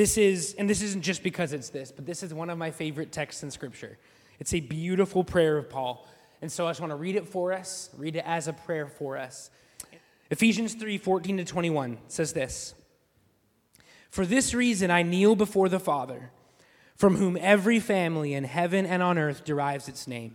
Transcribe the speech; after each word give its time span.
This 0.00 0.16
is, 0.16 0.54
and 0.54 0.70
this 0.70 0.80
isn't 0.80 1.02
just 1.02 1.22
because 1.22 1.52
it's 1.52 1.68
this, 1.68 1.92
but 1.92 2.06
this 2.06 2.22
is 2.22 2.32
one 2.32 2.48
of 2.48 2.56
my 2.56 2.70
favorite 2.70 3.12
texts 3.12 3.42
in 3.42 3.50
Scripture. 3.50 3.98
It's 4.38 4.54
a 4.54 4.60
beautiful 4.60 5.22
prayer 5.22 5.58
of 5.58 5.68
Paul. 5.68 6.08
And 6.40 6.50
so 6.50 6.66
I 6.66 6.70
just 6.70 6.80
want 6.80 6.92
to 6.92 6.96
read 6.96 7.16
it 7.16 7.28
for 7.28 7.52
us, 7.52 7.90
read 7.98 8.16
it 8.16 8.24
as 8.24 8.48
a 8.48 8.54
prayer 8.54 8.86
for 8.86 9.18
us. 9.18 9.50
Ephesians 10.30 10.72
3 10.72 10.96
14 10.96 11.36
to 11.36 11.44
21 11.44 11.98
says 12.08 12.32
this 12.32 12.72
For 14.08 14.24
this 14.24 14.54
reason 14.54 14.90
I 14.90 15.02
kneel 15.02 15.36
before 15.36 15.68
the 15.68 15.78
Father, 15.78 16.30
from 16.96 17.16
whom 17.16 17.36
every 17.38 17.78
family 17.78 18.32
in 18.32 18.44
heaven 18.44 18.86
and 18.86 19.02
on 19.02 19.18
earth 19.18 19.44
derives 19.44 19.86
its 19.86 20.08
name. 20.08 20.34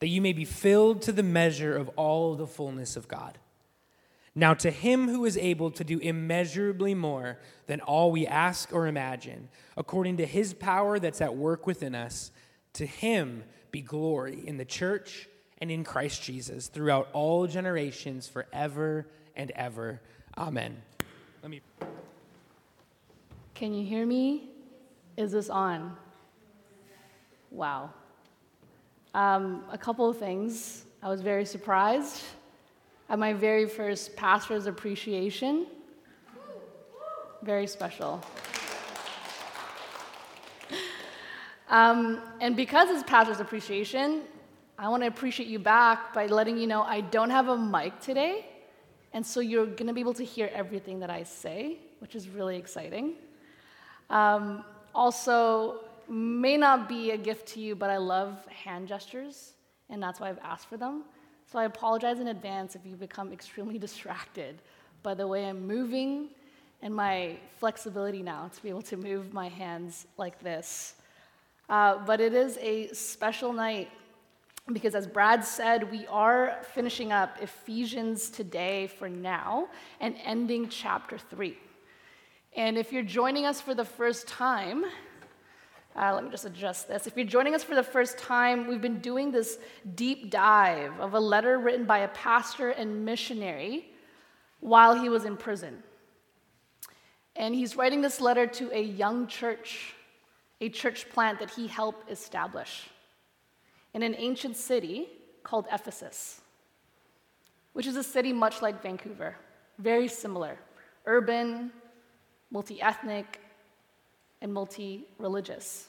that 0.00 0.08
you 0.08 0.20
may 0.20 0.32
be 0.32 0.44
filled 0.44 1.02
to 1.02 1.12
the 1.12 1.22
measure 1.22 1.76
of 1.76 1.88
all 1.96 2.34
the 2.34 2.46
fullness 2.46 2.96
of 2.96 3.08
God. 3.08 3.38
Now, 4.34 4.54
to 4.54 4.70
him 4.70 5.08
who 5.08 5.24
is 5.24 5.36
able 5.36 5.72
to 5.72 5.82
do 5.82 5.98
immeasurably 5.98 6.94
more 6.94 7.38
than 7.66 7.80
all 7.80 8.12
we 8.12 8.26
ask 8.26 8.72
or 8.72 8.86
imagine, 8.86 9.48
according 9.76 10.18
to 10.18 10.26
his 10.26 10.54
power 10.54 11.00
that's 11.00 11.20
at 11.20 11.34
work 11.34 11.66
within 11.66 11.94
us, 11.94 12.30
to 12.74 12.86
him 12.86 13.42
be 13.72 13.80
glory 13.80 14.40
in 14.46 14.56
the 14.56 14.64
church 14.64 15.28
and 15.60 15.70
in 15.70 15.82
Christ 15.82 16.22
Jesus 16.22 16.68
throughout 16.68 17.08
all 17.12 17.48
generations, 17.48 18.28
forever 18.28 19.08
and 19.34 19.50
ever. 19.52 20.00
Amen. 20.36 20.82
Let 21.42 21.50
me. 21.50 21.60
Can 23.54 23.74
you 23.74 23.84
hear 23.84 24.06
me? 24.06 24.50
Is 25.16 25.32
this 25.32 25.50
on? 25.50 25.96
Wow. 27.50 27.90
Um, 29.14 29.64
a 29.72 29.78
couple 29.78 30.08
of 30.08 30.18
things. 30.18 30.84
I 31.02 31.08
was 31.08 31.22
very 31.22 31.44
surprised 31.44 32.22
at 33.08 33.18
my 33.18 33.32
very 33.32 33.66
first 33.66 34.16
pastor's 34.16 34.66
appreciation. 34.66 35.66
Very 37.42 37.66
special. 37.66 38.22
Um, 41.70 42.20
and 42.40 42.56
because 42.56 42.90
it's 42.90 43.02
pastor's 43.08 43.40
appreciation, 43.40 44.22
I 44.78 44.88
want 44.88 45.02
to 45.02 45.06
appreciate 45.06 45.48
you 45.48 45.58
back 45.58 46.12
by 46.14 46.26
letting 46.26 46.58
you 46.58 46.66
know 46.66 46.82
I 46.82 47.00
don't 47.00 47.30
have 47.30 47.48
a 47.48 47.56
mic 47.56 48.00
today, 48.00 48.46
and 49.12 49.24
so 49.26 49.40
you're 49.40 49.66
going 49.66 49.86
to 49.86 49.92
be 49.92 50.00
able 50.00 50.14
to 50.14 50.24
hear 50.24 50.50
everything 50.54 51.00
that 51.00 51.10
I 51.10 51.24
say, 51.24 51.78
which 52.00 52.14
is 52.14 52.28
really 52.28 52.56
exciting. 52.56 53.14
Um, 54.08 54.64
also, 54.94 55.80
may 56.08 56.56
not 56.56 56.88
be 56.88 57.10
a 57.10 57.16
gift 57.18 57.48
to 57.48 57.60
you, 57.60 57.74
but 57.74 57.90
I 57.90 57.98
love 57.98 58.46
hand 58.46 58.88
gestures, 58.88 59.52
and 59.90 60.02
that's 60.02 60.20
why 60.20 60.28
I've 60.28 60.38
asked 60.42 60.68
for 60.68 60.76
them. 60.76 61.04
So 61.50 61.58
I 61.58 61.64
apologize 61.64 62.20
in 62.20 62.28
advance 62.28 62.74
if 62.74 62.84
you 62.84 62.96
become 62.96 63.32
extremely 63.32 63.78
distracted 63.86 64.62
by 65.02 65.14
the 65.14 65.26
way 65.26 65.46
I'm 65.46 65.66
moving 65.66 66.30
and 66.82 66.94
my 66.94 67.36
flexibility 67.58 68.22
now 68.22 68.50
to 68.54 68.62
be 68.62 68.68
able 68.68 68.82
to 68.82 68.96
move 68.96 69.32
my 69.32 69.48
hands 69.48 70.06
like 70.16 70.40
this. 70.40 70.94
Uh, 71.68 71.98
but 72.04 72.20
it 72.20 72.34
is 72.34 72.58
a 72.58 72.88
special 72.88 73.52
night 73.52 73.90
because 74.72 74.94
as 74.94 75.06
Brad 75.06 75.44
said, 75.44 75.90
we 75.90 76.06
are 76.08 76.58
finishing 76.74 77.12
up 77.12 77.38
Ephesians 77.40 78.28
today 78.28 78.86
for 78.86 79.08
now 79.08 79.68
and 80.00 80.14
ending 80.24 80.68
chapter 80.68 81.16
3. 81.16 81.56
And 82.54 82.76
if 82.76 82.92
you're 82.92 83.02
joining 83.02 83.46
us 83.46 83.60
for 83.60 83.74
the 83.74 83.84
first 83.84 84.28
time, 84.28 84.84
uh, 85.98 86.14
let 86.14 86.22
me 86.22 86.30
just 86.30 86.44
adjust 86.44 86.86
this. 86.86 87.08
If 87.08 87.16
you're 87.16 87.26
joining 87.26 87.54
us 87.56 87.64
for 87.64 87.74
the 87.74 87.82
first 87.82 88.18
time, 88.18 88.68
we've 88.68 88.80
been 88.80 89.00
doing 89.00 89.32
this 89.32 89.58
deep 89.96 90.30
dive 90.30 90.98
of 91.00 91.14
a 91.14 91.20
letter 91.20 91.58
written 91.58 91.86
by 91.86 91.98
a 91.98 92.08
pastor 92.08 92.70
and 92.70 93.04
missionary 93.04 93.90
while 94.60 94.94
he 94.94 95.08
was 95.08 95.24
in 95.24 95.36
prison. 95.36 95.82
And 97.34 97.52
he's 97.52 97.74
writing 97.74 98.00
this 98.00 98.20
letter 98.20 98.46
to 98.46 98.70
a 98.72 98.80
young 98.80 99.26
church, 99.26 99.94
a 100.60 100.68
church 100.68 101.08
plant 101.10 101.40
that 101.40 101.50
he 101.50 101.66
helped 101.66 102.08
establish 102.10 102.88
in 103.92 104.04
an 104.04 104.14
ancient 104.18 104.56
city 104.56 105.08
called 105.42 105.66
Ephesus, 105.72 106.40
which 107.72 107.86
is 107.86 107.96
a 107.96 108.04
city 108.04 108.32
much 108.32 108.62
like 108.62 108.82
Vancouver, 108.82 109.34
very 109.78 110.06
similar, 110.06 110.58
urban, 111.06 111.72
multi 112.52 112.80
ethnic, 112.80 113.40
and 114.40 114.52
multi 114.52 115.04
religious. 115.18 115.88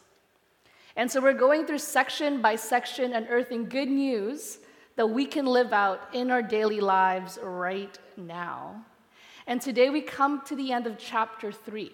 And 0.96 1.10
so 1.10 1.22
we're 1.22 1.34
going 1.34 1.66
through 1.66 1.80
section 1.80 2.42
by 2.42 2.56
section, 2.56 3.14
unearthing 3.14 3.70
good 3.70 3.90
news 3.90 4.60
that 4.96 5.08
we 5.08 5.26
can 5.26 5.46
live 5.46 5.72
out 5.72 6.02
in 6.14 6.30
our 6.30 6.42
daily 6.42 6.82
lives 6.82 7.40
right 7.42 7.98
now. 8.18 8.84
And 9.48 9.62
today 9.62 9.90
we 9.90 10.02
come 10.02 10.42
to 10.46 10.56
the 10.56 10.72
end 10.72 10.88
of 10.88 10.98
chapter 10.98 11.52
three. 11.52 11.94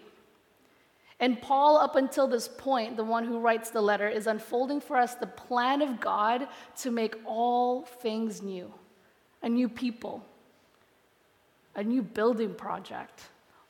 And 1.19 1.41
Paul, 1.41 1.77
up 1.77 1.95
until 1.95 2.27
this 2.27 2.47
point, 2.47 2.97
the 2.97 3.03
one 3.03 3.23
who 3.23 3.39
writes 3.39 3.69
the 3.69 3.81
letter, 3.81 4.09
is 4.09 4.27
unfolding 4.27 4.81
for 4.81 4.97
us 4.97 5.15
the 5.15 5.27
plan 5.27 5.81
of 5.81 5.99
God 5.99 6.47
to 6.79 6.91
make 6.91 7.15
all 7.25 7.83
things 7.83 8.41
new 8.41 8.73
a 9.44 9.49
new 9.49 9.69
people, 9.69 10.25
a 11.75 11.83
new 11.83 12.01
building 12.01 12.55
project, 12.55 13.21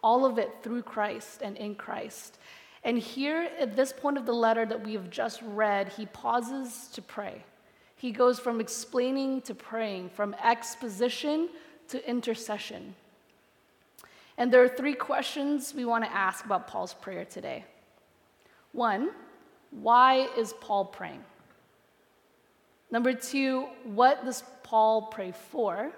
all 0.01 0.25
of 0.25 0.37
it 0.37 0.49
through 0.63 0.81
Christ 0.81 1.41
and 1.41 1.57
in 1.57 1.75
Christ. 1.75 2.37
And 2.85 2.99
here, 2.99 3.49
at 3.59 3.75
this 3.75 3.91
point 3.91 4.15
of 4.15 4.27
the 4.27 4.33
letter 4.33 4.63
that 4.63 4.85
we 4.85 4.93
have 4.93 5.09
just 5.09 5.41
read, 5.41 5.89
he 5.89 6.05
pauses 6.05 6.87
to 6.93 7.01
pray. 7.01 7.43
He 7.95 8.11
goes 8.11 8.39
from 8.39 8.61
explaining 8.61 9.41
to 9.41 9.55
praying, 9.55 10.09
from 10.09 10.35
exposition 10.35 11.49
to 11.87 12.07
intercession. 12.07 12.93
And 14.37 14.53
there 14.53 14.63
are 14.63 14.69
three 14.69 14.93
questions 14.93 15.73
we 15.73 15.83
want 15.83 16.03
to 16.03 16.13
ask 16.13 16.45
about 16.45 16.67
Paul's 16.67 16.93
prayer 16.93 17.25
today. 17.25 17.65
One, 18.71 19.09
why 19.71 20.27
is 20.37 20.53
Paul 20.61 20.85
praying? 20.85 21.23
Number 22.91 23.13
two, 23.13 23.65
what 23.83 24.23
does 24.23 24.43
Paul 24.61 25.03
pray 25.07 25.33
for? 25.49 25.91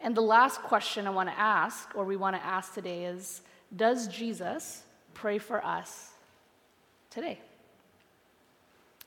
And 0.00 0.16
the 0.16 0.22
last 0.22 0.62
question 0.62 1.06
I 1.06 1.10
want 1.10 1.28
to 1.28 1.38
ask, 1.38 1.94
or 1.94 2.04
we 2.04 2.16
want 2.16 2.34
to 2.34 2.44
ask 2.44 2.74
today, 2.74 3.04
is 3.04 3.42
Does 3.74 4.08
Jesus 4.08 4.82
pray 5.16 5.38
for 5.38 5.64
us 5.64 6.10
today? 7.10 7.40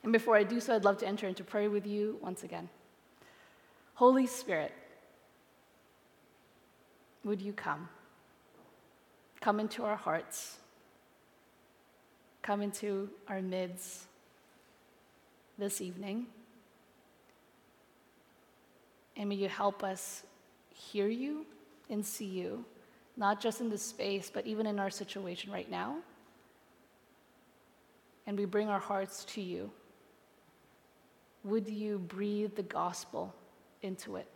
And 0.04 0.12
before 0.12 0.36
I 0.36 0.44
do 0.44 0.60
so, 0.60 0.76
I'd 0.76 0.84
love 0.84 0.98
to 1.00 1.08
enter 1.08 1.28
into 1.28 1.44
prayer 1.44 1.70
with 1.70 1.86
you 1.86 2.18
once 2.22 2.44
again. 2.44 2.70
Holy 3.94 4.26
Spirit, 4.26 4.74
would 7.24 7.42
you 7.42 7.54
come? 7.54 7.90
Come 9.40 9.60
into 9.60 9.84
our 9.84 9.96
hearts. 9.96 10.58
Come 12.42 12.62
into 12.62 13.10
our 13.28 13.42
midst 13.42 14.06
this 15.58 15.82
evening. 15.82 16.26
And 19.16 19.30
may 19.30 19.36
you 19.36 19.50
help 19.50 19.84
us 19.84 20.24
hear 20.74 21.08
you 21.08 21.46
and 21.90 22.06
see 22.06 22.26
you, 22.26 22.64
not 23.20 23.42
just 23.42 23.60
in 23.60 23.70
this 23.70 23.84
space, 23.84 24.32
but 24.34 24.48
even 24.48 24.66
in 24.66 24.80
our 24.80 24.90
situation 24.90 25.52
right 25.52 25.70
now. 25.70 25.98
And 28.26 28.38
we 28.38 28.46
bring 28.46 28.70
our 28.70 28.80
hearts 28.80 29.26
to 29.26 29.42
you. 29.42 29.70
Would 31.44 31.70
you 31.70 32.00
breathe 32.00 32.56
the 32.56 32.64
gospel 32.64 33.36
into 33.82 34.16
it? 34.16 34.28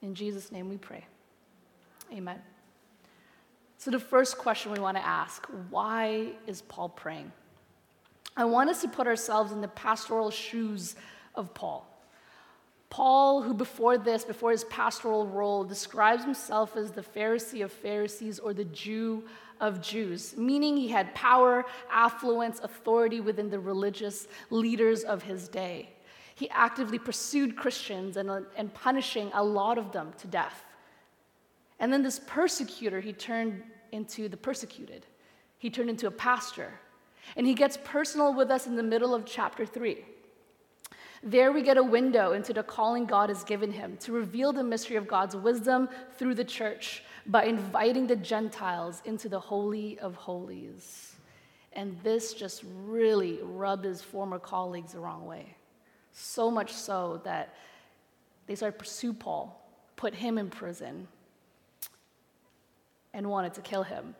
In 0.00 0.14
Jesus' 0.14 0.52
name 0.52 0.68
we 0.68 0.76
pray. 0.76 1.04
Amen. 2.12 2.40
So, 3.78 3.90
the 3.90 3.98
first 3.98 4.38
question 4.38 4.70
we 4.70 4.78
want 4.78 4.96
to 4.96 5.04
ask 5.04 5.46
why 5.70 6.28
is 6.46 6.62
Paul 6.62 6.90
praying? 6.90 7.32
I 8.36 8.44
want 8.44 8.70
us 8.70 8.80
to 8.82 8.88
put 8.88 9.06
ourselves 9.06 9.50
in 9.50 9.60
the 9.60 9.68
pastoral 9.68 10.30
shoes 10.30 10.94
of 11.34 11.52
Paul. 11.54 11.93
Paul, 12.94 13.42
who 13.42 13.54
before 13.54 13.98
this, 13.98 14.24
before 14.24 14.52
his 14.52 14.62
pastoral 14.62 15.26
role, 15.26 15.64
describes 15.64 16.22
himself 16.22 16.76
as 16.76 16.92
the 16.92 17.02
Pharisee 17.02 17.64
of 17.64 17.72
Pharisees 17.72 18.38
or 18.38 18.54
the 18.54 18.66
Jew 18.66 19.24
of 19.60 19.82
Jews, 19.82 20.36
meaning 20.36 20.76
he 20.76 20.86
had 20.86 21.12
power, 21.12 21.64
affluence, 21.90 22.60
authority 22.62 23.20
within 23.20 23.50
the 23.50 23.58
religious 23.58 24.28
leaders 24.50 25.02
of 25.02 25.24
his 25.24 25.48
day. 25.48 25.88
He 26.36 26.48
actively 26.50 27.00
pursued 27.00 27.56
Christians 27.56 28.16
and, 28.16 28.30
and 28.56 28.72
punishing 28.72 29.28
a 29.34 29.42
lot 29.42 29.76
of 29.76 29.90
them 29.90 30.12
to 30.18 30.28
death. 30.28 30.64
And 31.80 31.92
then 31.92 32.04
this 32.04 32.20
persecutor, 32.24 33.00
he 33.00 33.12
turned 33.12 33.64
into 33.90 34.28
the 34.28 34.36
persecuted. 34.36 35.04
he 35.58 35.68
turned 35.68 35.90
into 35.90 36.06
a 36.06 36.12
pastor. 36.12 36.72
And 37.34 37.44
he 37.44 37.54
gets 37.54 37.76
personal 37.82 38.32
with 38.32 38.52
us 38.52 38.68
in 38.68 38.76
the 38.76 38.84
middle 38.84 39.16
of 39.16 39.26
chapter 39.26 39.66
3. 39.66 40.13
There 41.26 41.52
we 41.52 41.62
get 41.62 41.78
a 41.78 41.82
window 41.82 42.32
into 42.32 42.52
the 42.52 42.62
calling 42.62 43.06
God 43.06 43.30
has 43.30 43.44
given 43.44 43.72
him 43.72 43.96
to 44.00 44.12
reveal 44.12 44.52
the 44.52 44.62
mystery 44.62 44.96
of 44.96 45.08
God's 45.08 45.34
wisdom 45.34 45.88
through 46.18 46.34
the 46.34 46.44
church 46.44 47.02
by 47.24 47.44
inviting 47.44 48.06
the 48.06 48.16
Gentiles 48.16 49.00
into 49.06 49.30
the 49.30 49.40
Holy 49.40 49.98
of 50.00 50.16
Holies. 50.16 51.16
And 51.72 51.98
this 52.02 52.34
just 52.34 52.62
really 52.84 53.38
rubbed 53.42 53.86
his 53.86 54.02
former 54.02 54.38
colleagues 54.38 54.92
the 54.92 55.00
wrong 55.00 55.24
way. 55.24 55.56
So 56.12 56.50
much 56.50 56.74
so 56.74 57.22
that 57.24 57.54
they 58.46 58.54
started 58.54 58.78
to 58.78 58.84
pursue 58.84 59.14
Paul, 59.14 59.66
put 59.96 60.14
him 60.14 60.36
in 60.36 60.50
prison, 60.50 61.08
and 63.14 63.30
wanted 63.30 63.54
to 63.54 63.62
kill 63.62 63.82
him. 63.82 64.14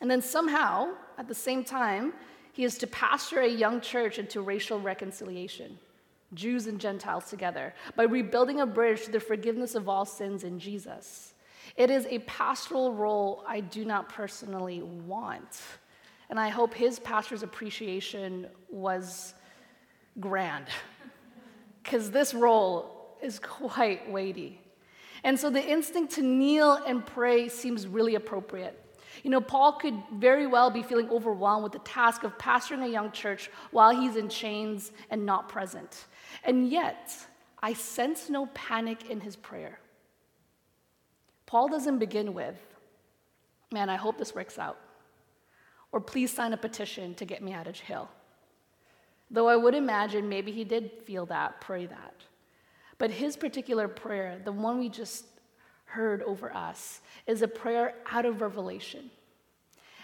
And 0.00 0.08
then 0.08 0.22
somehow, 0.22 0.90
at 1.18 1.26
the 1.26 1.34
same 1.34 1.64
time, 1.64 2.12
he 2.56 2.64
is 2.64 2.78
to 2.78 2.86
pastor 2.86 3.40
a 3.42 3.46
young 3.46 3.82
church 3.82 4.18
into 4.18 4.40
racial 4.40 4.80
reconciliation, 4.80 5.78
Jews 6.32 6.68
and 6.68 6.80
Gentiles 6.80 7.28
together, 7.28 7.74
by 7.96 8.04
rebuilding 8.04 8.62
a 8.62 8.66
bridge 8.66 9.04
to 9.04 9.10
the 9.10 9.20
forgiveness 9.20 9.74
of 9.74 9.90
all 9.90 10.06
sins 10.06 10.42
in 10.42 10.58
Jesus. 10.58 11.34
It 11.76 11.90
is 11.90 12.06
a 12.06 12.20
pastoral 12.20 12.94
role 12.94 13.44
I 13.46 13.60
do 13.60 13.84
not 13.84 14.08
personally 14.08 14.80
want. 14.80 15.60
And 16.30 16.40
I 16.40 16.48
hope 16.48 16.72
his 16.72 16.98
pastor's 16.98 17.42
appreciation 17.42 18.46
was 18.70 19.34
grand, 20.18 20.64
because 21.82 22.10
this 22.10 22.32
role 22.32 23.18
is 23.22 23.38
quite 23.38 24.10
weighty. 24.10 24.62
And 25.24 25.38
so 25.38 25.50
the 25.50 25.62
instinct 25.62 26.14
to 26.14 26.22
kneel 26.22 26.72
and 26.86 27.04
pray 27.04 27.50
seems 27.50 27.86
really 27.86 28.14
appropriate. 28.14 28.82
You 29.26 29.32
know, 29.32 29.40
Paul 29.40 29.72
could 29.72 30.00
very 30.12 30.46
well 30.46 30.70
be 30.70 30.84
feeling 30.84 31.10
overwhelmed 31.10 31.64
with 31.64 31.72
the 31.72 31.80
task 31.80 32.22
of 32.22 32.38
pastoring 32.38 32.84
a 32.84 32.88
young 32.88 33.10
church 33.10 33.50
while 33.72 33.90
he's 33.90 34.14
in 34.14 34.28
chains 34.28 34.92
and 35.10 35.26
not 35.26 35.48
present. 35.48 36.04
And 36.44 36.68
yet, 36.70 37.12
I 37.60 37.72
sense 37.72 38.30
no 38.30 38.46
panic 38.54 39.10
in 39.10 39.20
his 39.20 39.34
prayer. 39.34 39.80
Paul 41.44 41.66
doesn't 41.66 41.98
begin 41.98 42.34
with, 42.34 42.54
Man, 43.72 43.90
I 43.90 43.96
hope 43.96 44.16
this 44.16 44.32
works 44.32 44.60
out, 44.60 44.78
or 45.90 46.00
please 46.00 46.32
sign 46.32 46.52
a 46.52 46.56
petition 46.56 47.16
to 47.16 47.24
get 47.24 47.42
me 47.42 47.52
out 47.52 47.66
of 47.66 47.74
jail. 47.74 48.08
Though 49.28 49.48
I 49.48 49.56
would 49.56 49.74
imagine 49.74 50.28
maybe 50.28 50.52
he 50.52 50.62
did 50.62 50.92
feel 51.04 51.26
that, 51.26 51.60
pray 51.60 51.86
that. 51.86 52.14
But 52.98 53.10
his 53.10 53.36
particular 53.36 53.88
prayer, 53.88 54.40
the 54.44 54.52
one 54.52 54.78
we 54.78 54.88
just 54.88 55.24
heard 55.86 56.22
over 56.22 56.54
us, 56.54 57.00
is 57.26 57.42
a 57.42 57.48
prayer 57.48 57.94
out 58.10 58.26
of 58.26 58.40
revelation. 58.40 59.10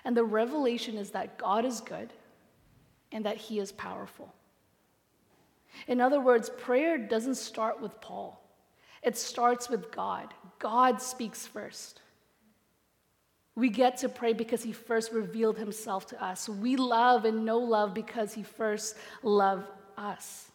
And 0.04 0.16
the 0.16 0.24
revelation 0.24 0.96
is 0.96 1.10
that 1.10 1.38
God 1.38 1.64
is 1.64 1.80
good 1.80 2.12
and 3.12 3.24
that 3.24 3.36
he 3.36 3.58
is 3.58 3.72
powerful. 3.72 4.32
In 5.86 6.00
other 6.00 6.20
words, 6.20 6.50
prayer 6.50 6.98
doesn't 6.98 7.36
start 7.36 7.80
with 7.80 8.00
Paul, 8.00 8.42
it 9.02 9.16
starts 9.16 9.68
with 9.68 9.90
God. 9.90 10.32
God 10.58 11.02
speaks 11.02 11.46
first. 11.46 12.00
We 13.54 13.68
get 13.68 13.98
to 13.98 14.08
pray 14.08 14.32
because 14.32 14.62
he 14.62 14.72
first 14.72 15.12
revealed 15.12 15.58
himself 15.58 16.06
to 16.06 16.24
us. 16.24 16.48
We 16.48 16.76
love 16.76 17.24
and 17.24 17.44
know 17.44 17.58
love 17.58 17.92
because 17.92 18.32
he 18.32 18.44
first 18.44 18.96
loved 19.22 19.66
us. 19.98 20.51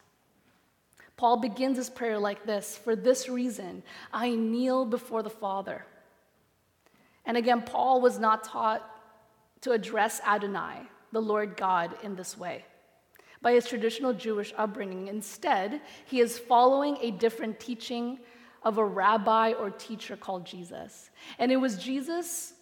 Paul 1.18 1.36
begins 1.36 1.76
his 1.76 1.90
prayer 1.90 2.18
like 2.18 2.46
this 2.46 2.78
For 2.78 2.96
this 2.96 3.28
reason, 3.28 3.82
I 4.12 4.34
kneel 4.34 4.86
before 4.86 5.22
the 5.22 5.28
Father. 5.28 5.84
And 7.26 7.36
again, 7.36 7.60
Paul 7.60 8.00
was 8.00 8.18
not 8.18 8.44
taught 8.44 8.88
to 9.60 9.72
address 9.72 10.22
Adonai, 10.26 10.80
the 11.12 11.20
Lord 11.20 11.58
God, 11.58 11.94
in 12.02 12.16
this 12.16 12.38
way. 12.38 12.64
By 13.42 13.52
his 13.52 13.66
traditional 13.66 14.14
Jewish 14.14 14.54
upbringing, 14.56 15.08
instead, 15.08 15.82
he 16.06 16.20
is 16.20 16.38
following 16.38 16.96
a 17.02 17.10
different 17.10 17.60
teaching 17.60 18.18
of 18.62 18.78
a 18.78 18.84
rabbi 18.84 19.52
or 19.52 19.70
teacher 19.70 20.16
called 20.16 20.46
Jesus. 20.46 21.10
And 21.38 21.52
it 21.52 21.56
was 21.56 21.76
Jesus 21.76 22.54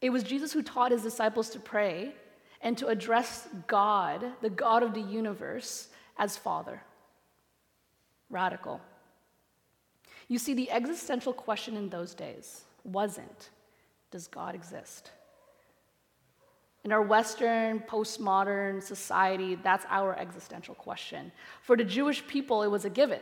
it 0.00 0.10
was 0.10 0.22
Jesus 0.22 0.52
who 0.52 0.62
taught 0.62 0.92
his 0.92 1.02
disciples 1.02 1.50
to 1.50 1.58
pray 1.58 2.14
and 2.60 2.76
to 2.78 2.88
address 2.88 3.48
God, 3.66 4.24
the 4.42 4.50
God 4.50 4.82
of 4.82 4.94
the 4.94 5.00
universe, 5.00 5.88
as 6.18 6.36
Father. 6.36 6.82
Radical. 8.30 8.80
You 10.28 10.38
see, 10.38 10.54
the 10.54 10.70
existential 10.70 11.32
question 11.32 11.76
in 11.76 11.88
those 11.88 12.14
days 12.14 12.62
wasn't 12.84 13.50
Does 14.10 14.26
God 14.26 14.54
exist? 14.54 15.10
In 16.84 16.92
our 16.92 17.02
Western, 17.02 17.80
postmodern 17.80 18.80
society, 18.80 19.56
that's 19.56 19.84
our 19.88 20.16
existential 20.16 20.74
question. 20.76 21.32
For 21.62 21.76
the 21.76 21.84
Jewish 21.84 22.24
people, 22.28 22.62
it 22.62 22.68
was 22.68 22.84
a 22.84 22.90
given. 22.90 23.20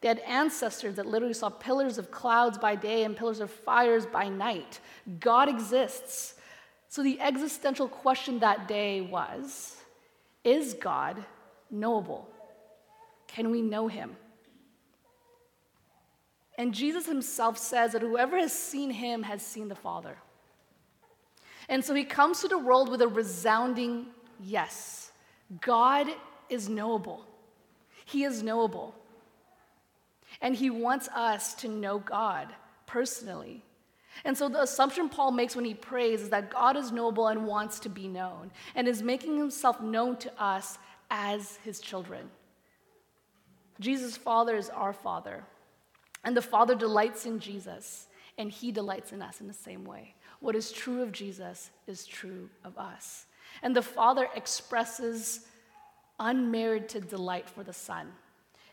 They 0.00 0.08
had 0.08 0.20
ancestors 0.20 0.94
that 0.94 1.04
literally 1.04 1.34
saw 1.34 1.50
pillars 1.50 1.98
of 1.98 2.10
clouds 2.10 2.56
by 2.56 2.74
day 2.74 3.04
and 3.04 3.14
pillars 3.14 3.40
of 3.40 3.50
fires 3.50 4.06
by 4.06 4.30
night. 4.30 4.80
God 5.20 5.48
exists. 5.50 6.36
So 6.88 7.02
the 7.02 7.20
existential 7.20 7.86
question 7.86 8.38
that 8.38 8.66
day 8.66 9.02
was 9.02 9.76
Is 10.42 10.72
God 10.74 11.22
knowable? 11.70 12.28
Can 13.30 13.50
we 13.50 13.62
know 13.62 13.86
him? 13.86 14.16
And 16.58 16.74
Jesus 16.74 17.06
himself 17.06 17.56
says 17.56 17.92
that 17.92 18.02
whoever 18.02 18.36
has 18.36 18.52
seen 18.52 18.90
him 18.90 19.22
has 19.22 19.40
seen 19.40 19.68
the 19.68 19.74
Father. 19.74 20.16
And 21.68 21.84
so 21.84 21.94
he 21.94 22.04
comes 22.04 22.40
to 22.40 22.48
the 22.48 22.58
world 22.58 22.90
with 22.90 23.00
a 23.00 23.08
resounding 23.08 24.08
yes. 24.42 25.12
God 25.60 26.08
is 26.48 26.68
knowable. 26.68 27.24
He 28.04 28.24
is 28.24 28.42
knowable. 28.42 28.96
And 30.40 30.56
he 30.56 30.68
wants 30.68 31.08
us 31.08 31.54
to 31.54 31.68
know 31.68 32.00
God 32.00 32.48
personally. 32.86 33.62
And 34.24 34.36
so 34.36 34.48
the 34.48 34.62
assumption 34.62 35.08
Paul 35.08 35.30
makes 35.30 35.54
when 35.54 35.64
he 35.64 35.74
prays 35.74 36.20
is 36.22 36.30
that 36.30 36.50
God 36.50 36.76
is 36.76 36.90
knowable 36.90 37.28
and 37.28 37.46
wants 37.46 37.78
to 37.80 37.88
be 37.88 38.08
known 38.08 38.50
and 38.74 38.88
is 38.88 39.02
making 39.02 39.38
himself 39.38 39.80
known 39.80 40.16
to 40.18 40.42
us 40.42 40.78
as 41.10 41.58
his 41.62 41.80
children. 41.80 42.28
Jesus' 43.80 44.16
Father 44.16 44.56
is 44.56 44.70
our 44.70 44.92
Father, 44.92 45.42
and 46.22 46.36
the 46.36 46.42
Father 46.42 46.74
delights 46.74 47.26
in 47.26 47.40
Jesus, 47.40 48.06
and 48.38 48.50
he 48.50 48.70
delights 48.70 49.12
in 49.12 49.22
us 49.22 49.40
in 49.40 49.48
the 49.48 49.54
same 49.54 49.84
way. 49.84 50.14
What 50.40 50.54
is 50.54 50.70
true 50.70 51.02
of 51.02 51.12
Jesus 51.12 51.70
is 51.86 52.06
true 52.06 52.48
of 52.64 52.76
us. 52.78 53.26
And 53.62 53.74
the 53.74 53.82
Father 53.82 54.28
expresses 54.34 55.46
unmerited 56.18 57.08
delight 57.08 57.48
for 57.48 57.64
the 57.64 57.72
Son. 57.72 58.12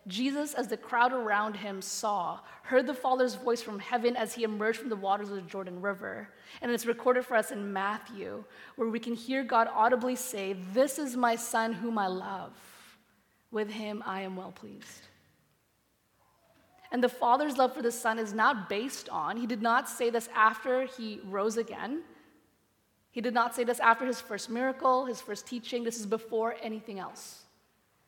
Jesus, 0.07 0.53
as 0.53 0.69
the 0.69 0.77
crowd 0.77 1.11
around 1.11 1.55
him 1.55 1.81
saw, 1.81 2.39
heard 2.63 2.87
the 2.87 2.93
Father's 2.93 3.35
voice 3.35 3.61
from 3.61 3.79
heaven 3.79 4.15
as 4.15 4.33
he 4.33 4.43
emerged 4.43 4.79
from 4.79 4.89
the 4.89 4.95
waters 4.95 5.29
of 5.29 5.35
the 5.35 5.41
Jordan 5.41 5.81
River. 5.81 6.29
And 6.61 6.71
it's 6.71 6.85
recorded 6.85 7.25
for 7.25 7.35
us 7.35 7.51
in 7.51 7.73
Matthew, 7.73 8.43
where 8.77 8.87
we 8.87 8.99
can 8.99 9.13
hear 9.13 9.43
God 9.43 9.67
audibly 9.73 10.15
say, 10.15 10.55
This 10.73 10.97
is 10.97 11.17
my 11.17 11.35
Son 11.35 11.73
whom 11.73 11.97
I 11.97 12.07
love. 12.07 12.53
With 13.51 13.69
him 13.69 14.03
I 14.05 14.21
am 14.21 14.35
well 14.35 14.51
pleased. 14.51 15.01
And 16.91 17.03
the 17.03 17.09
Father's 17.09 17.57
love 17.57 17.73
for 17.73 17.81
the 17.81 17.91
Son 17.91 18.17
is 18.17 18.33
not 18.33 18.69
based 18.69 19.09
on, 19.09 19.37
he 19.37 19.45
did 19.45 19.61
not 19.61 19.89
say 19.89 20.09
this 20.09 20.29
after 20.33 20.85
he 20.85 21.19
rose 21.25 21.57
again. 21.57 22.03
He 23.11 23.21
did 23.21 23.33
not 23.33 23.55
say 23.55 23.63
this 23.63 23.79
after 23.79 24.05
his 24.05 24.21
first 24.21 24.49
miracle, 24.49 25.05
his 25.05 25.19
first 25.19 25.47
teaching. 25.47 25.83
This 25.83 25.99
is 25.99 26.05
before 26.05 26.55
anything 26.61 26.99
else, 26.99 27.43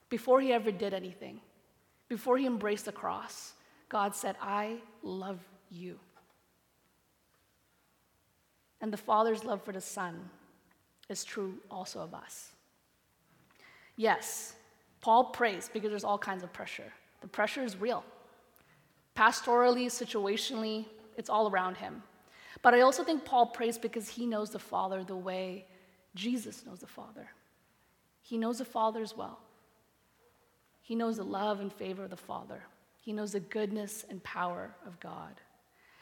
before 0.10 0.40
he 0.40 0.54
ever 0.54 0.72
did 0.72 0.94
anything. 0.94 1.42
Before 2.08 2.38
he 2.38 2.46
embraced 2.46 2.86
the 2.86 2.92
cross, 2.92 3.54
God 3.90 4.16
said, 4.16 4.36
I 4.42 4.78
love 5.04 5.40
you. 5.70 6.00
And 8.82 8.94
the 8.94 8.98
Father's 8.98 9.44
love 9.44 9.64
for 9.64 9.72
the 9.72 9.82
Son 9.82 10.30
is 11.10 11.24
true 11.24 11.56
also 11.70 12.00
of 12.00 12.14
us. 12.14 12.52
Yes, 13.96 14.54
Paul 15.02 15.26
prays 15.26 15.70
because 15.72 15.90
there's 15.90 16.04
all 16.04 16.18
kinds 16.18 16.44
of 16.44 16.52
pressure. 16.52 16.92
The 17.22 17.28
pressure 17.28 17.64
is 17.64 17.80
real. 17.80 18.04
Pastorally, 19.16 19.88
situationally, 19.88 20.86
it's 21.18 21.30
all 21.30 21.50
around 21.50 21.78
him. 21.78 22.04
But 22.62 22.74
I 22.74 22.82
also 22.82 23.04
think 23.04 23.26
Paul 23.26 23.48
prays 23.48 23.78
because 23.78 24.10
he 24.10 24.26
knows 24.26 24.50
the 24.50 24.60
Father 24.60 25.04
the 25.04 25.16
way 25.16 25.66
Jesus 26.16 26.66
knows 26.66 26.80
the 26.80 26.88
Father. 26.88 27.30
He 28.22 28.38
knows 28.38 28.58
the 28.58 28.66
Father 28.66 29.02
as 29.02 29.16
well. 29.16 29.40
He 30.82 30.96
knows 30.96 31.18
the 31.18 31.24
love 31.24 31.60
and 31.60 31.72
favor 31.72 32.04
of 32.04 32.10
the 32.10 32.18
Father. 32.18 32.64
He 33.02 33.14
knows 33.14 33.32
the 33.32 33.40
goodness 33.40 34.06
and 34.10 34.24
power 34.24 34.72
of 34.86 35.00
God. 35.00 35.40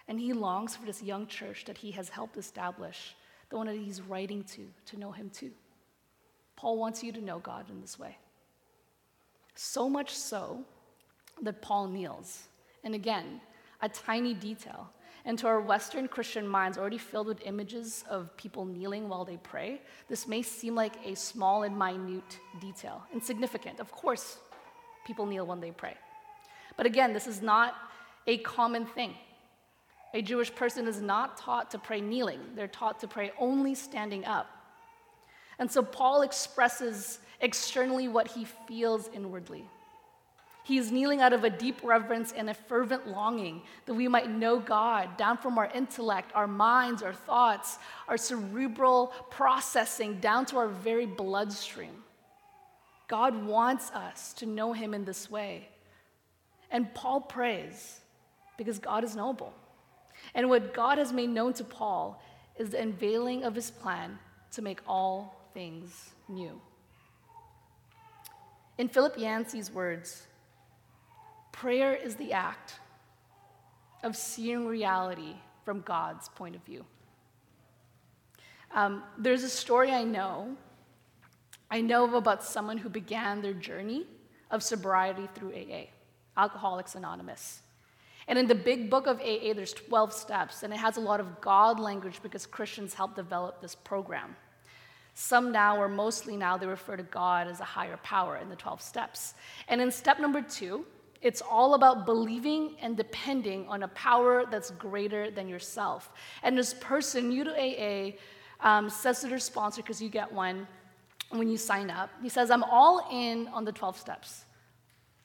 And 0.08 0.20
he 0.20 0.34
longs 0.34 0.76
for 0.76 0.86
this 0.86 1.04
young 1.04 1.28
church 1.28 1.66
that 1.66 1.78
he 1.78 1.92
has 1.92 2.10
helped 2.10 2.38
establish, 2.38 3.16
the 3.50 3.58
one 3.58 3.68
that 3.68 3.76
he's 3.76 4.02
writing 4.02 4.44
to, 4.46 4.68
to 4.86 5.00
know 5.00 5.12
him 5.12 5.30
too. 5.30 5.52
Paul 6.56 6.78
wants 6.78 7.04
you 7.04 7.12
to 7.12 7.22
know 7.22 7.40
God 7.40 7.70
in 7.70 7.82
this 7.82 8.00
way. 8.00 8.18
So 9.58 9.90
much 9.90 10.12
so 10.12 10.64
that 11.42 11.64
Paul 11.64 11.88
kneels. 11.88 12.44
And 12.84 12.94
again, 12.94 13.42
a 13.82 13.90
tiny 13.90 14.36
detail. 14.36 14.92
And 15.26 15.38
to 15.40 15.48
our 15.48 15.60
Western 15.60 16.08
Christian 16.08 16.48
minds, 16.48 16.78
already 16.78 17.00
filled 17.00 17.26
with 17.26 17.42
images 17.44 18.04
of 18.08 18.38
people 18.38 18.66
kneeling 18.66 19.10
while 19.10 19.26
they 19.26 19.38
pray, 19.38 19.82
this 20.08 20.28
may 20.28 20.44
seem 20.44 20.76
like 20.76 20.94
a 21.04 21.16
small 21.16 21.64
and 21.64 21.78
minute 21.78 22.38
detail, 22.62 23.04
insignificant. 23.12 23.80
Of 23.80 23.92
course, 23.92 24.38
people 25.08 25.26
kneel 25.26 25.48
when 25.48 25.60
they 25.60 25.72
pray. 25.72 25.96
But 26.78 26.86
again, 26.86 27.12
this 27.12 27.26
is 27.26 27.42
not 27.42 27.74
a 28.28 28.38
common 28.38 28.86
thing. 28.86 29.16
A 30.14 30.22
Jewish 30.22 30.54
person 30.54 30.88
is 30.88 31.02
not 31.02 31.36
taught 31.36 31.72
to 31.72 31.80
pray 31.80 32.00
kneeling, 32.00 32.40
they're 32.56 32.68
taught 32.68 33.00
to 33.00 33.08
pray 33.08 33.32
only 33.40 33.74
standing 33.74 34.24
up. 34.24 34.48
And 35.60 35.70
so 35.70 35.82
Paul 35.82 36.22
expresses 36.22 37.20
externally 37.42 38.08
what 38.08 38.30
he 38.30 38.46
feels 38.68 39.10
inwardly. 39.14 39.66
He 40.64 40.78
is 40.78 40.92
kneeling 40.92 41.22
out 41.22 41.32
of 41.32 41.46
a 41.46 41.50
deep 41.50 41.80
reverence 41.82 42.34
and 42.34 42.50
a 42.50 42.54
fervent 42.54 43.08
longing 43.08 43.62
that 43.86 43.94
we 43.94 44.10
might 44.10 44.30
know 44.30 44.60
God 44.60 45.16
down 45.16 45.38
from 45.38 45.58
our 45.58 45.72
intellect, 45.74 46.32
our 46.36 46.48
minds, 46.48 47.02
our 47.02 47.14
thoughts, 47.14 47.78
our 48.10 48.18
cerebral 48.18 49.14
processing, 49.30 50.20
down 50.20 50.46
to 50.48 50.58
our 50.58 50.68
very 50.68 51.06
bloodstream. 51.06 52.04
God 53.08 53.46
wants 53.46 53.92
us 53.92 54.34
to 54.34 54.46
know 54.46 54.74
Him 54.74 54.94
in 54.94 55.06
this 55.06 55.32
way. 55.32 55.70
And 56.70 56.94
Paul 56.94 57.22
prays 57.22 58.02
because 58.58 58.78
God 58.78 59.06
is 59.06 59.16
noble. 59.16 59.54
And 60.36 60.50
what 60.50 60.74
God 60.74 60.98
has 60.98 61.14
made 61.14 61.30
known 61.30 61.54
to 61.54 61.64
Paul 61.64 62.22
is 62.58 62.72
the 62.72 62.82
unveiling 62.82 63.44
of 63.44 63.56
his 63.56 63.72
plan 63.72 64.20
to 64.52 64.62
make 64.62 64.82
all 64.88 65.50
things 65.54 66.10
new. 66.28 66.60
In 68.78 68.88
Philip 68.88 69.18
Yancey's 69.18 69.72
words, 69.72 70.28
prayer 71.52 71.96
is 71.96 72.16
the 72.16 72.34
act 72.34 72.80
of 74.04 74.16
seeing 74.16 74.68
reality 74.68 75.36
from 75.66 75.82
God's 75.82 76.30
point 76.30 76.56
of 76.56 76.64
view. 76.64 76.86
Um, 78.72 79.04
there's 79.18 79.44
a 79.44 79.50
story 79.50 79.92
I 79.92 80.04
know. 80.04 80.56
I 81.72 81.82
know 81.82 82.16
about 82.16 82.44
someone 82.44 82.78
who 82.78 82.90
began 82.90 83.42
their 83.42 83.54
journey 83.54 84.06
of 84.52 84.62
sobriety 84.62 85.28
through 85.34 85.54
AA, 85.54 85.88
Alcoholics 86.38 86.94
Anonymous. 86.94 87.62
And 88.28 88.38
in 88.38 88.46
the 88.46 88.56
big 88.56 88.90
book 88.90 89.08
of 89.08 89.20
AA, 89.20 89.54
there's 89.54 89.74
12 89.74 90.14
steps, 90.14 90.64
and 90.64 90.72
it 90.72 90.78
has 90.78 90.98
a 90.98 91.02
lot 91.02 91.20
of 91.20 91.42
God 91.42 91.80
language 91.80 92.20
because 92.22 92.46
Christians 92.46 92.94
helped 92.94 93.16
develop 93.16 93.62
this 93.62 93.74
program. 93.74 94.36
Some 95.20 95.52
now, 95.52 95.76
or 95.82 95.90
mostly 95.90 96.38
now, 96.38 96.58
they 96.58 96.68
refer 96.68 96.96
to 96.96 97.02
God 97.02 97.48
as 97.48 97.60
a 97.60 97.64
higher 97.64 97.98
power 98.04 98.38
in 98.38 98.50
the 98.50 98.56
12 98.56 98.84
steps. 98.84 99.34
And 99.68 99.82
in 99.82 99.90
step 99.90 100.20
number 100.20 100.44
two, 100.44 100.86
it's 101.24 101.42
all 101.42 101.74
about 101.74 102.06
believing 102.06 102.76
and 102.84 102.96
depending 102.96 103.68
on 103.68 103.82
a 103.82 103.88
power 103.88 104.46
that's 104.46 104.70
greater 104.70 105.32
than 105.32 105.50
yourself. 105.50 106.12
And 106.44 106.56
this 106.56 106.76
person, 106.76 107.30
new 107.30 107.44
to 107.46 107.50
AA, 107.50 108.12
um, 108.60 108.92
says 108.92 109.22
to 109.22 109.28
their 109.28 109.40
sponsor, 109.40 109.82
because 109.82 110.00
you 110.00 110.08
get 110.08 110.32
one 110.32 110.68
when 111.32 111.50
you 111.50 111.58
sign 111.58 111.90
up, 111.90 112.12
he 112.22 112.30
says, 112.30 112.52
I'm 112.52 112.64
all 112.64 113.10
in 113.12 113.48
on 113.48 113.66
the 113.66 113.72
12 113.72 113.98
steps. 113.98 114.46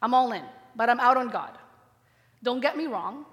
I'm 0.00 0.14
all 0.14 0.32
in, 0.32 0.44
but 0.74 0.88
I'm 0.88 1.00
out 1.00 1.18
on 1.18 1.28
God. 1.28 1.58
Don't 2.42 2.60
get 2.60 2.78
me 2.78 2.86
wrong, 2.86 3.26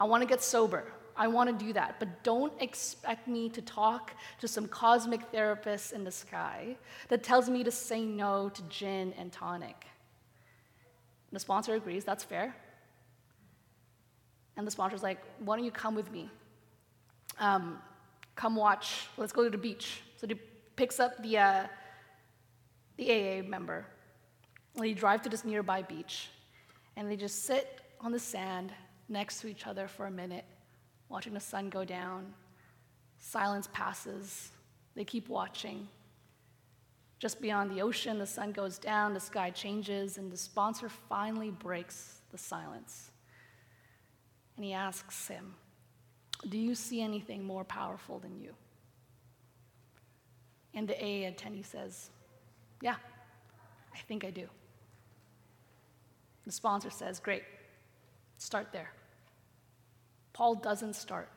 I 0.00 0.04
want 0.04 0.22
to 0.22 0.26
get 0.26 0.42
sober. 0.42 0.90
I 1.16 1.28
want 1.28 1.58
to 1.58 1.64
do 1.64 1.72
that, 1.72 1.96
but 1.98 2.22
don't 2.22 2.52
expect 2.60 3.26
me 3.26 3.48
to 3.50 3.62
talk 3.62 4.12
to 4.40 4.48
some 4.48 4.68
cosmic 4.68 5.22
therapist 5.32 5.92
in 5.92 6.04
the 6.04 6.10
sky 6.10 6.76
that 7.08 7.22
tells 7.22 7.48
me 7.48 7.64
to 7.64 7.70
say 7.70 8.04
no 8.04 8.48
to 8.50 8.62
gin 8.64 9.14
and 9.18 9.32
tonic. 9.32 9.86
The 11.32 11.40
sponsor 11.40 11.74
agrees, 11.74 12.04
that's 12.04 12.24
fair. 12.24 12.54
And 14.56 14.66
the 14.66 14.70
sponsor's 14.70 15.02
like, 15.02 15.18
why 15.38 15.56
don't 15.56 15.64
you 15.64 15.70
come 15.70 15.94
with 15.94 16.10
me? 16.10 16.30
Um, 17.38 17.78
come 18.34 18.56
watch, 18.56 19.06
let's 19.16 19.32
go 19.32 19.44
to 19.44 19.50
the 19.50 19.58
beach. 19.58 20.00
So 20.16 20.26
he 20.26 20.34
picks 20.76 21.00
up 21.00 21.22
the, 21.22 21.38
uh, 21.38 21.66
the 22.96 23.10
AA 23.10 23.42
member. 23.42 23.86
They 24.78 24.92
drive 24.92 25.22
to 25.22 25.28
this 25.28 25.44
nearby 25.44 25.82
beach, 25.82 26.28
and 26.96 27.10
they 27.10 27.16
just 27.16 27.44
sit 27.44 27.80
on 28.00 28.12
the 28.12 28.18
sand 28.18 28.72
next 29.08 29.40
to 29.40 29.48
each 29.48 29.66
other 29.66 29.88
for 29.88 30.06
a 30.06 30.10
minute, 30.10 30.44
watching 31.08 31.34
the 31.34 31.40
sun 31.40 31.68
go 31.68 31.84
down. 31.84 32.32
Silence 33.18 33.68
passes. 33.72 34.50
They 34.94 35.04
keep 35.04 35.28
watching. 35.28 35.88
Just 37.18 37.40
beyond 37.40 37.70
the 37.70 37.80
ocean, 37.80 38.18
the 38.18 38.26
sun 38.26 38.52
goes 38.52 38.78
down, 38.78 39.14
the 39.14 39.20
sky 39.20 39.50
changes, 39.50 40.18
and 40.18 40.30
the 40.30 40.36
sponsor 40.36 40.88
finally 40.88 41.50
breaks 41.50 42.20
the 42.30 42.38
silence. 42.38 43.10
And 44.56 44.64
he 44.64 44.72
asks 44.72 45.28
him, 45.28 45.54
Do 46.48 46.58
you 46.58 46.74
see 46.74 47.00
anything 47.00 47.44
more 47.44 47.64
powerful 47.64 48.18
than 48.18 48.38
you? 48.38 48.54
And 50.74 50.86
the 50.86 50.94
AA 50.94 51.30
attendee 51.30 51.64
says, 51.64 52.10
Yeah, 52.82 52.96
I 53.94 53.98
think 54.08 54.24
I 54.24 54.30
do. 54.30 54.46
The 56.44 56.52
sponsor 56.52 56.90
says, 56.90 57.18
Great, 57.18 57.42
Start 58.38 58.68
there. 58.72 58.90
Paul 60.36 60.56
doesn't 60.56 60.94
start 60.96 61.30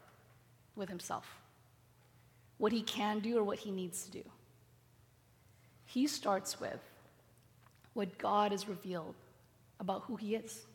with 0.75 0.89
himself, 0.89 1.25
what 2.57 2.73
he 2.73 2.81
can 2.81 3.19
do 3.19 3.37
or 3.37 3.43
what 3.43 3.59
he 3.59 3.71
needs 3.71 4.03
to 4.03 4.11
do. 4.11 4.23
He 5.85 6.05
starts 6.05 6.59
with 6.59 6.81
what 7.93 8.17
God 8.17 8.51
has 8.51 8.67
revealed 8.67 9.15
about 9.79 10.03
who 10.07 10.17
he 10.17 10.35
is. 10.35 10.65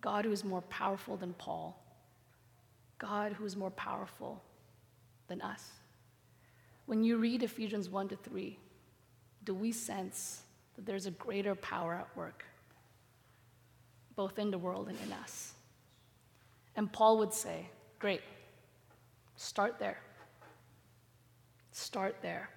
God 0.00 0.24
who 0.24 0.30
is 0.30 0.44
more 0.44 0.60
powerful 0.62 1.16
than 1.16 1.32
Paul, 1.32 1.82
God 2.98 3.32
who 3.32 3.44
is 3.44 3.56
more 3.56 3.72
powerful 3.72 4.40
than 5.26 5.42
us. 5.42 5.72
When 6.84 7.02
you 7.02 7.16
read 7.16 7.42
Ephesians 7.42 7.88
1 7.88 8.10
to 8.10 8.16
3, 8.16 8.56
do 9.42 9.52
we 9.52 9.72
sense 9.72 10.42
that 10.76 10.86
there's 10.86 11.06
a 11.06 11.10
greater 11.10 11.56
power 11.56 11.94
at 11.94 12.16
work? 12.16 12.44
both 14.16 14.38
in 14.38 14.50
the 14.50 14.58
world 14.58 14.88
and 14.88 14.98
in 15.04 15.12
us. 15.12 15.52
And 16.76 16.92
Paul 16.92 17.18
would 17.18 17.32
say, 17.32 17.70
Great, 17.98 18.20
start 19.36 19.78
there. 19.78 19.98
Start 21.72 22.16
there. 22.22 22.50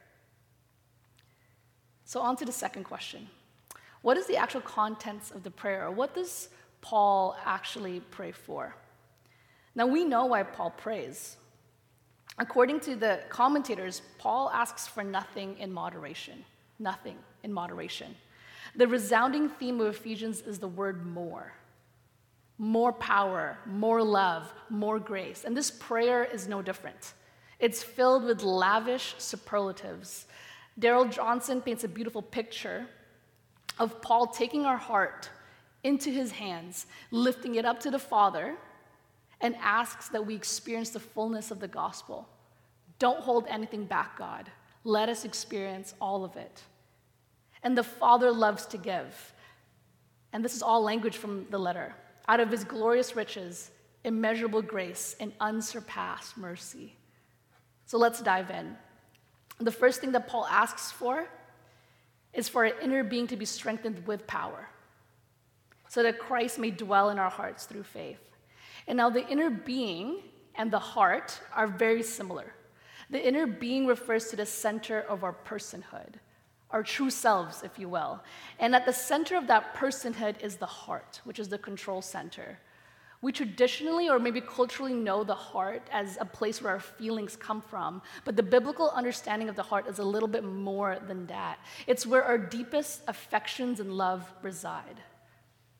So, 2.03 2.19
on 2.21 2.35
to 2.37 2.45
the 2.45 2.51
second 2.51 2.83
question 2.83 3.27
What 4.01 4.17
is 4.17 4.27
the 4.27 4.37
actual 4.37 4.61
contents 4.61 5.31
of 5.31 5.43
the 5.43 5.51
prayer? 5.51 5.89
What 5.89 6.13
does 6.13 6.49
Paul 6.81 7.37
actually 7.45 8.01
pray 8.11 8.31
for? 8.31 8.75
Now, 9.75 9.87
we 9.87 10.03
know 10.03 10.25
why 10.25 10.43
Paul 10.43 10.71
prays. 10.71 11.37
According 12.37 12.79
to 12.81 12.95
the 12.95 13.19
commentators, 13.29 14.01
Paul 14.17 14.49
asks 14.51 14.87
for 14.87 15.03
nothing 15.03 15.57
in 15.59 15.71
moderation. 15.71 16.45
Nothing 16.79 17.17
in 17.43 17.51
moderation. 17.51 18.15
The 18.75 18.87
resounding 18.87 19.49
theme 19.49 19.81
of 19.81 19.87
Ephesians 19.87 20.41
is 20.41 20.59
the 20.59 20.67
word 20.67 21.05
more 21.05 21.53
more 22.59 22.91
power, 22.91 23.57
more 23.65 24.03
love, 24.03 24.53
more 24.69 24.99
grace. 24.99 25.45
And 25.45 25.55
this 25.55 25.71
prayer 25.71 26.25
is 26.25 26.47
no 26.47 26.61
different. 26.61 27.13
It's 27.57 27.81
filled 27.81 28.25
with 28.25 28.43
lavish 28.43 29.15
superlatives. 29.17 30.27
Darrell 30.77 31.05
Johnson 31.05 31.61
paints 31.61 31.85
a 31.85 31.87
beautiful 31.87 32.21
picture 32.21 32.85
of 33.79 34.01
Paul 34.01 34.27
taking 34.27 34.65
our 34.65 34.77
heart 34.77 35.29
into 35.83 36.11
his 36.11 36.31
hands, 36.31 36.85
lifting 37.11 37.55
it 37.55 37.63
up 37.65 37.79
to 37.79 37.91
the 37.91 37.99
Father, 37.99 38.57
and 39.39 39.55
asks 39.61 40.09
that 40.09 40.25
we 40.25 40.35
experience 40.35 40.89
the 40.89 40.99
fullness 40.99 41.51
of 41.51 41.61
the 41.61 41.67
gospel. 41.67 42.27
Don't 42.99 43.21
hold 43.21 43.45
anything 43.47 43.85
back, 43.85 44.17
God. 44.17 44.51
Let 44.83 45.07
us 45.07 45.23
experience 45.23 45.93
all 46.01 46.25
of 46.25 46.35
it. 46.35 46.61
And 47.63 47.77
the 47.77 47.83
Father 47.83 48.31
loves 48.31 48.65
to 48.67 48.77
give. 48.77 49.33
And 50.33 50.43
this 50.43 50.55
is 50.55 50.61
all 50.61 50.81
language 50.81 51.15
from 51.15 51.45
the 51.49 51.57
letter. 51.57 51.95
Out 52.29 52.39
of 52.39 52.51
his 52.51 52.63
glorious 52.63 53.15
riches, 53.15 53.71
immeasurable 54.03 54.61
grace, 54.61 55.15
and 55.19 55.33
unsurpassed 55.39 56.37
mercy. 56.37 56.95
So 57.87 57.97
let's 57.97 58.21
dive 58.21 58.51
in. 58.51 58.77
The 59.59 59.71
first 59.71 59.99
thing 59.99 60.11
that 60.11 60.27
Paul 60.27 60.45
asks 60.45 60.91
for 60.91 61.27
is 62.31 62.47
for 62.47 62.65
an 62.65 62.73
inner 62.83 63.03
being 63.03 63.25
to 63.27 63.35
be 63.35 63.45
strengthened 63.45 64.05
with 64.05 64.27
power, 64.27 64.69
so 65.87 66.03
that 66.03 66.19
Christ 66.19 66.59
may 66.59 66.69
dwell 66.69 67.09
in 67.09 67.17
our 67.17 67.31
hearts 67.31 67.65
through 67.65 67.83
faith. 67.83 68.21
And 68.87 68.95
now 68.95 69.09
the 69.09 69.27
inner 69.27 69.49
being 69.49 70.21
and 70.53 70.69
the 70.69 70.77
heart 70.77 71.41
are 71.55 71.65
very 71.65 72.03
similar. 72.03 72.53
The 73.09 73.27
inner 73.27 73.47
being 73.47 73.87
refers 73.87 74.29
to 74.29 74.35
the 74.35 74.45
center 74.45 75.01
of 75.01 75.23
our 75.23 75.33
personhood 75.33 76.19
our 76.71 76.83
true 76.83 77.09
selves, 77.09 77.63
if 77.63 77.79
you 77.79 77.89
will. 77.89 78.21
And 78.59 78.75
at 78.75 78.85
the 78.85 78.93
center 78.93 79.35
of 79.35 79.47
that 79.47 79.75
personhood 79.75 80.41
is 80.41 80.57
the 80.57 80.65
heart, 80.65 81.21
which 81.23 81.39
is 81.39 81.49
the 81.49 81.57
control 81.57 82.01
center. 82.01 82.59
We 83.21 83.31
traditionally 83.33 84.07
or 84.07 84.17
maybe 84.17 84.39
culturally 84.39 84.93
know 84.93 85.23
the 85.23 85.35
heart 85.35 85.89
as 85.91 86.17
a 86.21 86.25
place 86.25 86.61
where 86.61 86.73
our 86.73 86.79
feelings 86.79 87.35
come 87.35 87.61
from, 87.61 88.01
but 88.23 88.37
the 88.37 88.43
biblical 88.43 88.91
understanding 88.91 89.49
of 89.49 89.55
the 89.57 89.63
heart 89.63 89.87
is 89.87 89.99
a 89.99 90.03
little 90.03 90.29
bit 90.29 90.45
more 90.45 90.99
than 91.05 91.25
that. 91.27 91.59
It's 91.85 92.05
where 92.05 92.23
our 92.23 92.37
deepest 92.37 93.01
affections 93.07 93.79
and 93.79 93.93
love 93.93 94.31
reside 94.41 95.01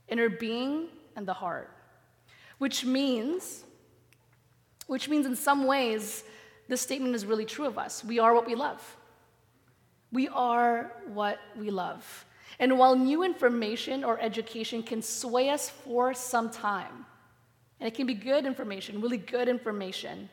inner 0.09 0.27
being 0.27 0.87
and 1.15 1.27
the 1.27 1.33
heart, 1.33 1.69
which 2.57 2.83
means 2.83 3.63
which 4.87 5.07
means 5.07 5.27
in 5.27 5.35
some 5.35 5.65
ways, 5.67 6.23
this 6.67 6.81
statement 6.81 7.13
is 7.13 7.23
really 7.23 7.45
true 7.45 7.67
of 7.67 7.77
us. 7.77 8.03
We 8.03 8.17
are 8.17 8.33
what 8.33 8.47
we 8.47 8.55
love. 8.55 8.97
We 10.11 10.27
are 10.29 10.91
what 11.13 11.39
we 11.57 11.69
love. 11.69 12.25
And 12.59 12.77
while 12.77 12.95
new 12.95 13.23
information 13.23 14.03
or 14.03 14.19
education 14.19 14.83
can 14.83 15.01
sway 15.01 15.49
us 15.49 15.69
for 15.69 16.13
some 16.13 16.49
time, 16.49 17.05
and 17.79 17.87
it 17.87 17.93
can 17.93 18.07
be 18.07 18.13
good 18.13 18.45
information, 18.45 19.01
really 19.01 19.17
good 19.17 19.47
information, 19.47 20.29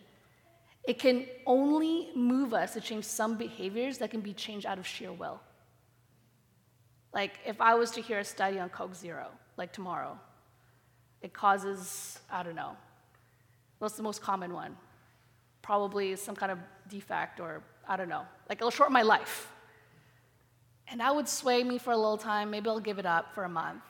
it 0.85 0.99
can 0.99 1.27
only 1.47 2.11
move 2.15 2.55
us 2.55 2.73
to 2.73 2.81
change 2.81 3.05
some 3.05 3.37
behaviors 3.37 3.99
that 3.99 4.11
can 4.11 4.21
be 4.21 4.33
changed 4.33 4.67
out 4.67 4.79
of 4.79 4.87
sheer 4.87 5.13
will. 5.13 5.41
Like 7.13 7.39
if 7.47 7.61
I 7.61 7.75
was 7.75 7.91
to 7.93 8.01
hear 8.01 8.19
a 8.19 8.25
study 8.25 8.59
on 8.59 8.69
Coke 8.69 8.95
Zero, 8.95 9.29
like 9.57 9.73
tomorrow, 9.73 10.19
it 11.23 11.33
causes, 11.33 12.19
I 12.31 12.43
don't 12.43 12.55
know, 12.55 12.77
what's 13.79 13.97
the 13.97 14.03
most 14.03 14.23
common 14.23 14.53
one? 14.53 14.77
Probably 15.63 16.15
some 16.17 16.37
kind 16.37 16.53
of 16.53 16.59
defect 16.89 17.41
or 17.41 17.63
I 17.89 17.97
don't 17.97 18.09
know, 18.09 18.25
like 18.49 18.59
it'll 18.59 18.71
shorten 18.71 18.93
my 18.93 19.03
life. 19.03 19.49
And 20.89 21.01
that 21.01 21.15
would 21.15 21.29
sway 21.29 21.65
me 21.65 21.79
for 21.79 21.91
a 21.91 21.97
little 21.97 22.19
time. 22.19 22.51
Maybe 22.51 22.69
I'll 22.69 22.81
give 22.81 22.99
it 22.99 23.07
up 23.07 23.35
for 23.35 23.45
a 23.45 23.49
month. 23.49 23.83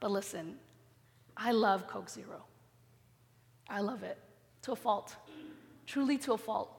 But 0.00 0.10
listen, 0.10 0.56
I 1.36 1.52
love 1.52 1.88
Coke 1.88 2.08
Zero. 2.08 2.44
I 3.68 3.80
love 3.80 4.02
it 4.02 4.18
to 4.62 4.72
a 4.72 4.76
fault, 4.76 5.14
truly 5.86 6.16
to 6.18 6.32
a 6.32 6.38
fault. 6.38 6.74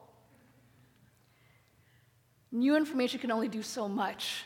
New 2.52 2.76
information 2.76 3.20
can 3.20 3.30
only 3.30 3.48
do 3.48 3.62
so 3.62 3.88
much. 3.88 4.44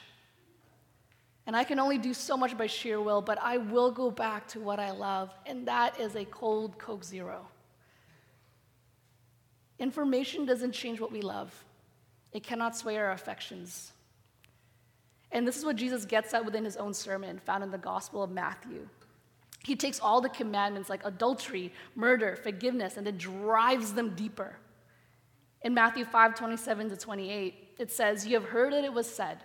And 1.46 1.54
I 1.54 1.64
can 1.64 1.78
only 1.78 1.98
do 1.98 2.14
so 2.14 2.36
much 2.36 2.56
by 2.56 2.66
sheer 2.66 3.00
will, 3.00 3.20
but 3.20 3.38
I 3.40 3.58
will 3.58 3.90
go 3.90 4.10
back 4.10 4.48
to 4.48 4.60
what 4.60 4.78
I 4.78 4.92
love, 4.92 5.34
and 5.46 5.68
that 5.68 6.00
is 6.00 6.16
a 6.16 6.24
cold 6.24 6.78
Coke 6.78 7.04
Zero. 7.04 7.46
Information 9.78 10.46
doesn't 10.46 10.72
change 10.72 11.00
what 11.00 11.12
we 11.12 11.20
love, 11.20 11.52
it 12.32 12.42
cannot 12.42 12.76
sway 12.76 12.96
our 12.96 13.12
affections. 13.12 13.92
And 15.34 15.46
this 15.46 15.56
is 15.56 15.64
what 15.64 15.74
Jesus 15.74 16.04
gets 16.04 16.32
at 16.32 16.44
within 16.44 16.64
his 16.64 16.76
own 16.76 16.94
sermon, 16.94 17.40
found 17.44 17.64
in 17.64 17.70
the 17.72 17.76
Gospel 17.76 18.22
of 18.22 18.30
Matthew. 18.30 18.88
He 19.64 19.74
takes 19.74 19.98
all 19.98 20.20
the 20.20 20.28
commandments 20.28 20.88
like 20.88 21.04
adultery, 21.04 21.72
murder, 21.96 22.36
forgiveness, 22.36 22.96
and 22.96 23.06
then 23.06 23.18
drives 23.18 23.94
them 23.94 24.14
deeper. 24.14 24.56
In 25.62 25.74
Matthew 25.74 26.04
5 26.04 26.36
27 26.36 26.90
to 26.90 26.96
28, 26.96 27.74
it 27.78 27.90
says, 27.90 28.26
You 28.26 28.34
have 28.34 28.48
heard 28.50 28.72
that 28.74 28.84
it 28.84 28.92
was 28.92 29.10
said, 29.10 29.38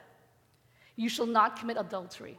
You 0.95 1.09
shall 1.09 1.25
not 1.25 1.59
commit 1.59 1.77
adultery. 1.77 2.37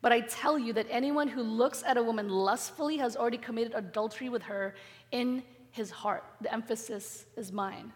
But 0.00 0.12
I 0.12 0.20
tell 0.20 0.58
you 0.58 0.72
that 0.72 0.86
anyone 0.88 1.28
who 1.28 1.42
looks 1.42 1.84
at 1.86 1.96
a 1.96 2.02
woman 2.02 2.28
lustfully 2.28 2.96
has 2.96 3.16
already 3.16 3.38
committed 3.38 3.74
adultery 3.74 4.30
with 4.30 4.42
her 4.42 4.74
in 5.10 5.42
his 5.70 5.90
heart. 5.90 6.24
The 6.40 6.52
emphasis 6.52 7.26
is 7.36 7.52
mine. 7.52 7.92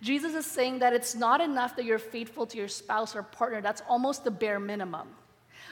Jesus 0.00 0.34
is 0.34 0.46
saying 0.46 0.80
that 0.80 0.92
it's 0.92 1.14
not 1.14 1.40
enough 1.40 1.76
that 1.76 1.84
you're 1.84 1.98
faithful 1.98 2.46
to 2.46 2.58
your 2.58 2.68
spouse 2.68 3.14
or 3.14 3.22
partner, 3.22 3.60
that's 3.60 3.82
almost 3.88 4.24
the 4.24 4.30
bare 4.30 4.60
minimum. 4.60 5.08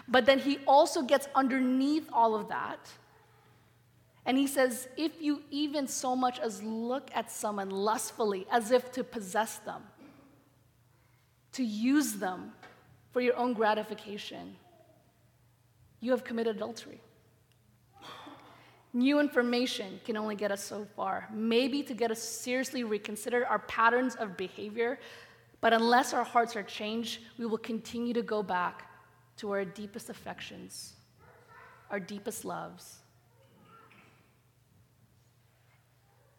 But 0.09 0.27
then 0.27 0.39
he 0.39 0.59
also 0.67 1.03
gets 1.03 1.29
underneath 1.35 2.09
all 2.13 2.35
of 2.35 2.49
that. 2.49 2.79
And 4.25 4.39
he 4.39 4.47
says, 4.47 4.89
if 4.97 5.21
you 5.21 5.43
even 5.51 5.87
so 5.87 6.15
much 6.15 6.39
as 6.39 6.63
look 6.63 7.11
at 7.15 7.31
someone 7.31 7.71
lustfully, 7.71 8.47
as 8.51 8.71
if 8.71 8.93
to 8.93 9.03
possess 9.03 9.59
them, 9.59 9.83
to 11.53 11.65
use 11.65 12.15
them 12.15 12.53
for 13.13 13.21
your 13.21 13.37
own 13.37 13.53
gratification, 13.53 14.57
you 16.01 16.13
have 16.13 16.25
committed 16.25 16.57
adultery. 16.57 17.01
New 18.95 19.21
information 19.21 20.01
can 20.05 20.17
only 20.19 20.35
get 20.35 20.53
us 20.53 20.63
so 20.63 20.87
far, 20.97 21.29
maybe 21.33 21.83
to 21.83 21.95
get 21.95 22.11
us 22.11 22.23
seriously 22.23 22.85
reconsider 22.85 23.47
our 23.47 23.61
patterns 23.61 24.15
of 24.17 24.37
behavior, 24.37 24.99
but 25.63 25.73
unless 25.73 26.13
our 26.13 26.25
hearts 26.25 26.57
are 26.57 26.63
changed, 26.63 27.21
we 27.39 27.47
will 27.47 27.59
continue 27.59 28.13
to 28.13 28.23
go 28.23 28.43
back 28.43 28.91
to 29.39 29.51
our 29.51 29.65
deepest 29.65 30.11
affections, 30.11 30.93
our 31.91 31.99
deepest 31.99 32.45
loves. 32.45 32.99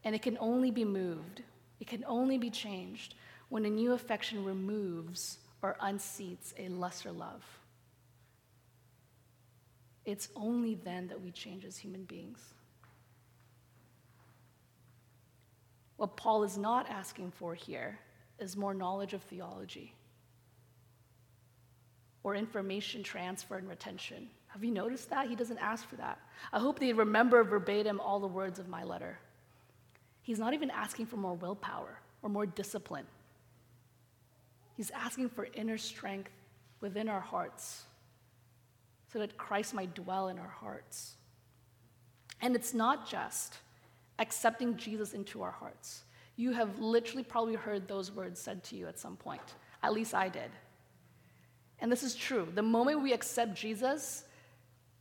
And 0.04 0.14
it 0.14 0.22
can 0.22 0.38
only 0.40 0.70
be 0.70 0.86
moved, 0.86 1.42
it 1.80 1.88
can 1.88 2.04
only 2.06 2.38
be 2.38 2.52
changed 2.52 3.16
when 3.50 3.66
a 3.66 3.70
new 3.70 3.94
affection 3.94 4.44
removes 4.44 5.40
or 5.64 5.76
unseats 5.82 6.54
a 6.60 6.70
lesser 6.70 7.12
love. 7.12 7.44
It's 10.06 10.30
only 10.36 10.76
then 10.76 11.08
that 11.08 11.22
we 11.22 11.32
change 11.32 11.66
as 11.66 11.78
human 11.78 12.04
beings. 12.04 12.54
What 15.98 16.18
Paul 16.18 16.44
is 16.44 16.58
not 16.58 16.90
asking 16.90 17.32
for 17.32 17.54
here 17.56 18.00
is 18.40 18.58
more 18.58 18.74
knowledge 18.74 19.14
of 19.14 19.22
theology 19.22 19.94
or 22.24 22.36
information 22.36 23.04
transfer 23.04 23.58
and 23.58 23.70
retention. 23.70 24.28
Have 24.48 24.64
you 24.64 24.72
noticed 24.72 25.10
that? 25.10 25.28
He 25.28 25.36
doesn't 25.36 25.58
ask 25.58 25.88
for 25.88 25.96
that. 25.98 26.20
I 26.52 26.60
hope 26.60 26.80
they 26.80 26.94
remember 26.94 27.44
verbatim 27.44 28.00
all 28.00 28.20
the 28.20 28.28
words 28.28 28.60
of 28.60 28.68
my 28.68 28.84
letter. 28.84 29.18
He's 30.22 30.40
not 30.40 30.54
even 30.54 30.70
asking 30.70 31.08
for 31.08 31.18
more 31.18 31.34
willpower 31.34 32.00
or 32.22 32.30
more 32.30 32.46
discipline. 32.46 33.06
He's 34.76 34.92
asking 34.92 35.30
for 35.30 35.48
inner 35.54 35.78
strength 35.78 36.32
within 36.82 37.10
our 37.10 37.20
hearts 37.20 37.84
so 39.14 39.20
that 39.20 39.38
Christ 39.38 39.76
might 39.76 39.94
dwell 39.94 40.30
in 40.30 40.40
our 40.40 40.48
hearts. 40.48 41.18
And 42.42 42.56
it's 42.56 42.74
not 42.74 43.08
just 43.08 43.60
accepting 44.18 44.76
Jesus 44.76 45.14
into 45.14 45.44
our 45.44 45.52
hearts. 45.52 46.02
You 46.36 46.52
have 46.52 46.80
literally 46.80 47.24
probably 47.24 47.54
heard 47.54 47.88
those 47.88 48.12
words 48.12 48.42
said 48.42 48.64
to 48.66 48.76
you 48.76 48.88
at 48.88 48.98
some 48.98 49.16
point. 49.16 49.42
At 49.84 49.94
least 49.94 50.16
I 50.16 50.30
did. 50.30 50.50
And 51.80 51.92
this 51.92 52.02
is 52.02 52.16
true. 52.16 52.48
The 52.56 52.64
moment 52.64 53.04
we 53.04 53.14
accept 53.14 53.54
Jesus 53.54 54.24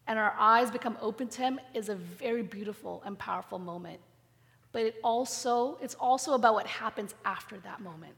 and 0.07 0.19
our 0.19 0.35
eyes 0.39 0.71
become 0.71 0.99
open 1.01 1.29
to 1.29 1.43
him 1.43 1.59
is 1.73 1.89
a 1.89 1.95
very 1.95 2.43
beautiful 2.43 3.03
and 3.07 3.19
powerful 3.19 3.59
moment. 3.59 4.01
But 4.73 4.83
it 4.83 4.97
also, 5.03 5.79
it's 5.81 5.95
also 5.95 6.35
about 6.35 6.53
what 6.53 6.67
happens 6.67 7.15
after 7.25 7.57
that 7.61 7.81
moment. 7.81 8.15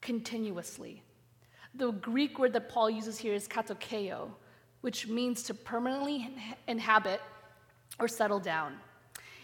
Continuously. 0.00 1.02
The 1.74 1.90
Greek 1.90 2.38
word 2.38 2.54
that 2.54 2.68
Paul 2.70 2.88
uses 2.88 3.18
here 3.18 3.34
is 3.34 3.46
katoikeo, 3.48 4.30
which 4.84 5.08
means 5.08 5.42
to 5.42 5.54
permanently 5.54 6.28
inhabit 6.68 7.18
or 7.98 8.06
settle 8.06 8.38
down. 8.38 8.74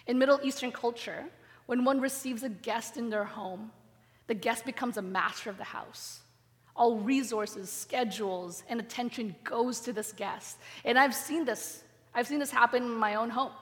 In 0.07 0.19
Middle 0.19 0.39
Eastern 0.43 0.71
culture, 0.71 1.25
when 1.65 1.83
one 1.83 1.99
receives 1.99 2.43
a 2.43 2.51
guest 2.51 2.99
in 2.99 3.09
their 3.09 3.25
home, 3.25 3.71
the 4.27 4.35
guest 4.35 4.67
becomes 4.67 4.99
a 4.99 5.03
master 5.03 5.49
of 5.49 5.57
the 5.57 5.65
house. 5.65 6.21
All 6.77 6.99
resources, 6.99 7.73
schedules, 7.73 8.65
and 8.69 8.81
attention 8.81 9.35
goes 9.43 9.81
to 9.81 9.95
this 9.95 10.13
guest. 10.13 10.59
And 10.85 10.99
I've 10.99 11.15
seen 11.15 11.47
this. 11.47 11.85
I've 12.15 12.27
seen 12.27 12.39
this 12.39 12.51
happen 12.51 12.83
in 12.83 12.95
my 12.97 13.15
own 13.15 13.31
home, 13.31 13.53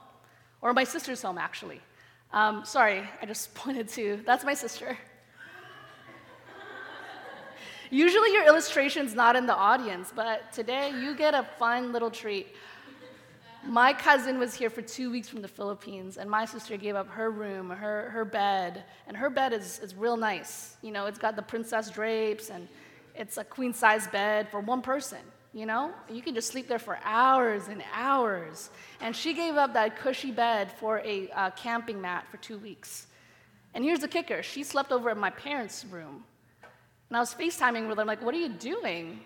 or 0.60 0.72
my 0.72 0.82
sister's 0.82 1.22
home, 1.22 1.38
actually. 1.38 1.80
Um, 2.32 2.64
sorry, 2.64 3.08
I 3.22 3.24
just 3.24 3.54
pointed 3.62 3.86
to, 3.90 4.20
that's 4.26 4.44
my 4.44 4.54
sister. 4.54 4.98
Usually 7.90 8.32
your 8.32 8.46
illustration's 8.46 9.14
not 9.14 9.34
in 9.34 9.46
the 9.46 9.54
audience, 9.54 10.12
but 10.14 10.52
today 10.52 10.90
you 10.90 11.16
get 11.16 11.34
a 11.34 11.42
fun 11.58 11.92
little 11.92 12.10
treat. 12.10 12.48
My 13.64 13.92
cousin 13.92 14.38
was 14.38 14.54
here 14.54 14.68
for 14.68 14.82
two 14.82 15.10
weeks 15.10 15.28
from 15.28 15.40
the 15.40 15.48
Philippines, 15.48 16.16
and 16.16 16.30
my 16.30 16.44
sister 16.44 16.76
gave 16.76 16.96
up 16.96 17.08
her 17.08 17.30
room, 17.30 17.70
her, 17.70 18.10
her 18.10 18.24
bed, 18.24 18.84
and 19.06 19.16
her 19.16 19.30
bed 19.30 19.52
is, 19.52 19.78
is 19.80 19.94
real 19.94 20.16
nice. 20.16 20.76
You 20.82 20.90
know, 20.90 21.06
it's 21.06 21.18
got 21.18 21.34
the 21.34 21.42
princess 21.42 21.90
drapes, 21.90 22.50
and 22.50 22.68
it's 23.14 23.36
a 23.38 23.44
queen 23.44 23.72
size 23.72 24.06
bed 24.06 24.48
for 24.50 24.60
one 24.60 24.82
person, 24.82 25.18
you 25.54 25.66
know? 25.66 25.92
You 26.10 26.22
can 26.22 26.34
just 26.34 26.48
sleep 26.48 26.68
there 26.68 26.78
for 26.78 26.98
hours 27.04 27.68
and 27.68 27.82
hours. 27.94 28.70
And 29.00 29.16
she 29.16 29.32
gave 29.32 29.56
up 29.56 29.72
that 29.72 29.96
cushy 29.96 30.30
bed 30.30 30.70
for 30.72 31.00
a 31.00 31.30
uh, 31.30 31.50
camping 31.50 32.00
mat 32.00 32.26
for 32.30 32.36
two 32.36 32.58
weeks. 32.58 33.06
And 33.74 33.82
here's 33.82 34.00
the 34.00 34.08
kicker 34.08 34.42
she 34.42 34.62
slept 34.62 34.92
over 34.92 35.10
at 35.10 35.16
my 35.16 35.30
parents' 35.30 35.84
room 35.90 36.24
and 37.08 37.16
I 37.16 37.20
was 37.20 37.34
FaceTiming 37.34 37.88
with 37.88 37.96
her. 37.96 38.02
I'm 38.02 38.06
like, 38.06 38.22
what 38.22 38.34
are 38.34 38.38
you 38.38 38.50
doing? 38.50 39.20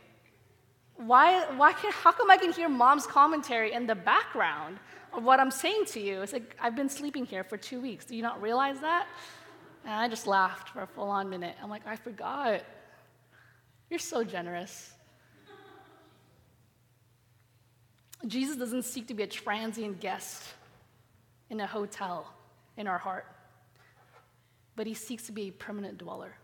Why, 0.97 1.45
why 1.57 1.73
can, 1.73 1.91
how 1.93 2.13
come 2.13 2.31
I 2.31 2.37
can 2.37 2.53
hear 2.53 2.69
mom's 2.69 3.07
commentary 3.07 3.73
in 3.73 3.87
the 3.87 3.95
background 3.95 4.79
of 5.13 5.25
what 5.25 5.41
I'm 5.41 5.51
saying 5.51 5.87
to 5.87 6.01
you? 6.01 6.23
It's 6.23 6.33
like, 6.33 6.57
I've 6.61 6.77
been 6.77 6.89
sleeping 6.89 7.27
here 7.27 7.43
for 7.43 7.57
two 7.57 7.81
weeks. 7.81 8.05
Do 8.05 8.15
you 8.15 8.23
not 8.23 8.41
realize 8.41 8.79
that? 8.81 9.09
And 9.85 9.93
I 9.93 10.09
just 10.09 10.27
laughed 10.27 10.69
for 10.69 10.83
a 10.83 10.87
full 10.87 11.09
on 11.09 11.29
minute. 11.29 11.57
I'm 11.61 11.71
like, 11.71 11.87
I 11.87 11.97
forgot. 11.97 12.63
You're 13.91 13.99
so 13.99 14.23
generous. 14.23 14.93
Jesus 18.27 18.57
doesn't 18.57 18.85
seek 18.85 19.09
to 19.09 19.15
be 19.15 19.25
a 19.25 19.27
transient 19.27 19.99
guest 19.99 20.45
in 21.51 21.59
a 21.59 21.67
hotel 21.67 22.33
in 22.77 22.87
our 22.87 22.99
heart, 22.99 23.27
but 24.77 24.87
he 24.87 24.95
seeks 24.95 25.27
to 25.27 25.33
be 25.33 25.49
a 25.49 25.51
permanent 25.51 25.99
dweller. 25.99 26.37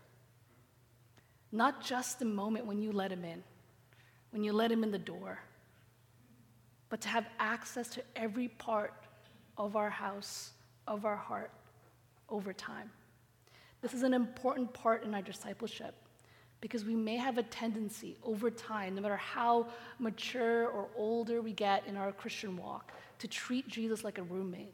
Not 1.51 1.83
just 1.83 2.19
the 2.19 2.25
moment 2.25 2.65
when 2.65 2.79
you 2.79 2.91
let 2.91 3.11
him 3.11 3.25
in, 3.25 3.43
when 4.31 4.43
you 4.43 4.53
let 4.53 4.71
him 4.71 4.83
in 4.83 4.91
the 4.91 4.99
door, 4.99 5.39
but 6.89 7.01
to 7.01 7.07
have 7.07 7.25
access 7.39 7.87
to 7.89 8.03
every 8.15 8.47
part 8.47 8.93
of 9.57 9.75
our 9.75 9.89
house, 9.89 10.51
of 10.87 11.05
our 11.05 11.15
heart. 11.15 11.51
over 12.29 12.53
time. 12.53 12.91
This 13.81 13.93
is 13.93 14.03
an 14.03 14.13
important 14.13 14.71
part 14.73 15.03
in 15.03 15.13
our 15.15 15.21
discipleship 15.21 15.95
because 16.61 16.85
we 16.85 16.95
may 16.95 17.15
have 17.17 17.37
a 17.37 17.43
tendency 17.43 18.17
over 18.23 18.51
time, 18.51 18.95
no 18.95 19.01
matter 19.01 19.17
how 19.17 19.67
mature 19.97 20.67
or 20.67 20.87
older 20.95 21.41
we 21.41 21.53
get 21.53 21.85
in 21.87 21.97
our 21.97 22.11
Christian 22.11 22.57
walk, 22.57 22.91
to 23.19 23.27
treat 23.27 23.67
Jesus 23.67 24.03
like 24.03 24.17
a 24.17 24.23
roommate. 24.23 24.73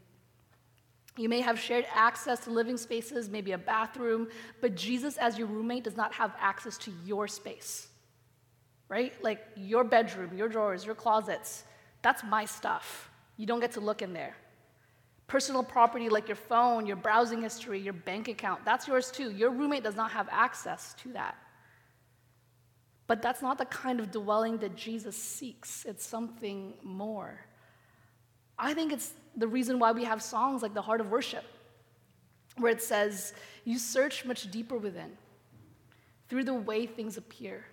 You 1.18 1.30
may 1.30 1.42
have 1.42 1.60
shared 1.60 1.86
access 1.94 2.42
to 2.42 2.50
living 2.50 2.78
spaces, 2.78 3.30
maybe 3.30 3.54
a 3.54 3.58
bathroom, 3.58 4.28
but 4.60 4.76
Jesus, 4.76 5.18
as 5.18 5.38
your 5.38 5.48
roommate, 5.48 5.86
does 5.86 5.96
not 5.96 6.14
have 6.14 6.34
access 6.40 6.78
to 6.80 6.92
your 7.06 7.28
space, 7.28 7.88
right? 8.90 9.14
Like 9.24 9.46
your 9.56 9.86
bedroom, 9.86 10.38
your 10.38 10.50
drawers, 10.50 10.86
your 10.86 10.96
closets. 10.96 11.64
That's 12.02 12.24
my 12.24 12.44
stuff. 12.44 13.10
You 13.38 13.46
don't 13.46 13.62
get 13.62 13.72
to 13.74 13.80
look 13.80 14.02
in 14.02 14.12
there. 14.12 14.36
Personal 15.28 15.64
property 15.64 16.10
like 16.10 16.28
your 16.28 16.36
phone, 16.36 16.86
your 16.86 16.98
browsing 16.98 17.42
history, 17.42 17.80
your 17.80 17.94
bank 17.94 18.28
account, 18.28 18.64
that's 18.66 18.88
yours 18.88 19.10
too. 19.10 19.32
Your 19.32 19.50
roommate 19.50 19.84
does 19.84 19.96
not 19.96 20.12
have 20.12 20.28
access 20.32 20.94
to 21.02 21.14
that. 21.14 21.36
But 23.08 23.22
that's 23.22 23.42
not 23.42 23.58
the 23.58 23.66
kind 23.66 24.00
of 24.00 24.12
dwelling 24.12 24.58
that 24.58 24.76
Jesus 24.76 25.16
seeks, 25.16 25.86
it's 25.86 26.06
something 26.06 26.74
more. 26.84 27.46
I 28.58 28.74
think 28.74 28.94
it's 28.94 29.14
the 29.36 29.48
reason 29.48 29.80
why 29.80 29.92
we 29.92 30.04
have 30.06 30.22
songs 30.22 30.62
like 30.62 30.74
the 30.74 30.82
Heart 30.82 31.02
of 31.02 31.12
Worship, 31.12 31.44
where 32.58 32.72
it 32.72 32.82
says, 32.82 33.34
You 33.66 33.78
search 33.78 34.26
much 34.26 34.50
deeper 34.50 34.78
within. 34.78 35.18
Through 36.28 36.46
the 36.46 36.54
way 36.54 36.86
things 36.86 37.18
appear, 37.18 37.66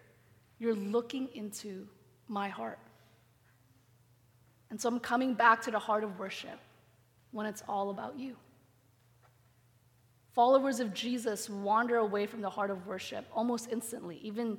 you're 0.58 0.74
looking 0.74 1.28
into 1.34 1.88
my 2.28 2.48
heart. 2.48 2.78
And 4.70 4.80
so 4.80 4.88
I'm 4.88 5.00
coming 5.00 5.34
back 5.34 5.60
to 5.62 5.70
the 5.70 5.78
heart 5.78 6.04
of 6.04 6.18
worship 6.18 6.58
when 7.30 7.46
it's 7.46 7.62
all 7.68 7.90
about 7.90 8.18
you. 8.18 8.36
Followers 10.32 10.80
of 10.80 10.94
Jesus 10.94 11.50
wander 11.50 11.96
away 11.96 12.26
from 12.26 12.40
the 12.40 12.48
heart 12.48 12.70
of 12.70 12.86
worship 12.86 13.26
almost 13.34 13.68
instantly, 13.70 14.18
even 14.22 14.58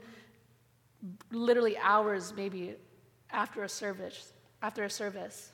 literally 1.32 1.78
hours 1.78 2.34
maybe 2.36 2.76
after 3.32 3.64
a 3.64 3.70
service, 3.70 4.34
after 4.62 4.84
a 4.84 4.90
service. 4.90 5.53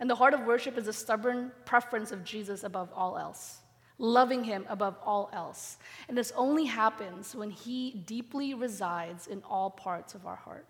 And 0.00 0.10
the 0.10 0.16
heart 0.16 0.34
of 0.34 0.44
worship 0.44 0.76
is 0.76 0.88
a 0.88 0.92
stubborn 0.92 1.52
preference 1.64 2.10
of 2.10 2.24
Jesus 2.24 2.64
above 2.64 2.90
all 2.94 3.16
else, 3.16 3.58
loving 3.98 4.42
him 4.42 4.66
above 4.68 4.96
all 5.04 5.30
else. 5.32 5.76
And 6.08 6.18
this 6.18 6.32
only 6.36 6.64
happens 6.64 7.34
when 7.34 7.50
he 7.50 8.02
deeply 8.06 8.54
resides 8.54 9.26
in 9.28 9.42
all 9.48 9.70
parts 9.70 10.14
of 10.14 10.26
our 10.26 10.36
heart, 10.36 10.66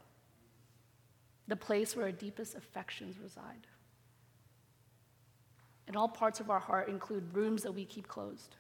the 1.49 1.57
place 1.57 1.97
where 1.97 2.07
our 2.07 2.13
deepest 2.13 2.55
affections 2.55 3.19
reside. 3.19 3.67
And 5.87 5.97
all 5.97 6.09
parts 6.09 6.41
of 6.41 6.51
our 6.51 6.61
heart 6.61 6.89
include 6.89 7.35
rooms 7.35 7.63
that 7.63 7.73
we 7.73 7.85
keep 7.85 8.09
closed, 8.09 8.57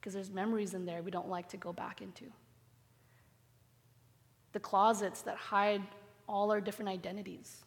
because 0.00 0.14
there's 0.14 0.30
memories 0.30 0.74
in 0.74 0.86
there 0.86 1.02
we 1.02 1.10
don't 1.10 1.28
like 1.28 1.48
to 1.50 1.56
go 1.56 1.72
back 1.72 2.02
into. 2.02 2.24
The 4.52 4.60
closets 4.60 5.22
that 5.22 5.36
hide 5.36 5.82
all 6.28 6.50
our 6.50 6.60
different 6.60 6.88
identities 6.88 7.64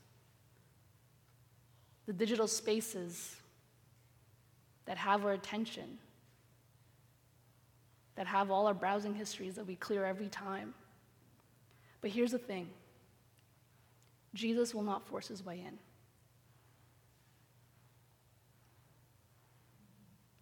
the 2.10 2.14
digital 2.14 2.48
spaces 2.48 3.36
that 4.86 4.98
have 4.98 5.24
our 5.24 5.34
attention, 5.34 6.00
that 8.16 8.26
have 8.26 8.50
all 8.50 8.66
our 8.66 8.74
browsing 8.74 9.14
histories 9.14 9.54
that 9.54 9.68
we 9.68 9.76
clear 9.76 10.04
every 10.04 10.28
time. 10.28 10.74
But 12.02 12.10
here's 12.10 12.32
the 12.32 12.40
thing 12.40 12.68
Jesus 14.34 14.74
will 14.74 14.82
not 14.82 15.08
force 15.08 15.28
his 15.28 15.46
way 15.46 15.64
in. 15.64 15.78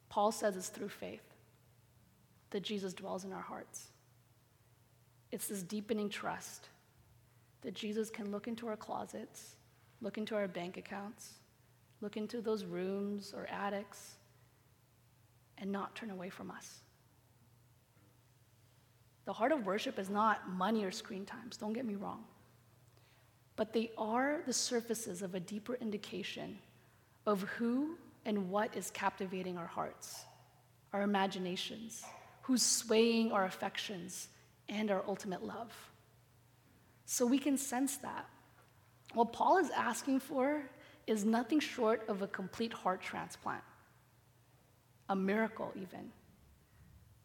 Paul 0.08 0.32
says 0.32 0.56
it's 0.56 0.69
through 0.69 0.88
faith 0.88 1.34
that 2.51 2.63
Jesus 2.63 2.93
dwells 2.93 3.25
in 3.25 3.34
our 3.34 3.41
hearts. 3.41 3.88
It's 5.34 5.49
this 5.49 5.63
deepening 5.63 6.08
trust 6.08 6.69
that 7.62 7.73
Jesus 7.73 8.10
can 8.10 8.32
look 8.32 8.47
into 8.47 8.69
our 8.69 8.77
closets, 8.77 9.58
look 9.99 10.17
into 10.17 10.34
our 10.34 10.47
bank 10.47 10.77
accounts, 10.77 11.34
look 12.01 12.17
into 12.17 12.41
those 12.41 12.65
rooms 12.65 13.33
or 13.36 13.47
attics 13.47 14.15
and 15.57 15.71
not 15.71 15.95
turn 15.95 16.12
away 16.12 16.29
from 16.29 16.51
us. 16.51 16.81
The 19.25 19.33
heart 19.33 19.51
of 19.51 19.65
worship 19.65 19.99
is 19.99 20.10
not 20.10 20.49
money 20.49 20.86
or 20.86 20.91
screen 20.91 21.25
times, 21.25 21.57
don't 21.57 21.73
get 21.73 21.86
me 21.86 21.95
wrong. 21.95 22.23
But 23.55 23.73
they 23.73 23.91
are 23.97 24.41
the 24.45 24.53
surfaces 24.53 25.21
of 25.21 25.36
a 25.36 25.39
deeper 25.39 25.75
indication 25.81 26.60
of 27.25 27.41
who 27.41 27.97
and 28.25 28.49
what 28.49 28.75
is 28.75 28.91
captivating 28.91 29.57
our 29.57 29.65
hearts, 29.65 30.23
our 30.93 31.01
imaginations, 31.01 32.03
who's 32.43 32.62
swaying 32.62 33.31
our 33.31 33.45
affections 33.45 34.29
and 34.69 34.91
our 34.91 35.03
ultimate 35.07 35.43
love. 35.43 35.73
So 37.05 37.25
we 37.25 37.39
can 37.39 37.57
sense 37.57 37.97
that. 37.97 38.29
What 39.13 39.33
Paul 39.33 39.57
is 39.57 39.69
asking 39.71 40.19
for 40.19 40.69
is 41.08 41.24
nothing 41.24 41.60
short 41.60 42.08
of 42.10 42.22
a 42.22 42.28
complete 42.28 42.74
heart 42.74 43.02
transplant, 43.02 43.63
a 45.10 45.15
miracle, 45.15 45.72
even, 45.76 46.12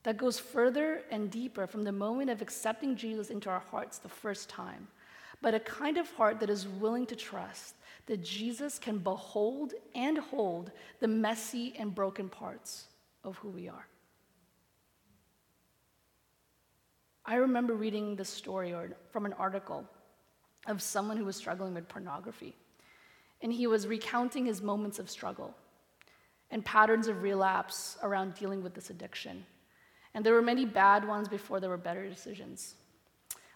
that 0.05 0.16
goes 0.16 0.38
further 0.38 1.03
and 1.11 1.31
deeper 1.31 1.66
from 1.66 1.83
the 1.83 1.92
moment 1.92 2.31
of 2.31 2.40
accepting 2.40 2.97
Jesus 2.97 3.31
into 3.31 3.51
our 3.51 3.62
hearts 3.71 3.99
the 3.99 4.09
first 4.09 4.49
time, 4.49 4.87
but 5.40 5.55
a 5.55 5.61
kind 5.61 5.99
of 5.99 6.11
heart 6.12 6.38
that 6.40 6.51
is 6.51 6.68
willing 6.68 7.07
to 7.07 7.16
trust 7.16 7.75
that 8.07 8.23
Jesus 8.23 8.79
can 8.79 8.99
behold 8.99 9.75
and 9.95 10.18
hold 10.18 10.71
the 11.01 11.09
messy 11.09 11.75
and 11.79 11.95
broken 11.95 12.29
parts 12.29 12.87
of 13.25 13.37
who 13.38 13.49
we 13.49 13.68
are. 13.68 13.87
I 17.25 17.37
remember 17.37 17.75
reading 17.75 18.16
this 18.16 18.29
story 18.29 18.73
or 18.73 18.97
from 19.11 19.27
an 19.27 19.33
article 19.35 19.85
of 20.66 20.83
someone 20.83 21.16
who 21.16 21.25
was 21.25 21.37
struggling 21.37 21.75
with 21.75 21.88
pornography 21.88 22.55
and 23.42 23.52
he 23.52 23.66
was 23.66 23.87
recounting 23.87 24.46
his 24.46 24.62
moments 24.62 24.98
of 24.98 25.11
struggle 25.11 25.55
and 26.50 26.64
patterns 26.64 27.09
of 27.09 27.22
relapse 27.22 27.96
around 28.02 28.35
dealing 28.35 28.62
with 28.62 28.74
this 28.74 28.90
addiction. 28.90 29.44
And 30.14 30.24
there 30.24 30.35
were 30.35 30.42
many 30.42 30.64
bad 30.64 31.07
ones 31.09 31.28
before 31.28 31.59
there 31.59 31.70
were 31.70 31.78
better 31.78 32.09
decisions. 32.09 32.74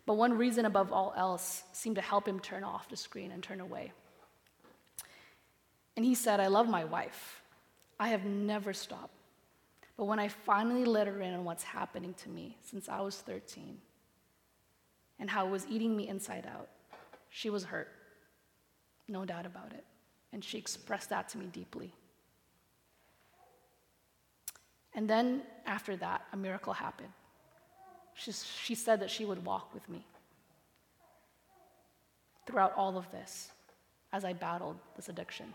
But 0.07 0.15
one 0.15 0.37
reason 0.37 0.65
above 0.65 0.93
all 0.93 1.13
else 1.17 1.65
seemed 1.73 1.97
to 1.97 2.03
help 2.03 2.27
him 2.27 2.41
turn 2.41 2.65
off 2.65 2.89
the 2.89 2.97
screen 2.97 3.31
and 3.31 3.43
turn 3.43 3.61
away. 3.61 3.93
And 5.97 6.05
he 6.05 6.15
said, 6.15 6.41
I 6.41 6.47
love 6.47 6.69
my 6.69 6.85
wife. 6.85 7.43
I 7.99 8.09
have 8.09 8.25
never 8.25 8.73
stopped. 8.73 9.13
But 9.97 10.05
when 10.05 10.19
I 10.19 10.29
finally 10.29 10.85
let 10.85 11.07
her 11.07 11.21
in 11.21 11.35
on 11.35 11.45
what's 11.45 11.65
happening 11.65 12.15
to 12.23 12.29
me 12.29 12.57
since 12.63 12.89
I 12.89 13.01
was 13.01 13.17
13 13.17 13.79
and 15.19 15.31
how 15.31 15.47
it 15.47 15.51
was 15.51 15.67
eating 15.69 15.97
me 15.97 16.09
inside 16.09 16.47
out, 16.47 16.69
she 17.31 17.49
was 17.51 17.65
hurt. 17.65 17.96
No 19.09 19.25
doubt 19.25 19.47
about 19.47 19.73
it. 19.73 19.85
And 20.33 20.45
she 20.45 20.59
expressed 20.59 21.11
that 21.11 21.29
to 21.31 21.39
me 21.39 21.47
deeply. 21.47 21.93
And 24.95 25.09
then 25.09 25.43
after 25.67 25.97
that, 25.97 26.25
a 26.33 26.37
miracle 26.37 26.73
happened. 26.73 27.13
She, 28.15 28.33
she 28.33 28.75
said 28.75 29.01
that 29.01 29.11
she 29.11 29.25
would 29.25 29.45
walk 29.45 29.73
with 29.75 29.89
me 29.89 30.05
throughout 32.47 32.73
all 32.77 32.97
of 32.97 33.11
this 33.11 33.51
as 34.13 34.25
I 34.25 34.33
battled 34.33 34.79
this 34.97 35.09
addiction. 35.09 35.53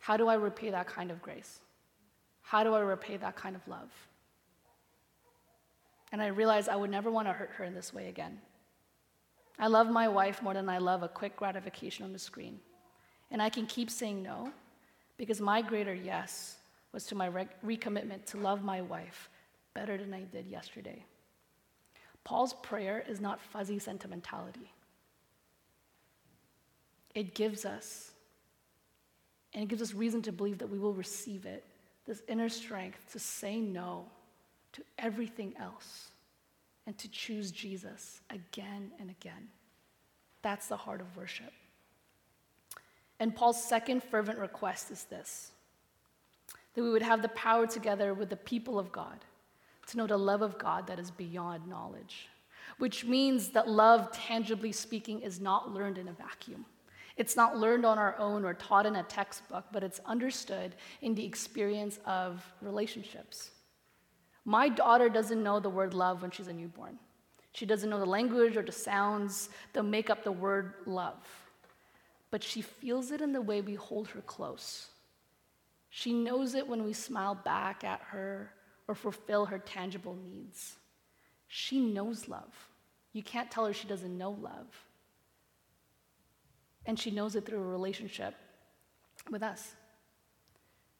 How 0.00 0.16
do 0.16 0.28
I 0.28 0.34
repay 0.34 0.70
that 0.70 0.86
kind 0.86 1.10
of 1.10 1.20
grace? 1.20 1.60
How 2.42 2.64
do 2.64 2.74
I 2.74 2.80
repay 2.80 3.18
that 3.18 3.36
kind 3.36 3.54
of 3.54 3.66
love? 3.68 3.90
And 6.10 6.22
I 6.22 6.28
realized 6.28 6.68
I 6.68 6.76
would 6.76 6.90
never 6.90 7.10
want 7.10 7.28
to 7.28 7.32
hurt 7.32 7.50
her 7.56 7.64
in 7.64 7.74
this 7.74 7.92
way 7.92 8.08
again. 8.08 8.40
I 9.60 9.66
love 9.66 9.90
my 9.90 10.08
wife 10.08 10.42
more 10.42 10.54
than 10.54 10.70
I 10.70 10.78
love 10.78 11.02
a 11.02 11.08
quick 11.08 11.36
gratification 11.36 12.06
on 12.06 12.14
the 12.14 12.18
screen. 12.18 12.58
And 13.30 13.42
I 13.42 13.50
can 13.50 13.66
keep 13.66 13.90
saying 13.90 14.22
no 14.22 14.50
because 15.18 15.38
my 15.38 15.60
greater 15.60 15.94
yes 15.94 16.56
was 16.92 17.04
to 17.06 17.14
my 17.14 17.26
re- 17.26 17.48
recommitment 17.64 18.24
to 18.26 18.38
love 18.38 18.64
my 18.64 18.80
wife 18.80 19.28
better 19.74 19.98
than 19.98 20.14
I 20.14 20.22
did 20.22 20.46
yesterday. 20.46 21.04
Paul's 22.24 22.54
prayer 22.54 23.04
is 23.06 23.20
not 23.20 23.38
fuzzy 23.38 23.78
sentimentality. 23.78 24.72
It 27.14 27.34
gives 27.34 27.66
us, 27.66 28.12
and 29.52 29.62
it 29.62 29.68
gives 29.68 29.82
us 29.82 29.92
reason 29.92 30.22
to 30.22 30.32
believe 30.32 30.58
that 30.58 30.70
we 30.70 30.78
will 30.78 30.94
receive 30.94 31.44
it, 31.44 31.64
this 32.06 32.22
inner 32.28 32.48
strength 32.48 33.12
to 33.12 33.18
say 33.18 33.60
no 33.60 34.06
to 34.72 34.82
everything 34.98 35.54
else 35.60 36.09
and 36.86 36.96
to 36.98 37.08
choose 37.08 37.50
Jesus 37.50 38.20
again 38.30 38.92
and 38.98 39.10
again. 39.10 39.48
That's 40.42 40.66
the 40.68 40.76
heart 40.76 41.00
of 41.00 41.16
worship. 41.16 41.52
And 43.18 43.36
Paul's 43.36 43.62
second 43.62 44.02
fervent 44.02 44.38
request 44.38 44.90
is 44.90 45.04
this 45.04 45.52
that 46.74 46.82
we 46.82 46.90
would 46.90 47.02
have 47.02 47.20
the 47.20 47.28
power 47.28 47.66
together 47.66 48.14
with 48.14 48.30
the 48.30 48.36
people 48.36 48.78
of 48.78 48.92
God 48.92 49.24
to 49.88 49.96
know 49.96 50.06
the 50.06 50.16
love 50.16 50.40
of 50.40 50.56
God 50.56 50.86
that 50.86 51.00
is 51.00 51.10
beyond 51.10 51.66
knowledge, 51.66 52.28
which 52.78 53.04
means 53.04 53.48
that 53.48 53.68
love, 53.68 54.12
tangibly 54.12 54.70
speaking, 54.70 55.20
is 55.20 55.40
not 55.40 55.74
learned 55.74 55.98
in 55.98 56.08
a 56.08 56.12
vacuum. 56.12 56.64
It's 57.16 57.36
not 57.36 57.58
learned 57.58 57.84
on 57.84 57.98
our 57.98 58.16
own 58.18 58.44
or 58.44 58.54
taught 58.54 58.86
in 58.86 58.96
a 58.96 59.02
textbook, 59.02 59.64
but 59.72 59.82
it's 59.82 60.00
understood 60.06 60.74
in 61.02 61.14
the 61.14 61.26
experience 61.26 61.98
of 62.06 62.42
relationships. 62.62 63.50
My 64.44 64.68
daughter 64.68 65.08
doesn't 65.08 65.42
know 65.42 65.60
the 65.60 65.70
word 65.70 65.94
love 65.94 66.22
when 66.22 66.30
she's 66.30 66.48
a 66.48 66.52
newborn. 66.52 66.98
She 67.52 67.66
doesn't 67.66 67.90
know 67.90 67.98
the 67.98 68.06
language 68.06 68.56
or 68.56 68.62
the 68.62 68.72
sounds 68.72 69.48
that 69.72 69.82
make 69.82 70.08
up 70.08 70.24
the 70.24 70.32
word 70.32 70.74
love. 70.86 71.26
But 72.30 72.42
she 72.42 72.62
feels 72.62 73.10
it 73.10 73.20
in 73.20 73.32
the 73.32 73.42
way 73.42 73.60
we 73.60 73.74
hold 73.74 74.08
her 74.08 74.20
close. 74.20 74.88
She 75.90 76.12
knows 76.12 76.54
it 76.54 76.66
when 76.66 76.84
we 76.84 76.92
smile 76.92 77.34
back 77.34 77.82
at 77.82 78.00
her 78.10 78.52
or 78.86 78.94
fulfill 78.94 79.46
her 79.46 79.58
tangible 79.58 80.16
needs. 80.30 80.76
She 81.48 81.80
knows 81.80 82.28
love. 82.28 82.68
You 83.12 83.24
can't 83.24 83.50
tell 83.50 83.66
her 83.66 83.72
she 83.72 83.88
doesn't 83.88 84.16
know 84.16 84.30
love. 84.30 84.68
And 86.86 86.98
she 86.98 87.10
knows 87.10 87.34
it 87.34 87.44
through 87.44 87.58
a 87.58 87.66
relationship 87.66 88.34
with 89.28 89.42
us. 89.42 89.74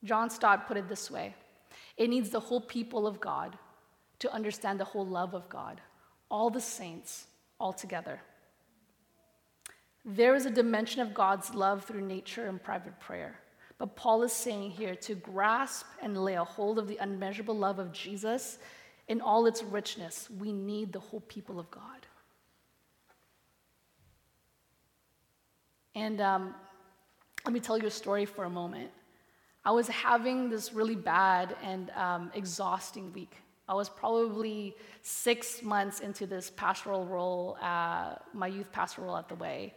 John 0.03 0.29
Stott 0.29 0.67
put 0.67 0.77
it 0.77 0.89
this 0.89 1.09
way 1.09 1.33
it 1.97 2.09
needs 2.09 2.29
the 2.29 2.39
whole 2.39 2.61
people 2.61 3.07
of 3.07 3.19
God 3.19 3.57
to 4.19 4.31
understand 4.33 4.79
the 4.79 4.85
whole 4.85 5.05
love 5.05 5.33
of 5.33 5.49
God, 5.49 5.81
all 6.29 6.49
the 6.49 6.61
saints 6.61 7.27
all 7.59 7.73
together. 7.73 8.21
There 10.03 10.35
is 10.35 10.45
a 10.45 10.51
dimension 10.51 11.01
of 11.01 11.13
God's 11.13 11.53
love 11.53 11.85
through 11.85 12.01
nature 12.01 12.47
and 12.47 12.61
private 12.61 12.99
prayer. 12.99 13.39
But 13.77 13.95
Paul 13.95 14.23
is 14.23 14.31
saying 14.31 14.71
here 14.71 14.95
to 14.95 15.15
grasp 15.15 15.85
and 16.01 16.17
lay 16.23 16.35
a 16.35 16.43
hold 16.43 16.77
of 16.79 16.87
the 16.87 16.97
unmeasurable 16.97 17.57
love 17.57 17.79
of 17.79 17.91
Jesus 17.91 18.57
in 19.07 19.21
all 19.21 19.45
its 19.45 19.63
richness, 19.63 20.29
we 20.39 20.53
need 20.53 20.93
the 20.93 20.99
whole 20.99 21.19
people 21.21 21.59
of 21.59 21.69
God. 21.71 22.05
And 25.95 26.21
um, 26.21 26.55
let 27.43 27.53
me 27.53 27.59
tell 27.59 27.77
you 27.77 27.87
a 27.87 27.91
story 27.91 28.25
for 28.25 28.45
a 28.45 28.49
moment. 28.49 28.91
I 29.63 29.71
was 29.71 29.87
having 29.87 30.49
this 30.49 30.73
really 30.73 30.95
bad 30.95 31.55
and 31.63 31.91
um, 31.91 32.31
exhausting 32.33 33.13
week. 33.13 33.35
I 33.69 33.75
was 33.75 33.89
probably 33.89 34.75
six 35.03 35.61
months 35.61 35.99
into 35.99 36.25
this 36.25 36.49
pastoral 36.49 37.05
role, 37.05 37.57
uh, 37.61 38.15
my 38.33 38.47
youth 38.47 38.71
pastoral 38.71 39.07
role 39.07 39.17
at 39.17 39.29
the 39.29 39.35
Way. 39.35 39.73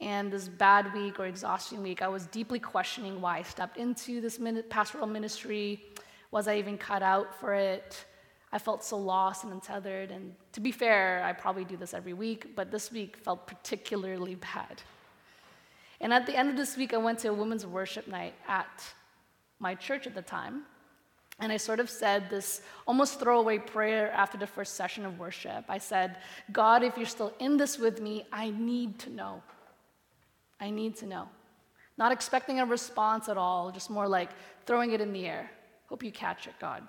And 0.00 0.32
this 0.32 0.48
bad 0.48 0.92
week 0.94 1.20
or 1.20 1.26
exhausting 1.26 1.82
week, 1.82 2.02
I 2.02 2.08
was 2.08 2.26
deeply 2.26 2.58
questioning 2.58 3.20
why 3.20 3.38
I 3.38 3.42
stepped 3.42 3.76
into 3.76 4.20
this 4.20 4.40
pastoral 4.68 5.06
ministry. 5.06 5.84
Was 6.32 6.48
I 6.48 6.56
even 6.56 6.76
cut 6.76 7.02
out 7.02 7.38
for 7.38 7.54
it? 7.54 8.04
I 8.52 8.58
felt 8.58 8.82
so 8.82 8.98
lost 8.98 9.44
and 9.44 9.52
untethered. 9.52 10.10
And 10.10 10.34
to 10.52 10.60
be 10.60 10.72
fair, 10.72 11.22
I 11.22 11.32
probably 11.32 11.64
do 11.64 11.76
this 11.76 11.94
every 11.94 12.14
week, 12.14 12.56
but 12.56 12.70
this 12.70 12.90
week 12.90 13.16
felt 13.16 13.46
particularly 13.46 14.34
bad. 14.54 14.82
And 16.00 16.12
at 16.12 16.26
the 16.26 16.34
end 16.34 16.48
of 16.50 16.56
this 16.56 16.76
week, 16.76 16.94
I 16.94 16.96
went 16.96 17.20
to 17.20 17.28
a 17.28 17.32
women's 17.34 17.66
worship 17.66 18.08
night 18.08 18.34
at 18.48 18.82
my 19.60 19.74
church 19.74 20.06
at 20.06 20.14
the 20.14 20.22
time. 20.22 20.62
And 21.38 21.50
I 21.50 21.56
sort 21.56 21.80
of 21.80 21.88
said 21.88 22.28
this 22.28 22.60
almost 22.86 23.18
throwaway 23.18 23.58
prayer 23.58 24.10
after 24.12 24.36
the 24.36 24.46
first 24.46 24.74
session 24.74 25.06
of 25.06 25.18
worship. 25.18 25.64
I 25.68 25.78
said, 25.78 26.16
God, 26.52 26.82
if 26.82 26.96
you're 26.96 27.06
still 27.06 27.32
in 27.38 27.56
this 27.56 27.78
with 27.78 28.00
me, 28.00 28.26
I 28.32 28.50
need 28.50 28.98
to 29.00 29.10
know. 29.10 29.42
I 30.60 30.70
need 30.70 30.96
to 30.96 31.06
know. 31.06 31.28
Not 31.96 32.12
expecting 32.12 32.60
a 32.60 32.66
response 32.66 33.28
at 33.28 33.38
all, 33.38 33.70
just 33.70 33.90
more 33.90 34.08
like 34.08 34.30
throwing 34.66 34.92
it 34.92 35.00
in 35.00 35.12
the 35.12 35.26
air. 35.26 35.50
Hope 35.88 36.02
you 36.02 36.12
catch 36.12 36.46
it, 36.46 36.54
God. 36.60 36.86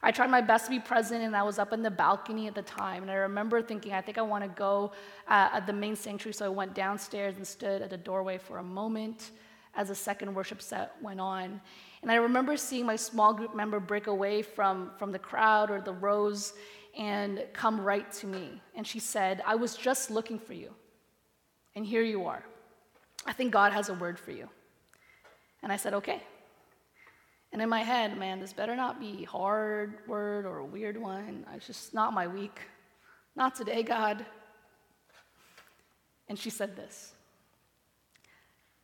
I 0.00 0.12
tried 0.12 0.30
my 0.30 0.40
best 0.40 0.66
to 0.66 0.70
be 0.70 0.78
present, 0.78 1.24
and 1.24 1.36
I 1.36 1.42
was 1.42 1.58
up 1.58 1.72
in 1.72 1.82
the 1.82 1.90
balcony 1.90 2.46
at 2.46 2.54
the 2.54 2.62
time. 2.62 3.02
And 3.02 3.10
I 3.10 3.14
remember 3.14 3.60
thinking, 3.62 3.92
I 3.92 4.00
think 4.00 4.16
I 4.16 4.22
want 4.22 4.44
to 4.44 4.48
go 4.48 4.92
uh, 5.26 5.48
at 5.52 5.66
the 5.66 5.72
main 5.72 5.96
sanctuary. 5.96 6.34
So 6.34 6.46
I 6.46 6.50
went 6.50 6.74
downstairs 6.74 7.36
and 7.36 7.44
stood 7.44 7.82
at 7.82 7.90
the 7.90 7.96
doorway 7.96 8.38
for 8.38 8.58
a 8.58 8.62
moment 8.62 9.32
as 9.78 9.88
the 9.88 9.94
second 9.94 10.34
worship 10.34 10.60
set 10.60 10.92
went 11.00 11.20
on. 11.20 11.60
And 12.02 12.10
I 12.10 12.16
remember 12.16 12.56
seeing 12.56 12.84
my 12.84 12.96
small 12.96 13.32
group 13.32 13.54
member 13.54 13.78
break 13.78 14.08
away 14.08 14.42
from, 14.42 14.90
from 14.98 15.12
the 15.12 15.20
crowd 15.20 15.70
or 15.70 15.80
the 15.80 15.92
rows 15.92 16.52
and 16.98 17.44
come 17.52 17.80
right 17.80 18.10
to 18.14 18.26
me. 18.26 18.60
And 18.74 18.84
she 18.84 18.98
said, 18.98 19.40
I 19.46 19.54
was 19.54 19.76
just 19.76 20.10
looking 20.10 20.40
for 20.40 20.52
you. 20.52 20.74
And 21.76 21.86
here 21.86 22.02
you 22.02 22.26
are. 22.26 22.44
I 23.24 23.32
think 23.32 23.52
God 23.52 23.72
has 23.72 23.88
a 23.88 23.94
word 23.94 24.18
for 24.18 24.32
you. 24.32 24.48
And 25.62 25.70
I 25.70 25.76
said, 25.76 25.94
okay. 25.94 26.24
And 27.52 27.62
in 27.62 27.68
my 27.68 27.84
head, 27.84 28.18
man, 28.18 28.40
this 28.40 28.52
better 28.52 28.74
not 28.74 28.98
be 28.98 29.22
hard 29.22 30.00
word 30.08 30.44
or 30.44 30.58
a 30.58 30.64
weird 30.64 31.00
one. 31.00 31.46
It's 31.54 31.68
just 31.68 31.94
not 31.94 32.12
my 32.12 32.26
week. 32.26 32.58
Not 33.36 33.54
today, 33.54 33.84
God. 33.84 34.26
And 36.28 36.36
she 36.36 36.50
said 36.50 36.74
this 36.74 37.12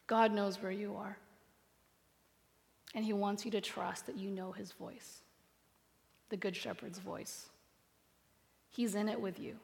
God 0.07 0.33
knows 0.33 0.63
where 0.63 0.73
you 0.73 0.97
are. 0.97 1.17
And 2.95 3.05
he 3.05 3.13
wants 3.13 3.45
you 3.45 3.51
to 3.53 3.61
trust 3.61 4.07
that 4.07 4.17
you 4.17 4.31
know 4.31 4.53
his 4.53 4.73
voice, 4.73 5.23
the 6.29 6.37
Good 6.37 6.55
Shepherd's 6.55 6.99
voice. 6.99 7.47
He's 8.71 8.95
in 8.95 9.09
it 9.09 9.21
with 9.21 9.41
you. 9.41 9.57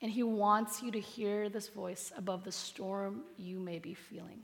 And 0.00 0.10
he 0.10 0.22
wants 0.22 0.82
you 0.82 0.90
to 0.90 1.00
hear 1.00 1.48
this 1.48 1.68
voice 1.68 2.12
above 2.16 2.44
the 2.44 2.52
storm 2.52 3.22
you 3.38 3.58
may 3.58 3.78
be 3.78 3.94
feeling. 3.94 4.42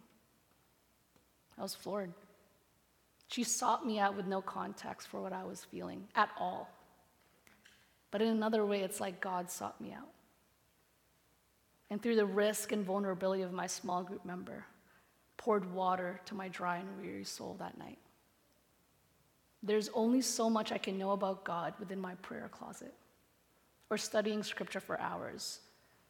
I 1.58 1.62
was 1.62 1.74
floored. 1.74 2.12
She 3.28 3.44
sought 3.44 3.86
me 3.86 3.98
out 3.98 4.16
with 4.16 4.26
no 4.26 4.40
context 4.40 5.08
for 5.08 5.20
what 5.20 5.32
I 5.32 5.44
was 5.44 5.64
feeling 5.64 6.08
at 6.14 6.30
all. 6.38 6.70
But 8.10 8.22
in 8.22 8.28
another 8.28 8.64
way, 8.66 8.80
it's 8.80 9.00
like 9.00 9.20
God 9.20 9.50
sought 9.50 9.80
me 9.80 9.92
out. 9.92 10.08
And 11.90 12.00
through 12.00 12.16
the 12.16 12.26
risk 12.26 12.72
and 12.72 12.84
vulnerability 12.84 13.42
of 13.42 13.52
my 13.52 13.66
small 13.66 14.02
group 14.02 14.24
member, 14.24 14.64
poured 15.36 15.72
water 15.72 16.20
to 16.26 16.34
my 16.34 16.48
dry 16.48 16.76
and 16.76 17.00
weary 17.00 17.24
soul 17.24 17.56
that 17.58 17.78
night. 17.78 17.98
There's 19.62 19.90
only 19.94 20.20
so 20.20 20.48
much 20.48 20.72
I 20.72 20.78
can 20.78 20.98
know 20.98 21.10
about 21.10 21.44
God 21.44 21.74
within 21.78 22.00
my 22.00 22.14
prayer 22.16 22.48
closet 22.50 22.94
or 23.90 23.98
studying 23.98 24.42
scripture 24.42 24.80
for 24.80 25.00
hours, 25.00 25.60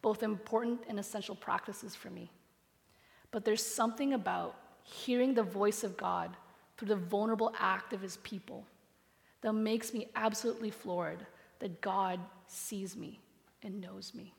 both 0.03 0.23
important 0.23 0.81
and 0.88 0.99
essential 0.99 1.35
practices 1.35 1.95
for 1.95 2.11
me. 2.11 2.31
But 3.31 3.45
there's 3.45 3.64
something 3.64 4.12
about 4.12 4.57
hearing 4.83 5.35
the 5.35 5.43
voice 5.43 5.85
of 5.85 5.97
God 5.97 6.37
through 6.77 6.88
the 6.88 6.97
vulnerable 6.97 7.53
act 7.59 7.93
of 7.93 8.01
his 8.01 8.16
people 8.19 8.66
that 9.40 9.53
makes 9.53 9.95
me 9.95 10.09
absolutely 10.16 10.71
floored 10.71 11.27
that 11.61 11.81
God 11.81 12.21
sees 12.47 12.97
me 12.97 13.21
and 13.62 13.81
knows 13.81 14.12
me, 14.14 14.35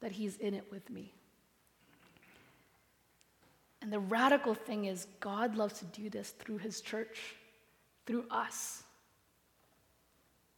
that 0.00 0.12
he's 0.12 0.36
in 0.36 0.54
it 0.54 0.64
with 0.70 0.88
me. 0.90 1.12
And 3.80 3.92
the 3.92 4.00
radical 4.00 4.54
thing 4.54 4.86
is, 4.86 5.06
God 5.20 5.56
loves 5.56 5.78
to 5.78 5.84
do 5.86 6.10
this 6.10 6.30
through 6.30 6.58
his 6.58 6.80
church, 6.80 7.36
through 8.06 8.24
us. 8.30 8.82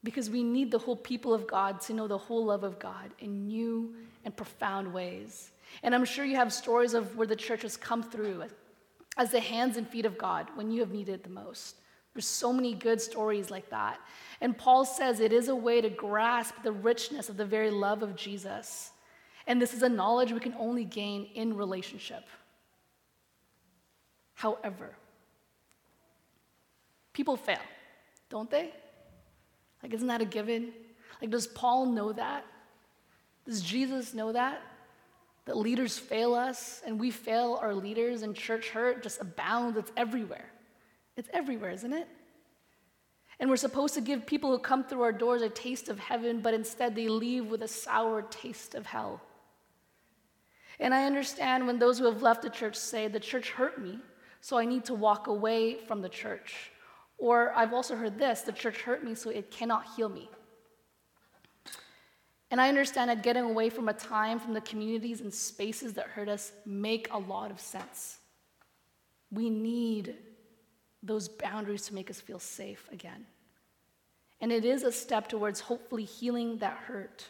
Because 0.03 0.31
we 0.31 0.43
need 0.43 0.71
the 0.71 0.79
whole 0.79 0.97
people 0.97 1.35
of 1.35 1.47
God 1.47 1.81
to 1.83 1.93
know 1.93 2.09
the 2.09 2.17
whole 2.17 2.47
love 2.47 2.65
of 2.65 2.79
God 2.79 3.11
in 3.19 3.47
new 3.47 3.95
and 4.25 4.35
profound 4.35 4.93
ways. 4.93 5.51
And 5.83 5.95
I'm 5.95 6.07
sure 6.07 6.25
you 6.25 6.37
have 6.37 6.53
stories 6.53 6.95
of 6.95 7.17
where 7.17 7.27
the 7.27 7.37
church 7.37 7.63
has 7.63 7.77
come 7.77 8.03
through 8.03 8.45
as 9.19 9.31
the 9.31 9.41
hands 9.41 9.77
and 9.77 9.87
feet 9.87 10.07
of 10.07 10.17
God 10.17 10.49
when 10.55 10.71
you 10.71 10.81
have 10.81 10.91
needed 10.91 11.17
it 11.17 11.23
the 11.23 11.31
most. 11.31 11.77
There's 12.15 12.27
so 12.27 12.53
many 12.53 12.75
good 12.75 13.01
stories 13.01 13.51
like 13.51 13.71
that. 13.71 14.01
And 14.41 14.57
Paul 14.57 14.85
says 14.85 15.21
it 15.21 15.33
is 15.33 15.49
a 15.49 15.55
way 15.55 15.81
to 15.81 15.91
grasp 15.91 16.55
the 16.65 16.73
richness 16.73 17.29
of 17.29 17.37
the 17.37 17.45
very 17.45 17.71
love 17.71 18.03
of 18.03 18.17
Jesus. 18.17 18.91
And 19.47 19.61
this 19.61 19.75
is 19.75 19.83
a 19.83 19.89
knowledge 19.89 20.33
we 20.33 20.41
can 20.41 20.55
only 20.59 20.85
gain 20.85 21.29
in 21.35 21.57
relationship. 21.57 22.25
However, 24.35 24.91
people 27.13 27.37
fail, 27.37 27.59
don't 28.29 28.51
they? 28.51 28.71
Like, 29.83 29.93
isn't 29.95 30.09
that 30.09 30.21
a 30.21 30.25
given? 30.25 30.73
Like, 31.21 31.31
does 31.31 31.47
Paul 31.47 31.87
know 31.87 32.13
that? 32.13 32.45
Does 33.47 33.61
Jesus 33.61 34.15
know 34.15 34.33
that? 34.33 34.63
that 35.51 35.57
leaders 35.57 35.99
fail 35.99 36.35
us 36.35 36.81
and 36.87 37.01
we 37.01 37.11
fail 37.11 37.59
our 37.61 37.75
leaders 37.75 38.23
and 38.23 38.37
church 38.37 38.71
hurt 38.71 39.03
just 39.03 39.21
abounds. 39.21 39.77
It's 39.77 39.91
everywhere. 39.97 40.49
It's 41.17 41.29
everywhere, 41.33 41.71
isn't 41.71 41.93
it? 41.93 42.07
And 43.41 43.51
we're 43.51 43.57
supposed 43.57 43.95
to 43.95 44.01
give 44.01 44.27
people 44.27 44.51
who 44.51 44.59
come 44.59 44.85
through 44.85 45.03
our 45.03 45.13
doors 45.13 45.43
a 45.43 45.49
taste 45.49 45.89
of 45.89 45.99
heaven, 45.99 46.41
but 46.41 46.55
instead 46.55 46.95
they 46.95 47.09
leave 47.09 47.47
with 47.47 47.63
a 47.63 47.69
sour 47.69 48.23
taste 48.23 48.77
of 48.77 48.87
hell. 48.87 49.21
And 50.81 50.95
I 50.95 51.05
understand 51.05 51.67
when 51.67 51.79
those 51.79 51.99
who 51.99 52.07
have 52.07 52.23
left 52.23 52.43
the 52.43 52.51
church 52.51 52.75
say, 52.75 53.07
the 53.07 53.21
church 53.21 53.51
hurt 53.51 53.81
me, 53.81 53.99
so 54.41 54.57
I 54.57 54.65
need 54.65 54.85
to 54.87 54.95
walk 54.95 55.27
away 55.27 55.77
from 55.87 56.01
the 56.01 56.09
church. 56.09 56.73
Or 57.19 57.53
I've 57.55 57.75
also 57.75 57.95
heard 57.95 58.19
this 58.19 58.41
the 58.41 58.53
church 58.53 58.81
hurt 58.81 59.05
me, 59.05 59.15
so 59.15 59.29
it 59.29 59.51
cannot 59.51 59.85
heal 59.95 60.09
me. 60.09 60.31
And 62.51 62.61
I 62.61 62.69
understand 62.69 63.11
that 63.11 63.23
getting 63.23 63.45
away 63.45 63.69
from 63.69 63.89
a 63.89 63.93
time, 63.93 64.41
from 64.41 64.55
the 64.55 64.61
communities 64.63 65.21
and 65.21 65.33
spaces 65.33 65.93
that 65.93 66.07
hurt 66.07 66.29
us, 66.29 66.51
make 66.65 67.09
a 67.13 67.19
lot 67.19 67.51
of 67.51 67.61
sense. 67.61 68.19
We 69.31 69.51
need 69.51 70.17
those 71.03 71.29
boundaries 71.29 71.87
to 71.87 71.95
make 71.95 72.11
us 72.11 72.21
feel 72.21 72.41
safe 72.41 72.89
again. 72.91 73.27
And 74.41 74.51
it 74.51 74.65
is 74.65 74.83
a 74.83 74.91
step 74.91 75.29
towards 75.29 75.61
hopefully 75.61 76.05
healing 76.05 76.59
that 76.59 76.77
hurt. 76.79 77.29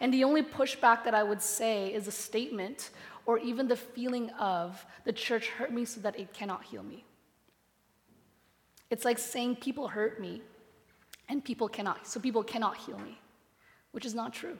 And 0.00 0.12
the 0.12 0.24
only 0.24 0.42
pushback 0.42 1.04
that 1.04 1.14
I 1.14 1.22
would 1.22 1.40
say 1.40 1.92
is 1.92 2.08
a 2.08 2.12
statement 2.12 2.90
or 3.26 3.38
even 3.38 3.68
the 3.68 3.76
feeling 3.76 4.30
of 4.30 4.84
the 5.04 5.12
church 5.12 5.48
hurt 5.48 5.72
me 5.72 5.84
so 5.84 6.00
that 6.00 6.18
it 6.18 6.32
cannot 6.32 6.64
heal 6.64 6.82
me. 6.82 7.04
It's 8.90 9.04
like 9.04 9.18
saying 9.18 9.56
people 9.56 9.88
hurt 9.88 10.20
me 10.20 10.42
and 11.28 11.44
people 11.44 11.68
cannot, 11.68 12.06
so 12.06 12.20
people 12.20 12.42
cannot 12.42 12.76
heal 12.76 12.98
me, 12.98 13.18
which 13.92 14.04
is 14.04 14.14
not 14.14 14.32
true. 14.34 14.58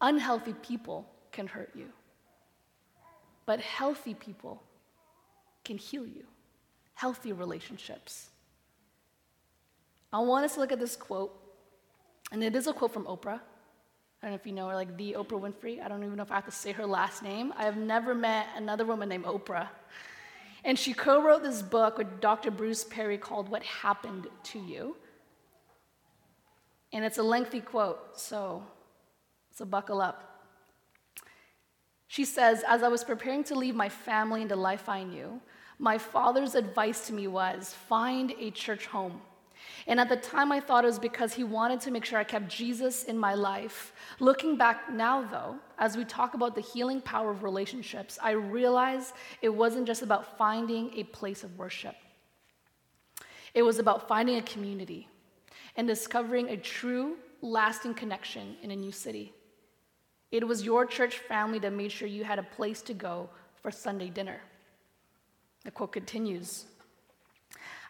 Unhealthy 0.00 0.54
people 0.54 1.06
can 1.32 1.46
hurt 1.46 1.70
you, 1.74 1.88
but 3.46 3.60
healthy 3.60 4.14
people 4.14 4.62
can 5.64 5.78
heal 5.78 6.06
you. 6.06 6.24
Healthy 6.94 7.32
relationships. 7.32 8.30
I 10.12 10.20
want 10.20 10.44
us 10.44 10.54
to 10.54 10.60
look 10.60 10.72
at 10.72 10.78
this 10.78 10.96
quote, 10.96 11.36
and 12.32 12.42
it 12.42 12.54
is 12.56 12.66
a 12.66 12.72
quote 12.72 12.92
from 12.92 13.04
Oprah. 13.04 13.40
I 14.24 14.26
don't 14.26 14.30
know 14.30 14.34
if 14.36 14.46
you 14.46 14.52
know 14.52 14.68
her, 14.68 14.74
like 14.74 14.96
the 14.96 15.16
Oprah 15.18 15.40
Winfrey. 15.40 15.84
I 15.84 15.88
don't 15.88 16.02
even 16.02 16.16
know 16.16 16.22
if 16.22 16.32
I 16.32 16.36
have 16.36 16.46
to 16.46 16.50
say 16.50 16.72
her 16.72 16.86
last 16.86 17.22
name. 17.22 17.52
I 17.56 17.64
have 17.64 17.76
never 17.76 18.14
met 18.14 18.46
another 18.56 18.84
woman 18.84 19.08
named 19.08 19.24
Oprah. 19.24 19.68
And 20.64 20.78
she 20.78 20.94
co 20.94 21.22
wrote 21.22 21.42
this 21.42 21.60
book 21.60 21.98
with 21.98 22.20
Dr. 22.20 22.50
Bruce 22.50 22.84
Perry 22.84 23.18
called 23.18 23.50
What 23.50 23.62
Happened 23.62 24.28
to 24.44 24.58
You. 24.58 24.96
And 26.92 27.04
it's 27.04 27.18
a 27.18 27.22
lengthy 27.22 27.60
quote, 27.60 28.18
so, 28.18 28.62
so 29.54 29.64
buckle 29.64 30.00
up. 30.00 30.34
She 32.06 32.24
says, 32.24 32.64
As 32.66 32.82
I 32.82 32.88
was 32.88 33.04
preparing 33.04 33.44
to 33.44 33.56
leave 33.56 33.74
my 33.74 33.88
family 33.88 34.40
and 34.40 34.50
the 34.50 34.56
life 34.56 34.88
I 34.88 35.02
knew, 35.02 35.40
my 35.78 35.98
father's 35.98 36.54
advice 36.54 37.08
to 37.08 37.12
me 37.12 37.26
was 37.26 37.74
find 37.88 38.32
a 38.38 38.50
church 38.52 38.86
home. 38.86 39.20
And 39.86 40.00
at 40.00 40.08
the 40.08 40.16
time, 40.16 40.50
I 40.50 40.60
thought 40.60 40.84
it 40.84 40.88
was 40.88 40.98
because 40.98 41.34
he 41.34 41.44
wanted 41.44 41.80
to 41.82 41.90
make 41.90 42.04
sure 42.04 42.18
I 42.18 42.24
kept 42.24 42.48
Jesus 42.48 43.04
in 43.04 43.18
my 43.18 43.34
life. 43.34 43.92
Looking 44.18 44.56
back 44.56 44.90
now, 44.92 45.22
though, 45.22 45.56
as 45.78 45.96
we 45.96 46.04
talk 46.04 46.34
about 46.34 46.54
the 46.54 46.60
healing 46.60 47.00
power 47.00 47.30
of 47.30 47.42
relationships, 47.42 48.18
I 48.22 48.32
realize 48.32 49.12
it 49.42 49.50
wasn't 49.50 49.86
just 49.86 50.02
about 50.02 50.38
finding 50.38 50.90
a 50.94 51.04
place 51.04 51.44
of 51.44 51.58
worship, 51.58 51.96
it 53.52 53.62
was 53.62 53.78
about 53.78 54.08
finding 54.08 54.36
a 54.36 54.42
community 54.42 55.08
and 55.76 55.86
discovering 55.86 56.48
a 56.48 56.56
true, 56.56 57.16
lasting 57.42 57.94
connection 57.94 58.56
in 58.62 58.70
a 58.70 58.76
new 58.76 58.92
city. 58.92 59.32
It 60.30 60.46
was 60.46 60.64
your 60.64 60.86
church 60.86 61.18
family 61.18 61.58
that 61.60 61.72
made 61.72 61.92
sure 61.92 62.08
you 62.08 62.24
had 62.24 62.38
a 62.38 62.42
place 62.42 62.82
to 62.82 62.94
go 62.94 63.28
for 63.62 63.70
Sunday 63.70 64.08
dinner. 64.08 64.40
The 65.64 65.70
quote 65.70 65.92
continues 65.92 66.66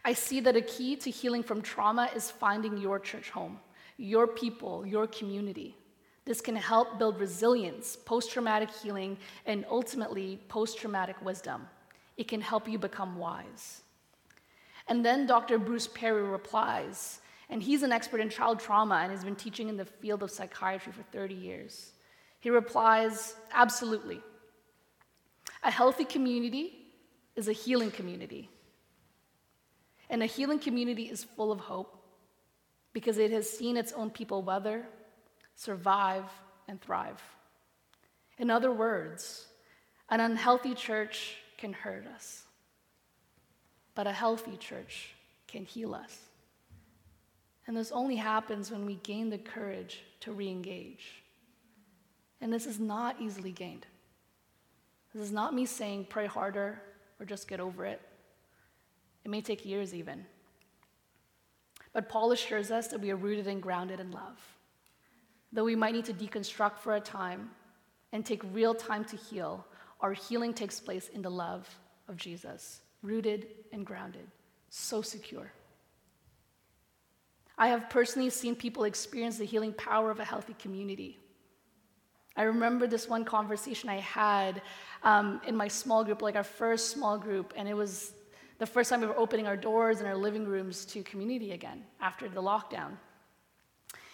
I 0.04 0.12
see 0.12 0.40
that 0.40 0.56
a 0.56 0.60
key 0.60 0.96
to 0.96 1.10
healing 1.10 1.42
from 1.42 1.62
trauma 1.62 2.10
is 2.14 2.30
finding 2.30 2.76
your 2.76 2.98
church 2.98 3.30
home, 3.30 3.58
your 3.96 4.26
people, 4.26 4.86
your 4.86 5.06
community. 5.06 5.76
This 6.26 6.40
can 6.40 6.56
help 6.56 6.98
build 6.98 7.18
resilience, 7.18 7.96
post 7.96 8.30
traumatic 8.30 8.70
healing, 8.70 9.16
and 9.46 9.64
ultimately 9.70 10.40
post 10.48 10.78
traumatic 10.78 11.16
wisdom. 11.22 11.66
It 12.16 12.28
can 12.28 12.40
help 12.40 12.68
you 12.68 12.78
become 12.78 13.16
wise. 13.18 13.82
And 14.88 15.04
then 15.04 15.26
Dr. 15.26 15.58
Bruce 15.58 15.86
Perry 15.86 16.22
replies, 16.22 17.20
and 17.48 17.62
he's 17.62 17.82
an 17.82 17.92
expert 17.92 18.20
in 18.20 18.28
child 18.28 18.60
trauma 18.60 18.96
and 18.96 19.10
has 19.10 19.24
been 19.24 19.36
teaching 19.36 19.68
in 19.68 19.76
the 19.76 19.84
field 19.84 20.22
of 20.22 20.30
psychiatry 20.30 20.92
for 20.92 21.02
30 21.04 21.34
years. 21.34 21.92
He 22.40 22.50
replies, 22.50 23.34
Absolutely. 23.52 24.20
A 25.62 25.70
healthy 25.70 26.04
community 26.04 26.90
is 27.36 27.48
a 27.48 27.52
healing 27.52 27.90
community. 27.90 28.50
And 30.10 30.22
a 30.22 30.26
healing 30.26 30.58
community 30.58 31.04
is 31.04 31.24
full 31.24 31.50
of 31.50 31.60
hope 31.60 32.02
because 32.92 33.18
it 33.18 33.30
has 33.30 33.48
seen 33.48 33.76
its 33.76 33.92
own 33.92 34.10
people 34.10 34.42
weather, 34.42 34.86
survive, 35.56 36.24
and 36.68 36.80
thrive. 36.80 37.20
In 38.38 38.50
other 38.50 38.72
words, 38.72 39.46
an 40.08 40.20
unhealthy 40.20 40.74
church 40.74 41.36
can 41.58 41.72
hurt 41.72 42.06
us, 42.06 42.42
but 43.94 44.06
a 44.06 44.12
healthy 44.12 44.56
church 44.56 45.14
can 45.46 45.64
heal 45.64 45.94
us. 45.94 46.18
And 47.66 47.76
this 47.76 47.92
only 47.92 48.16
happens 48.16 48.70
when 48.70 48.84
we 48.84 48.96
gain 48.96 49.30
the 49.30 49.38
courage 49.38 50.02
to 50.20 50.32
re 50.32 50.48
engage. 50.48 51.22
And 52.40 52.52
this 52.52 52.66
is 52.66 52.78
not 52.78 53.20
easily 53.20 53.52
gained. 53.52 53.86
This 55.14 55.22
is 55.22 55.32
not 55.32 55.54
me 55.54 55.64
saying 55.64 56.08
pray 56.10 56.26
harder 56.26 56.82
or 57.18 57.24
just 57.24 57.48
get 57.48 57.60
over 57.60 57.86
it. 57.86 58.02
It 59.24 59.30
may 59.30 59.40
take 59.40 59.64
years 59.64 59.94
even. 59.94 60.26
But 61.92 62.08
Paul 62.08 62.32
assures 62.32 62.70
us 62.70 62.88
that 62.88 63.00
we 63.00 63.10
are 63.10 63.16
rooted 63.16 63.46
and 63.46 63.62
grounded 63.62 64.00
in 64.00 64.10
love. 64.10 64.38
Though 65.52 65.64
we 65.64 65.76
might 65.76 65.94
need 65.94 66.04
to 66.06 66.12
deconstruct 66.12 66.78
for 66.78 66.96
a 66.96 67.00
time 67.00 67.50
and 68.12 68.26
take 68.26 68.42
real 68.52 68.74
time 68.74 69.04
to 69.06 69.16
heal, 69.16 69.64
our 70.00 70.12
healing 70.12 70.52
takes 70.52 70.80
place 70.80 71.08
in 71.08 71.22
the 71.22 71.30
love 71.30 71.68
of 72.08 72.16
Jesus, 72.16 72.80
rooted 73.02 73.46
and 73.72 73.86
grounded, 73.86 74.26
so 74.68 75.00
secure. 75.00 75.52
I 77.56 77.68
have 77.68 77.88
personally 77.88 78.30
seen 78.30 78.56
people 78.56 78.84
experience 78.84 79.38
the 79.38 79.44
healing 79.44 79.72
power 79.72 80.10
of 80.10 80.18
a 80.18 80.24
healthy 80.24 80.54
community. 80.58 81.18
I 82.36 82.42
remember 82.42 82.88
this 82.88 83.08
one 83.08 83.24
conversation 83.24 83.88
I 83.88 84.00
had 84.00 84.60
um, 85.04 85.40
in 85.46 85.54
my 85.54 85.68
small 85.68 86.02
group, 86.02 86.20
like 86.20 86.34
our 86.34 86.42
first 86.42 86.90
small 86.90 87.16
group, 87.16 87.52
and 87.56 87.68
it 87.68 87.74
was 87.74 88.12
the 88.58 88.66
first 88.66 88.90
time 88.90 89.00
we 89.00 89.06
were 89.06 89.18
opening 89.18 89.46
our 89.46 89.56
doors 89.56 89.98
and 89.98 90.08
our 90.08 90.16
living 90.16 90.46
rooms 90.46 90.84
to 90.86 91.02
community 91.02 91.52
again 91.52 91.84
after 92.00 92.28
the 92.28 92.42
lockdown. 92.42 92.92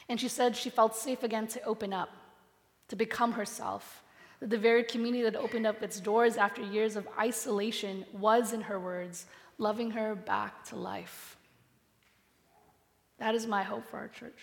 And 0.09 0.21
she 0.21 0.29
said 0.29 0.57
she 0.57 0.71
felt 0.71 0.97
safe 0.97 1.23
again 1.23 1.47
to 1.49 1.63
open 1.65 1.93
up, 1.93 2.11
to 2.89 2.97
become 2.97 3.33
herself. 3.33 4.03
That 4.41 4.51
the 4.51 4.59
very 4.59 4.83
community 4.83 5.23
that 5.25 5.37
opened 5.37 5.67
up 5.67 5.83
its 5.83 6.01
doors 6.01 6.37
after 6.37 6.63
years 6.63 6.97
of 6.97 7.07
isolation 7.19 8.07
was, 8.13 8.53
in 8.53 8.63
her 8.63 8.81
words, 8.81 9.27
loving 9.59 9.91
her 9.91 10.15
back 10.15 10.65
to 10.67 10.77
life. 10.77 11.37
That 13.19 13.35
is 13.35 13.47
my 13.47 13.63
hope 13.63 13.87
for 13.87 13.99
our 13.99 14.09
church. 14.09 14.41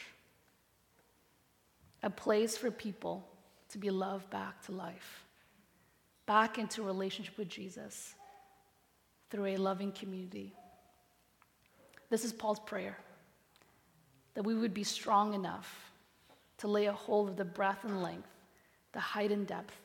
A 2.03 2.11
place 2.11 2.55
for 2.55 2.69
people 2.69 3.27
to 3.69 3.79
be 3.79 3.89
loved 3.89 4.29
back 4.29 4.63
to 4.67 4.71
life, 4.71 5.25
back 6.27 6.59
into 6.59 6.83
relationship 6.83 7.37
with 7.37 7.49
Jesus 7.49 8.13
through 9.29 9.45
a 9.45 9.57
loving 9.57 9.91
community. 9.91 10.53
This 12.09 12.23
is 12.23 12.31
Paul's 12.31 12.59
prayer 12.59 12.97
that 14.33 14.43
we 14.43 14.55
would 14.55 14.73
be 14.73 14.83
strong 14.83 15.33
enough 15.33 15.91
to 16.59 16.67
lay 16.67 16.85
a 16.85 16.93
hold 16.93 17.29
of 17.29 17.37
the 17.37 17.45
breadth 17.45 17.83
and 17.83 18.01
length, 18.01 18.29
the 18.93 18.99
height 18.99 19.31
and 19.31 19.45
depth 19.47 19.75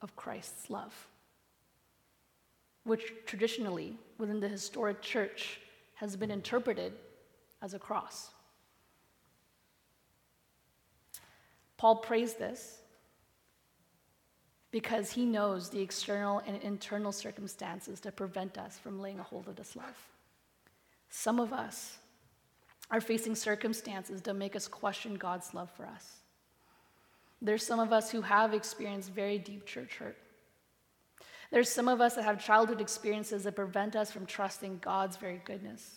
of 0.00 0.14
Christ's 0.16 0.70
love, 0.70 1.08
which 2.84 3.12
traditionally, 3.26 3.96
within 4.18 4.40
the 4.40 4.48
historic 4.48 5.00
church, 5.00 5.60
has 5.94 6.16
been 6.16 6.30
interpreted 6.30 6.92
as 7.62 7.74
a 7.74 7.78
cross. 7.78 8.30
Paul 11.76 11.96
prays 11.96 12.34
this 12.34 12.81
because 14.72 15.12
he 15.12 15.24
knows 15.24 15.68
the 15.68 15.80
external 15.80 16.42
and 16.46 16.60
internal 16.62 17.12
circumstances 17.12 18.00
that 18.00 18.16
prevent 18.16 18.58
us 18.58 18.78
from 18.78 19.00
laying 19.00 19.20
a 19.20 19.22
hold 19.22 19.46
of 19.46 19.54
this 19.54 19.76
love. 19.76 20.08
Some 21.10 21.38
of 21.38 21.52
us 21.52 21.98
are 22.90 23.00
facing 23.00 23.34
circumstances 23.34 24.22
that 24.22 24.34
make 24.34 24.56
us 24.56 24.66
question 24.66 25.14
God's 25.14 25.54
love 25.54 25.70
for 25.76 25.86
us. 25.86 26.16
There's 27.42 27.64
some 27.64 27.80
of 27.80 27.92
us 27.92 28.10
who 28.10 28.22
have 28.22 28.54
experienced 28.54 29.10
very 29.10 29.38
deep 29.38 29.66
church 29.66 29.96
hurt. 29.96 30.16
There's 31.50 31.68
some 31.68 31.86
of 31.86 32.00
us 32.00 32.14
that 32.14 32.24
have 32.24 32.42
childhood 32.42 32.80
experiences 32.80 33.44
that 33.44 33.56
prevent 33.56 33.94
us 33.94 34.10
from 34.10 34.24
trusting 34.24 34.78
God's 34.78 35.18
very 35.18 35.42
goodness. 35.44 35.96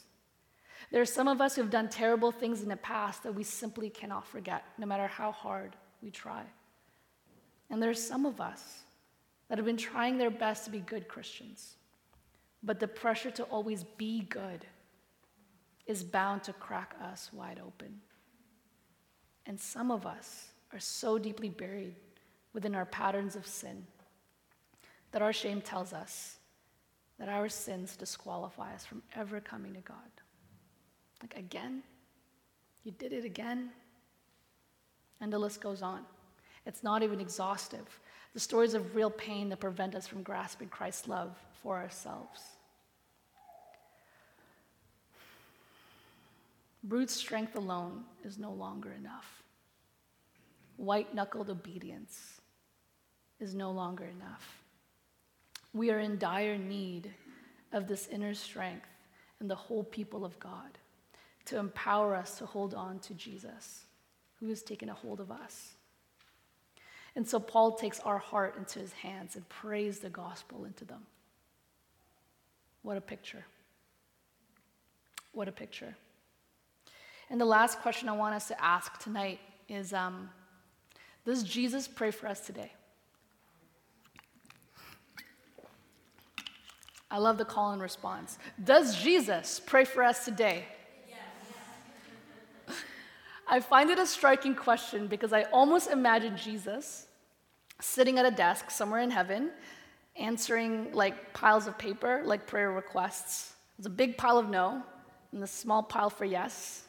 There 0.91 1.01
are 1.01 1.05
some 1.05 1.29
of 1.29 1.39
us 1.39 1.55
who 1.55 1.61
have 1.61 1.71
done 1.71 1.87
terrible 1.87 2.31
things 2.31 2.61
in 2.61 2.67
the 2.67 2.75
past 2.75 3.23
that 3.23 3.33
we 3.33 3.43
simply 3.43 3.89
cannot 3.89 4.27
forget, 4.27 4.65
no 4.77 4.85
matter 4.85 5.07
how 5.07 5.31
hard 5.31 5.75
we 6.01 6.11
try. 6.11 6.43
And 7.69 7.81
there's 7.81 8.01
some 8.01 8.25
of 8.25 8.39
us 8.39 8.83
that 9.47 9.57
have 9.57 9.65
been 9.65 9.77
trying 9.77 10.17
their 10.17 10.31
best 10.31 10.65
to 10.65 10.71
be 10.71 10.79
good 10.79 11.07
Christians, 11.07 11.75
but 12.63 12.79
the 12.79 12.87
pressure 12.87 13.31
to 13.31 13.43
always 13.43 13.83
be 13.97 14.21
good 14.21 14.65
is 15.85 16.03
bound 16.03 16.43
to 16.43 16.53
crack 16.53 16.95
us 17.01 17.29
wide 17.31 17.59
open. 17.65 18.01
And 19.45 19.59
some 19.59 19.91
of 19.91 20.05
us 20.05 20.49
are 20.73 20.79
so 20.79 21.17
deeply 21.17 21.49
buried 21.49 21.95
within 22.53 22.73
our 22.73 22.85
patterns 22.85 23.35
of 23.35 23.45
sin 23.45 23.85
that 25.11 25.21
our 25.21 25.33
shame 25.33 25.61
tells 25.61 25.93
us 25.93 26.37
that 27.19 27.29
our 27.29 27.47
sins 27.47 27.95
disqualify 27.95 28.73
us 28.73 28.85
from 28.85 29.01
ever 29.15 29.39
coming 29.39 29.73
to 29.73 29.79
God. 29.81 29.97
Like, 31.21 31.37
again? 31.37 31.83
You 32.83 32.91
did 32.91 33.13
it 33.13 33.23
again? 33.23 33.69
And 35.21 35.31
the 35.31 35.39
list 35.39 35.61
goes 35.61 35.81
on. 35.81 36.01
It's 36.65 36.83
not 36.83 37.03
even 37.03 37.19
exhaustive. 37.19 37.99
The 38.33 38.39
stories 38.39 38.73
of 38.73 38.95
real 38.95 39.09
pain 39.09 39.49
that 39.49 39.59
prevent 39.59 39.95
us 39.95 40.07
from 40.07 40.23
grasping 40.23 40.69
Christ's 40.69 41.07
love 41.07 41.35
for 41.61 41.77
ourselves. 41.77 42.41
Brute 46.83 47.09
strength 47.09 47.55
alone 47.55 48.03
is 48.23 48.37
no 48.37 48.51
longer 48.51 48.91
enough. 48.93 49.41
White 50.77 51.15
knuckled 51.15 51.49
obedience 51.49 52.41
is 53.39 53.55
no 53.55 53.71
longer 53.71 54.05
enough. 54.05 54.61
We 55.73 55.91
are 55.91 55.99
in 55.99 56.17
dire 56.17 56.57
need 56.57 57.11
of 57.73 57.87
this 57.87 58.07
inner 58.07 58.33
strength 58.33 58.87
and 59.39 59.49
the 59.49 59.55
whole 59.55 59.83
people 59.83 60.23
of 60.25 60.39
God 60.39 60.77
to 61.45 61.57
empower 61.57 62.15
us 62.15 62.37
to 62.39 62.45
hold 62.45 62.73
on 62.73 62.99
to 62.99 63.13
Jesus, 63.13 63.85
who 64.39 64.49
has 64.49 64.61
taken 64.61 64.89
a 64.89 64.93
hold 64.93 65.19
of 65.19 65.31
us. 65.31 65.74
And 67.15 67.27
so 67.27 67.39
Paul 67.39 67.73
takes 67.73 67.99
our 68.01 68.17
heart 68.17 68.55
into 68.57 68.79
his 68.79 68.91
hands 68.93 69.35
and 69.35 69.47
prays 69.47 69.99
the 69.99 70.09
gospel 70.09 70.65
into 70.65 70.83
them. 70.83 71.05
What 72.81 72.97
a 72.97 73.01
picture. 73.01 73.45
What 75.31 75.47
a 75.47 75.51
picture. 75.51 75.95
And 77.29 77.39
the 77.39 77.45
last 77.45 77.79
question 77.79 78.09
I 78.09 78.13
want 78.13 78.35
us 78.35 78.47
to 78.49 78.63
ask 78.63 78.99
tonight 78.99 79.39
is 79.67 79.93
um, 79.93 80.29
Does 81.25 81.43
Jesus 81.43 81.87
pray 81.87 82.11
for 82.11 82.27
us 82.27 82.41
today? 82.45 82.71
I 87.09 87.17
love 87.17 87.37
the 87.37 87.45
call 87.45 87.71
and 87.71 87.81
response. 87.81 88.37
Does 88.61 89.01
Jesus 89.01 89.61
pray 89.65 89.85
for 89.85 90.03
us 90.03 90.25
today? 90.25 90.65
I 93.47 93.59
find 93.59 93.89
it 93.89 93.99
a 93.99 94.05
striking 94.05 94.55
question 94.55 95.07
because 95.07 95.31
I 95.31 95.43
almost 95.43 95.89
imagine 95.89 96.35
Jesus 96.35 97.07
sitting 97.79 98.17
at 98.17 98.25
a 98.25 98.31
desk 98.31 98.71
somewhere 98.71 99.01
in 99.01 99.11
heaven, 99.11 99.51
answering 100.15 100.93
like 100.93 101.33
piles 101.33 101.67
of 101.67 101.77
paper, 101.77 102.21
like 102.25 102.47
prayer 102.47 102.71
requests. 102.71 103.53
There's 103.77 103.85
a 103.85 103.89
big 103.89 104.17
pile 104.17 104.37
of 104.37 104.49
no, 104.49 104.81
and 105.31 105.43
a 105.43 105.47
small 105.47 105.83
pile 105.83 106.09
for 106.09 106.25
yes. 106.25 106.83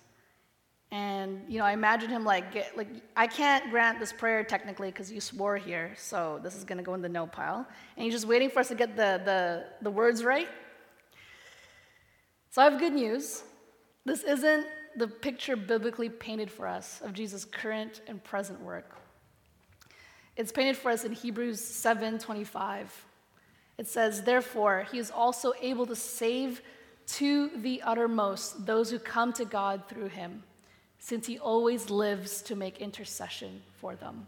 And 0.93 1.43
you 1.49 1.59
know, 1.59 1.65
I 1.65 1.73
imagine 1.73 2.09
him 2.09 2.25
like, 2.25 2.53
get, 2.53 2.77
like 2.77 2.89
I 3.17 3.27
can't 3.27 3.71
grant 3.71 3.99
this 3.99 4.13
prayer 4.13 4.45
technically 4.45 4.91
because 4.91 5.11
you 5.11 5.21
swore 5.21 5.57
here, 5.57 5.93
so 5.97 6.41
this 6.43 6.55
is 6.55 6.65
going 6.65 6.79
to 6.79 6.85
go 6.85 6.95
in 6.95 7.03
the 7.03 7.09
no 7.09 7.27
pile. 7.27 7.67
And 7.97 8.05
he's 8.05 8.15
just 8.15 8.27
waiting 8.27 8.49
for 8.49 8.61
us 8.61 8.69
to 8.69 8.75
get 8.75 8.97
the, 8.97 9.21
the, 9.25 9.65
the 9.83 9.91
words 9.91 10.25
right. 10.25 10.49
So 12.51 12.63
I 12.63 12.65
have 12.71 12.79
good 12.79 12.93
news. 12.93 13.43
This 14.05 14.23
isn't 14.23 14.67
the 14.97 15.09
picture 15.09 15.57
biblically 15.57 16.09
painted 16.09 16.51
for 16.51 16.67
us 16.67 17.01
of 17.03 17.13
Jesus' 17.13 17.45
current 17.45 18.01
and 18.07 18.23
present 18.25 18.61
work. 18.61 18.97
It's 20.37 20.53
painted 20.53 20.77
for 20.77 20.91
us 20.91 21.05
in 21.05 21.13
Hebrews 21.13 21.61
7:25. 21.61 23.07
It 23.79 23.87
says, 23.87 24.23
"Therefore, 24.23 24.87
he 24.91 24.99
is 24.99 25.11
also 25.11 25.53
able 25.61 25.87
to 25.87 25.97
save 25.97 26.63
to 27.07 27.49
the 27.49 27.83
uttermost 27.83 28.67
those 28.67 28.91
who 28.91 28.99
come 28.99 29.33
to 29.35 29.45
God 29.45 29.89
through 29.89 30.09
him, 30.09 30.45
since 30.99 31.27
he 31.27 31.39
always 31.39 31.91
lives 31.91 32.43
to 32.43 32.57
make 32.57 32.81
intercession 32.81 33.63
for 33.77 33.95
them." 33.95 34.27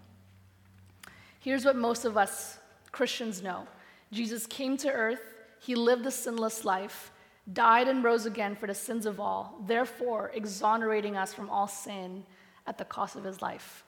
Here's 1.41 1.65
what 1.65 1.77
most 1.77 2.05
of 2.05 2.17
us 2.17 2.59
Christians 2.93 3.43
know. 3.43 3.67
Jesus 4.13 4.47
came 4.47 4.77
to 4.79 4.91
earth, 4.91 5.35
he 5.61 5.75
lived 5.75 6.07
a 6.07 6.11
sinless 6.11 6.65
life, 6.65 7.11
died 7.53 7.89
and 7.89 8.05
rose 8.05 8.27
again 8.27 8.57
for 8.57 8.67
the 8.67 8.75
sins 8.75 9.07
of 9.07 9.21
all, 9.21 9.55
therefore 9.67 10.31
exonerating 10.35 11.17
us 11.17 11.33
from 11.33 11.49
all 11.49 11.67
sin 11.67 12.25
at 12.67 12.79
the 12.79 12.85
cost 12.85 13.17
of 13.17 13.25
his 13.25 13.41
life. 13.41 13.85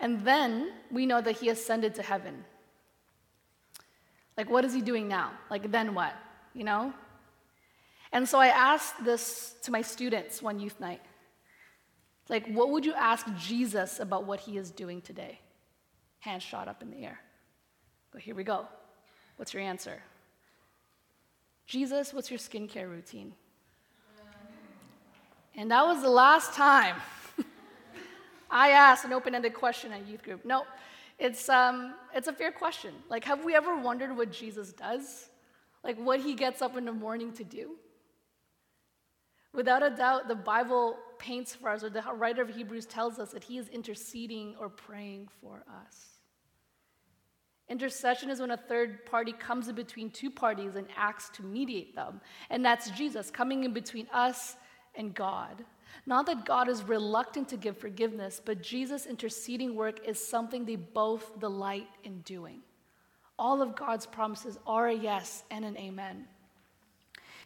And 0.00 0.24
then 0.24 0.72
we 0.90 1.06
know 1.06 1.20
that 1.20 1.38
he 1.38 1.48
ascended 1.48 1.94
to 1.96 2.02
heaven. 2.02 2.44
Like, 4.36 4.50
what 4.50 4.64
is 4.64 4.72
he 4.72 4.80
doing 4.80 5.08
now? 5.08 5.32
Like, 5.50 5.70
then 5.70 5.94
what? 5.94 6.14
You 6.54 6.64
know? 6.64 6.92
And 8.12 8.28
so 8.28 8.38
I 8.38 8.48
asked 8.48 9.04
this 9.04 9.54
to 9.62 9.70
my 9.70 9.82
students 9.82 10.42
one 10.42 10.58
youth 10.58 10.78
night. 10.80 11.02
Like, 12.28 12.46
what 12.48 12.70
would 12.70 12.84
you 12.84 12.94
ask 12.94 13.26
Jesus 13.36 14.00
about 14.00 14.24
what 14.24 14.40
he 14.40 14.56
is 14.56 14.70
doing 14.70 15.00
today? 15.00 15.40
Hands 16.20 16.42
shot 16.42 16.68
up 16.68 16.82
in 16.82 16.90
the 16.90 17.04
air. 17.04 17.20
But 18.10 18.22
here 18.22 18.34
we 18.34 18.44
go. 18.44 18.66
What's 19.36 19.52
your 19.52 19.62
answer? 19.62 20.02
Jesus, 21.66 22.12
what's 22.12 22.30
your 22.30 22.38
skincare 22.38 22.88
routine? 22.88 23.32
And 25.54 25.70
that 25.70 25.84
was 25.84 26.02
the 26.02 26.10
last 26.10 26.54
time 26.54 26.96
I 28.50 28.70
asked 28.70 29.04
an 29.04 29.12
open 29.12 29.34
ended 29.34 29.54
question 29.54 29.92
at 29.92 30.06
youth 30.06 30.22
group. 30.22 30.44
No, 30.44 30.64
it's, 31.18 31.48
um, 31.48 31.94
it's 32.14 32.28
a 32.28 32.32
fair 32.32 32.52
question. 32.52 32.94
Like, 33.08 33.24
have 33.24 33.44
we 33.44 33.54
ever 33.54 33.76
wondered 33.76 34.16
what 34.16 34.32
Jesus 34.32 34.72
does? 34.72 35.28
Like, 35.84 35.96
what 35.98 36.20
he 36.20 36.34
gets 36.34 36.62
up 36.62 36.76
in 36.76 36.84
the 36.84 36.92
morning 36.92 37.32
to 37.34 37.44
do? 37.44 37.76
Without 39.52 39.82
a 39.82 39.90
doubt, 39.90 40.28
the 40.28 40.34
Bible 40.34 40.96
paints 41.18 41.54
for 41.54 41.68
us, 41.68 41.84
or 41.84 41.90
the 41.90 42.02
writer 42.14 42.40
of 42.40 42.48
Hebrews 42.48 42.86
tells 42.86 43.18
us 43.18 43.32
that 43.32 43.44
he 43.44 43.58
is 43.58 43.68
interceding 43.68 44.54
or 44.58 44.70
praying 44.70 45.28
for 45.40 45.62
us. 45.86 46.11
Intercession 47.72 48.28
is 48.28 48.38
when 48.38 48.50
a 48.50 48.56
third 48.58 49.06
party 49.06 49.32
comes 49.32 49.66
in 49.66 49.74
between 49.74 50.10
two 50.10 50.30
parties 50.30 50.76
and 50.76 50.86
acts 50.94 51.30
to 51.30 51.42
mediate 51.42 51.96
them. 51.96 52.20
And 52.50 52.62
that's 52.62 52.90
Jesus 52.90 53.30
coming 53.30 53.64
in 53.64 53.72
between 53.72 54.06
us 54.12 54.56
and 54.94 55.14
God. 55.14 55.64
Not 56.04 56.26
that 56.26 56.44
God 56.44 56.68
is 56.68 56.82
reluctant 56.82 57.48
to 57.48 57.56
give 57.56 57.78
forgiveness, 57.78 58.42
but 58.44 58.62
Jesus' 58.62 59.06
interceding 59.06 59.74
work 59.74 60.06
is 60.06 60.22
something 60.22 60.66
they 60.66 60.76
both 60.76 61.40
delight 61.40 61.88
in 62.04 62.20
doing. 62.20 62.60
All 63.38 63.62
of 63.62 63.74
God's 63.74 64.04
promises 64.04 64.58
are 64.66 64.88
a 64.88 64.94
yes 64.94 65.44
and 65.50 65.64
an 65.64 65.78
amen. 65.78 66.26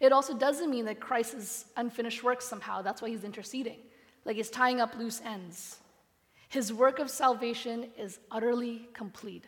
It 0.00 0.10
also 0.10 0.36
doesn't 0.36 0.68
mean 0.68 0.86
that 0.86 0.98
Christ 0.98 1.34
is 1.34 1.66
unfinished 1.76 2.24
work 2.24 2.42
somehow. 2.42 2.82
That's 2.82 3.00
why 3.00 3.10
he's 3.10 3.22
interceding, 3.22 3.78
like 4.24 4.34
he's 4.34 4.50
tying 4.50 4.80
up 4.80 4.96
loose 4.98 5.20
ends. 5.24 5.78
His 6.48 6.72
work 6.72 6.98
of 6.98 7.10
salvation 7.10 7.90
is 7.96 8.18
utterly 8.32 8.88
complete. 8.92 9.44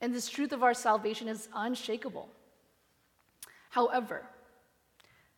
And 0.00 0.14
this 0.14 0.28
truth 0.28 0.52
of 0.52 0.62
our 0.62 0.74
salvation 0.74 1.28
is 1.28 1.48
unshakable. 1.54 2.28
However, 3.70 4.24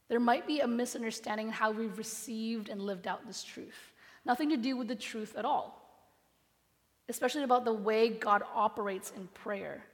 there 0.08 0.20
might 0.20 0.46
be 0.46 0.60
a 0.60 0.66
misunderstanding 0.66 1.46
in 1.46 1.52
how 1.52 1.70
we've 1.70 1.96
received 1.96 2.68
and 2.68 2.82
lived 2.82 3.06
out 3.06 3.26
this 3.26 3.44
truth. 3.44 3.92
Nothing 4.24 4.50
to 4.50 4.56
do 4.56 4.76
with 4.76 4.88
the 4.88 4.96
truth 4.96 5.34
at 5.36 5.44
all, 5.44 5.80
especially 7.08 7.42
about 7.42 7.64
the 7.64 7.72
way 7.72 8.08
God 8.08 8.42
operates 8.54 9.12
in 9.16 9.28
prayer. 9.28 9.84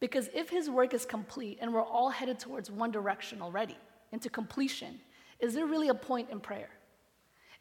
Because 0.00 0.28
if 0.34 0.50
his 0.50 0.68
work 0.68 0.92
is 0.92 1.06
complete 1.06 1.58
and 1.60 1.72
we're 1.72 1.82
all 1.82 2.10
headed 2.10 2.38
towards 2.38 2.70
one 2.70 2.90
direction 2.90 3.40
already, 3.40 3.76
into 4.12 4.28
completion, 4.28 5.00
is 5.40 5.54
there 5.54 5.66
really 5.66 5.88
a 5.88 5.94
point 5.94 6.30
in 6.30 6.40
prayer? 6.40 6.70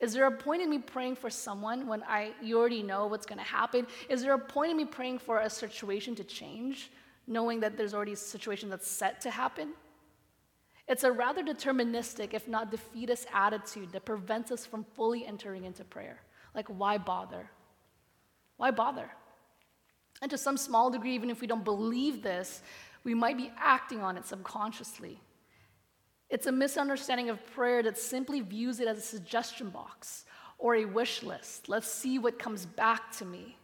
Is 0.03 0.11
there 0.11 0.27
a 0.27 0.31
point 0.31 0.61
in 0.61 0.69
me 0.69 0.79
praying 0.79 1.15
for 1.15 1.29
someone 1.29 1.87
when 1.87 2.03
I 2.03 2.33
you 2.41 2.59
already 2.59 2.83
know 2.83 3.07
what's 3.07 3.25
going 3.25 3.37
to 3.37 3.45
happen? 3.45 3.87
Is 4.09 4.21
there 4.21 4.33
a 4.33 4.37
point 4.39 4.71
in 4.71 4.75
me 4.75 4.83
praying 4.83 5.19
for 5.19 5.39
a 5.39 5.49
situation 5.49 6.13
to 6.15 6.25
change, 6.25 6.91
knowing 7.25 7.61
that 7.61 7.77
there's 7.77 7.93
already 7.93 8.11
a 8.11 8.17
situation 8.17 8.69
that's 8.69 8.85
set 8.85 9.21
to 9.21 9.31
happen? 9.31 9.69
It's 10.89 11.05
a 11.05 11.11
rather 11.13 11.41
deterministic, 11.41 12.33
if 12.33 12.49
not 12.49 12.69
defeatist, 12.69 13.27
attitude 13.33 13.93
that 13.93 14.03
prevents 14.03 14.51
us 14.51 14.65
from 14.65 14.83
fully 14.83 15.25
entering 15.25 15.63
into 15.63 15.85
prayer. 15.85 16.17
Like, 16.53 16.67
why 16.67 16.97
bother? 16.97 17.49
Why 18.57 18.71
bother? 18.71 19.09
And 20.21 20.29
to 20.31 20.37
some 20.37 20.57
small 20.57 20.89
degree, 20.89 21.15
even 21.15 21.29
if 21.29 21.39
we 21.39 21.47
don't 21.47 21.63
believe 21.63 22.21
this, 22.21 22.61
we 23.05 23.13
might 23.13 23.37
be 23.37 23.53
acting 23.57 24.01
on 24.01 24.17
it 24.17 24.25
subconsciously. 24.25 25.21
It's 26.33 26.47
a 26.47 26.51
misunderstanding 26.51 27.29
of 27.29 27.45
prayer 27.53 27.83
that 27.83 27.95
simply 27.95 28.41
views 28.41 28.79
it 28.79 28.87
as 28.87 28.97
a 28.97 29.01
suggestion 29.01 29.69
box 29.69 30.25
or 30.57 30.73
a 30.73 30.83
wish 30.83 31.21
list. 31.21 31.69
Let's 31.69 31.87
see 31.87 32.17
what 32.17 32.39
comes 32.39 32.65
back 32.65 33.11
to 33.17 33.25
me. 33.25 33.55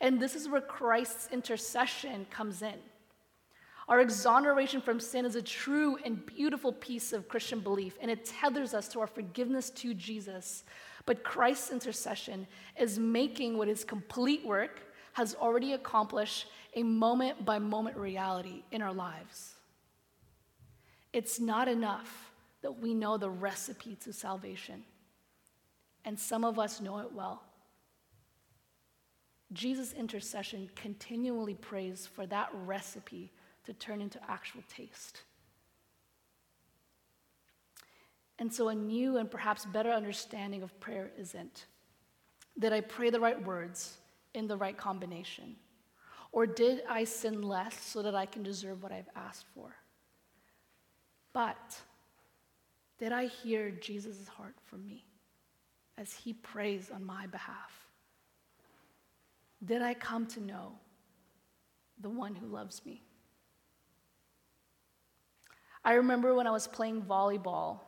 And 0.00 0.20
this 0.20 0.36
is 0.36 0.48
where 0.48 0.60
Christ's 0.60 1.28
intercession 1.32 2.24
comes 2.30 2.62
in. 2.62 2.76
Our 3.88 4.00
exoneration 4.00 4.80
from 4.80 5.00
sin 5.00 5.24
is 5.24 5.34
a 5.34 5.42
true 5.42 5.98
and 6.04 6.24
beautiful 6.24 6.72
piece 6.72 7.12
of 7.12 7.28
Christian 7.28 7.58
belief, 7.58 7.98
and 8.00 8.08
it 8.08 8.24
tethers 8.24 8.74
us 8.74 8.86
to 8.90 9.00
our 9.00 9.08
forgiveness 9.08 9.70
to 9.70 9.92
Jesus. 9.92 10.62
But 11.06 11.24
Christ's 11.24 11.72
intercession 11.72 12.46
is 12.78 12.96
making 12.96 13.58
what 13.58 13.66
his 13.66 13.82
complete 13.82 14.46
work 14.46 14.82
has 15.14 15.34
already 15.34 15.72
accomplished 15.72 16.46
a 16.74 16.84
moment 16.84 17.44
by 17.44 17.58
moment 17.58 17.96
reality 17.96 18.62
in 18.70 18.82
our 18.82 18.92
lives. 18.92 19.53
It's 21.14 21.38
not 21.38 21.68
enough 21.68 22.32
that 22.60 22.80
we 22.80 22.92
know 22.92 23.16
the 23.16 23.30
recipe 23.30 23.96
to 24.02 24.12
salvation, 24.12 24.82
and 26.04 26.18
some 26.18 26.44
of 26.44 26.58
us 26.58 26.80
know 26.80 26.98
it 26.98 27.12
well. 27.12 27.40
Jesus' 29.52 29.92
intercession 29.92 30.68
continually 30.74 31.54
prays 31.54 32.04
for 32.04 32.26
that 32.26 32.48
recipe 32.66 33.30
to 33.64 33.72
turn 33.74 34.00
into 34.00 34.18
actual 34.28 34.62
taste. 34.68 35.22
And 38.40 38.52
so, 38.52 38.68
a 38.68 38.74
new 38.74 39.18
and 39.18 39.30
perhaps 39.30 39.64
better 39.66 39.92
understanding 39.92 40.64
of 40.64 40.78
prayer 40.80 41.12
isn't 41.16 41.66
did 42.58 42.72
I 42.72 42.80
pray 42.80 43.10
the 43.10 43.20
right 43.20 43.40
words 43.46 43.98
in 44.34 44.48
the 44.48 44.56
right 44.56 44.76
combination? 44.76 45.54
Or 46.32 46.44
did 46.44 46.82
I 46.88 47.04
sin 47.04 47.42
less 47.42 47.80
so 47.80 48.02
that 48.02 48.16
I 48.16 48.26
can 48.26 48.42
deserve 48.42 48.82
what 48.82 48.90
I've 48.90 49.08
asked 49.14 49.46
for? 49.54 49.76
But 51.34 51.76
did 52.98 53.12
I 53.12 53.26
hear 53.26 53.70
Jesus' 53.70 54.26
heart 54.26 54.54
for 54.64 54.76
me 54.76 55.04
as 55.98 56.14
he 56.14 56.32
prays 56.32 56.90
on 56.94 57.04
my 57.04 57.26
behalf? 57.26 57.86
Did 59.62 59.82
I 59.82 59.92
come 59.92 60.26
to 60.28 60.40
know 60.40 60.72
the 62.00 62.08
one 62.08 62.34
who 62.34 62.46
loves 62.46 62.84
me. 62.84 63.02
I 65.84 65.94
remember 65.94 66.34
when 66.34 66.46
I 66.46 66.50
was 66.50 66.66
playing 66.66 67.02
volleyball 67.02 67.80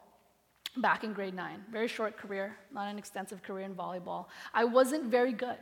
back 0.78 1.04
in 1.04 1.12
grade 1.12 1.34
nine, 1.34 1.64
very 1.70 1.88
short 1.88 2.16
career, 2.16 2.56
not 2.72 2.88
an 2.88 2.98
extensive 2.98 3.42
career 3.42 3.64
in 3.64 3.74
volleyball. 3.74 4.26
I 4.52 4.64
wasn't 4.64 5.04
very 5.04 5.32
good. 5.32 5.58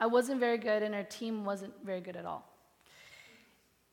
I 0.00 0.06
wasn't 0.06 0.38
very 0.38 0.58
good, 0.58 0.82
and 0.82 0.94
our 0.94 1.02
team 1.02 1.44
wasn't 1.44 1.72
very 1.84 2.00
good 2.00 2.14
at 2.14 2.24
all. 2.24 2.48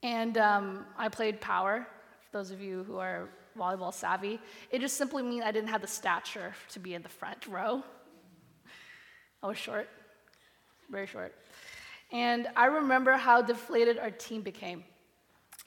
And 0.04 0.38
um, 0.38 0.86
I 0.98 1.10
played 1.10 1.42
power, 1.42 1.88
those 2.36 2.52
of 2.52 2.60
you 2.60 2.84
who 2.84 2.98
are 2.98 3.30
volleyball 3.58 3.94
savvy. 3.94 4.42
It 4.70 4.82
just 4.82 4.98
simply 4.98 5.24
means 5.24 5.46
I 5.46 5.54
didn't 5.54 5.70
have 5.70 5.80
the 5.80 5.88
stature 5.88 6.54
to 6.72 6.80
be 6.80 6.94
in 6.94 7.02
the 7.02 7.08
front 7.08 7.48
row. 7.48 7.82
I 9.42 9.48
was 9.48 9.58
short, 9.58 9.88
very 10.92 11.08
short. 11.08 11.34
And 12.12 12.50
I 12.58 12.66
remember 12.66 13.14
how 13.14 13.42
deflated 13.42 14.00
our 14.00 14.12
team 14.12 14.42
became. 14.42 14.84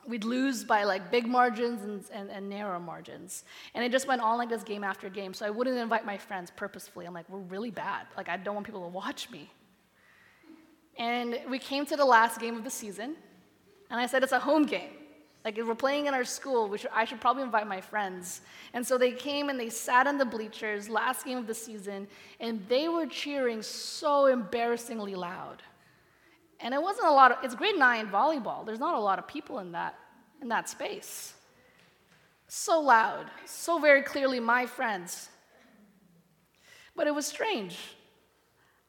We'd 0.07 0.25
lose 0.25 0.63
by 0.63 0.85
like 0.85 1.11
big 1.11 1.27
margins 1.27 1.83
and, 1.85 2.05
and, 2.13 2.31
and, 2.31 2.51
narrow 2.51 2.79
margins. 2.79 3.45
And 3.75 3.83
it 3.83 3.91
just 3.91 4.07
went 4.07 4.21
on 4.21 4.37
like 4.37 4.51
this 4.51 4.63
game 4.63 4.85
after 4.85 5.09
game. 5.09 5.33
So 5.33 5.47
I 5.47 5.51
wouldn't 5.51 5.79
invite 5.79 6.05
my 6.05 6.19
friends 6.19 6.53
purposefully. 6.55 7.07
I'm 7.07 7.15
like, 7.15 7.31
we're 7.31 7.39
really 7.39 7.71
bad. 7.71 8.07
Like, 8.15 8.29
I 8.29 8.37
don't 8.37 8.55
want 8.55 8.67
people 8.67 8.83
to 8.83 8.89
watch 8.89 9.31
me. 9.31 9.51
And 10.99 11.41
we 11.49 11.59
came 11.59 11.87
to 11.87 11.97
the 11.97 12.05
last 12.05 12.39
game 12.39 12.57
of 12.57 12.65
the 12.65 12.71
season. 12.71 13.17
And 13.91 13.99
I 13.99 14.05
said, 14.05 14.23
it's 14.23 14.33
a 14.33 14.39
home 14.39 14.67
game. 14.67 14.98
Like, 15.49 15.57
we're 15.57 15.75
playing 15.75 16.09
in 16.09 16.13
our 16.13 16.27
school, 16.27 16.77
should, 16.77 16.91
I 16.95 17.07
should 17.07 17.23
probably 17.23 17.43
invite 17.43 17.67
my 17.67 17.81
friends. 17.81 18.43
And 18.75 18.87
so 18.87 18.99
they 18.99 19.13
came 19.13 19.49
and 19.49 19.59
they 19.59 19.71
sat 19.71 20.07
on 20.07 20.19
the 20.19 20.27
bleachers, 20.27 20.91
last 20.91 21.25
game 21.25 21.39
of 21.39 21.47
the 21.47 21.55
season, 21.55 22.07
and 22.39 22.63
they 22.69 22.87
were 22.87 23.07
cheering 23.07 23.63
so 23.63 24.27
embarrassingly 24.27 25.15
loud. 25.15 25.63
And 26.61 26.75
it 26.75 26.83
wasn't 26.83 27.07
a 27.07 27.13
lot 27.13 27.33
of, 27.33 27.39
it's 27.43 27.55
grade 27.55 27.79
nine 27.79 28.09
volleyball. 28.09 28.67
There's 28.67 28.79
not 28.79 28.95
a 28.95 29.01
lot 29.01 29.19
of 29.19 29.27
people 29.27 29.61
in 29.61 29.73
that, 29.73 29.99
in 30.43 30.49
that 30.49 30.69
space. 30.69 31.33
So 32.47 32.79
loud, 32.79 33.25
so 33.47 33.79
very 33.79 34.03
clearly 34.03 34.41
my 34.41 34.67
friends. 34.67 35.31
But 36.95 37.07
it 37.07 37.15
was 37.15 37.27
strange. 37.27 37.79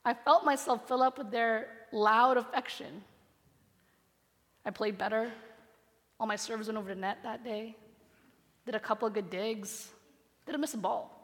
I 0.04 0.14
felt 0.14 0.44
myself 0.44 0.90
fill 0.90 1.04
up 1.04 1.18
with 1.18 1.32
their 1.32 1.70
loud 1.94 2.36
affection. 2.36 3.02
I 4.66 4.72
played 4.72 4.98
better. 4.98 5.32
All 6.20 6.28
my 6.28 6.36
serves 6.36 6.68
went 6.68 6.78
over 6.78 6.90
the 6.90 7.00
net 7.00 7.20
that 7.24 7.44
day. 7.44 7.76
Did 8.66 8.76
a 8.76 8.80
couple 8.80 9.08
of 9.08 9.14
good 9.14 9.30
digs. 9.30 9.90
Didn't 10.46 10.62
miss 10.62 10.74
a 10.74 10.78
ball. 10.78 11.16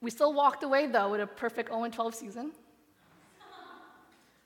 We 0.00 0.10
still 0.10 0.32
walked 0.32 0.62
away, 0.62 0.86
though, 0.86 1.10
with 1.10 1.20
a 1.20 1.26
perfect 1.26 1.68
0 1.68 1.88
12 1.88 2.14
season. 2.14 2.52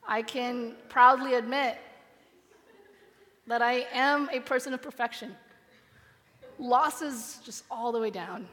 I 0.07 0.23
can 0.23 0.75
proudly 0.89 1.35
admit 1.35 1.79
that 3.47 3.63
I 3.63 3.87
am 3.93 4.29
a 4.33 4.41
person 4.41 4.75
of 4.75 4.83
perfection. 4.83 5.37
Losses 6.59 7.41
just 7.45 7.65
all 7.71 7.93
the 7.93 8.01
way 8.01 8.11
down. 8.11 8.49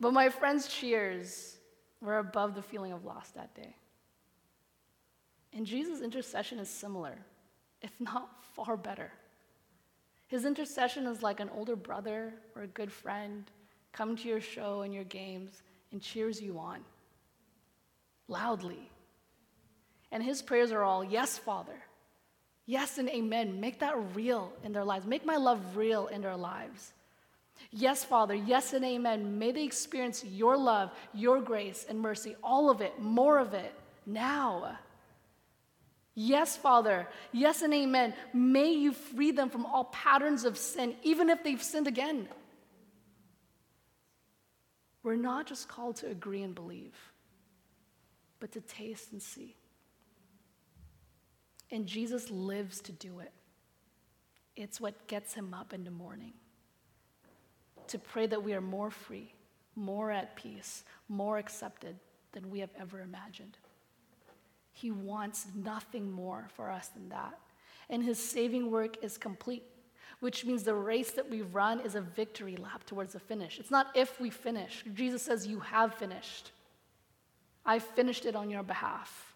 But 0.00 0.12
my 0.12 0.28
friends' 0.28 0.68
cheers 0.68 1.56
were 2.00 2.18
above 2.18 2.54
the 2.54 2.62
feeling 2.62 2.92
of 2.92 3.04
loss 3.04 3.30
that 3.30 3.54
day. 3.54 3.74
And 5.52 5.66
Jesus' 5.66 6.02
intercession 6.02 6.58
is 6.58 6.68
similar, 6.68 7.18
if 7.82 7.92
not 8.00 8.30
far 8.54 8.76
better. 8.76 9.10
His 10.26 10.44
intercession 10.44 11.06
is 11.06 11.22
like 11.22 11.40
an 11.40 11.50
older 11.56 11.76
brother 11.76 12.34
or 12.54 12.62
a 12.62 12.66
good 12.66 12.92
friend 12.92 13.50
come 13.92 14.16
to 14.16 14.28
your 14.28 14.40
show 14.40 14.82
and 14.82 14.92
your 14.92 15.04
games 15.04 15.62
and 15.90 16.02
cheers 16.02 16.40
you 16.40 16.58
on 16.58 16.80
loudly. 18.28 18.90
And 20.12 20.22
his 20.22 20.42
prayers 20.42 20.70
are 20.72 20.82
all, 20.82 21.02
Yes, 21.02 21.38
Father. 21.38 21.82
Yes 22.66 22.98
and 22.98 23.08
amen. 23.08 23.60
Make 23.60 23.80
that 23.80 23.96
real 24.14 24.52
in 24.62 24.72
their 24.72 24.84
lives. 24.84 25.06
Make 25.06 25.24
my 25.24 25.36
love 25.36 25.74
real 25.74 26.08
in 26.08 26.20
their 26.20 26.36
lives. 26.36 26.92
Yes, 27.70 28.04
Father. 28.04 28.34
Yes 28.34 28.74
and 28.74 28.84
amen. 28.84 29.38
May 29.38 29.52
they 29.52 29.64
experience 29.64 30.22
your 30.22 30.56
love, 30.56 30.90
your 31.14 31.40
grace 31.40 31.86
and 31.88 31.98
mercy, 31.98 32.36
all 32.42 32.70
of 32.70 32.82
it, 32.82 33.00
more 33.00 33.38
of 33.38 33.54
it 33.54 33.74
now. 34.04 34.78
Yes, 36.20 36.56
Father. 36.56 37.06
Yes 37.30 37.62
and 37.62 37.72
amen. 37.72 38.12
May 38.32 38.72
you 38.72 38.92
free 38.92 39.30
them 39.30 39.50
from 39.50 39.64
all 39.64 39.84
patterns 39.84 40.44
of 40.44 40.58
sin, 40.58 40.96
even 41.04 41.30
if 41.30 41.44
they've 41.44 41.62
sinned 41.62 41.86
again. 41.86 42.28
We're 45.04 45.14
not 45.14 45.46
just 45.46 45.68
called 45.68 45.94
to 45.96 46.08
agree 46.08 46.42
and 46.42 46.56
believe 46.56 46.96
but 48.40 48.50
to 48.52 48.60
taste 48.60 49.12
and 49.12 49.22
see. 49.22 49.56
And 51.70 51.86
Jesus 51.86 52.30
lives 52.30 52.80
to 52.82 52.92
do 52.92 53.20
it. 53.20 53.32
It's 54.56 54.80
what 54.80 55.06
gets 55.06 55.34
him 55.34 55.54
up 55.54 55.72
in 55.72 55.84
the 55.84 55.90
morning 55.92 56.32
to 57.86 57.98
pray 57.98 58.26
that 58.26 58.42
we 58.42 58.54
are 58.54 58.60
more 58.60 58.90
free, 58.90 59.32
more 59.76 60.10
at 60.10 60.34
peace, 60.34 60.82
more 61.08 61.38
accepted 61.38 61.96
than 62.32 62.50
we 62.50 62.58
have 62.58 62.70
ever 62.78 63.00
imagined. 63.00 63.56
He 64.80 64.92
wants 64.92 65.48
nothing 65.56 66.08
more 66.08 66.46
for 66.54 66.70
us 66.70 66.86
than 66.88 67.08
that. 67.08 67.36
And 67.90 68.00
his 68.00 68.16
saving 68.16 68.70
work 68.70 69.02
is 69.02 69.18
complete, 69.18 69.64
which 70.20 70.44
means 70.44 70.62
the 70.62 70.74
race 70.74 71.10
that 71.12 71.28
we 71.28 71.42
run 71.42 71.80
is 71.80 71.96
a 71.96 72.00
victory 72.00 72.56
lap 72.56 72.84
towards 72.86 73.14
the 73.14 73.18
finish. 73.18 73.58
It's 73.58 73.72
not 73.72 73.88
if 73.96 74.20
we 74.20 74.30
finish. 74.30 74.84
Jesus 74.94 75.22
says, 75.22 75.48
You 75.48 75.58
have 75.58 75.94
finished. 75.94 76.52
I 77.66 77.80
finished 77.80 78.24
it 78.24 78.36
on 78.36 78.50
your 78.50 78.62
behalf. 78.62 79.34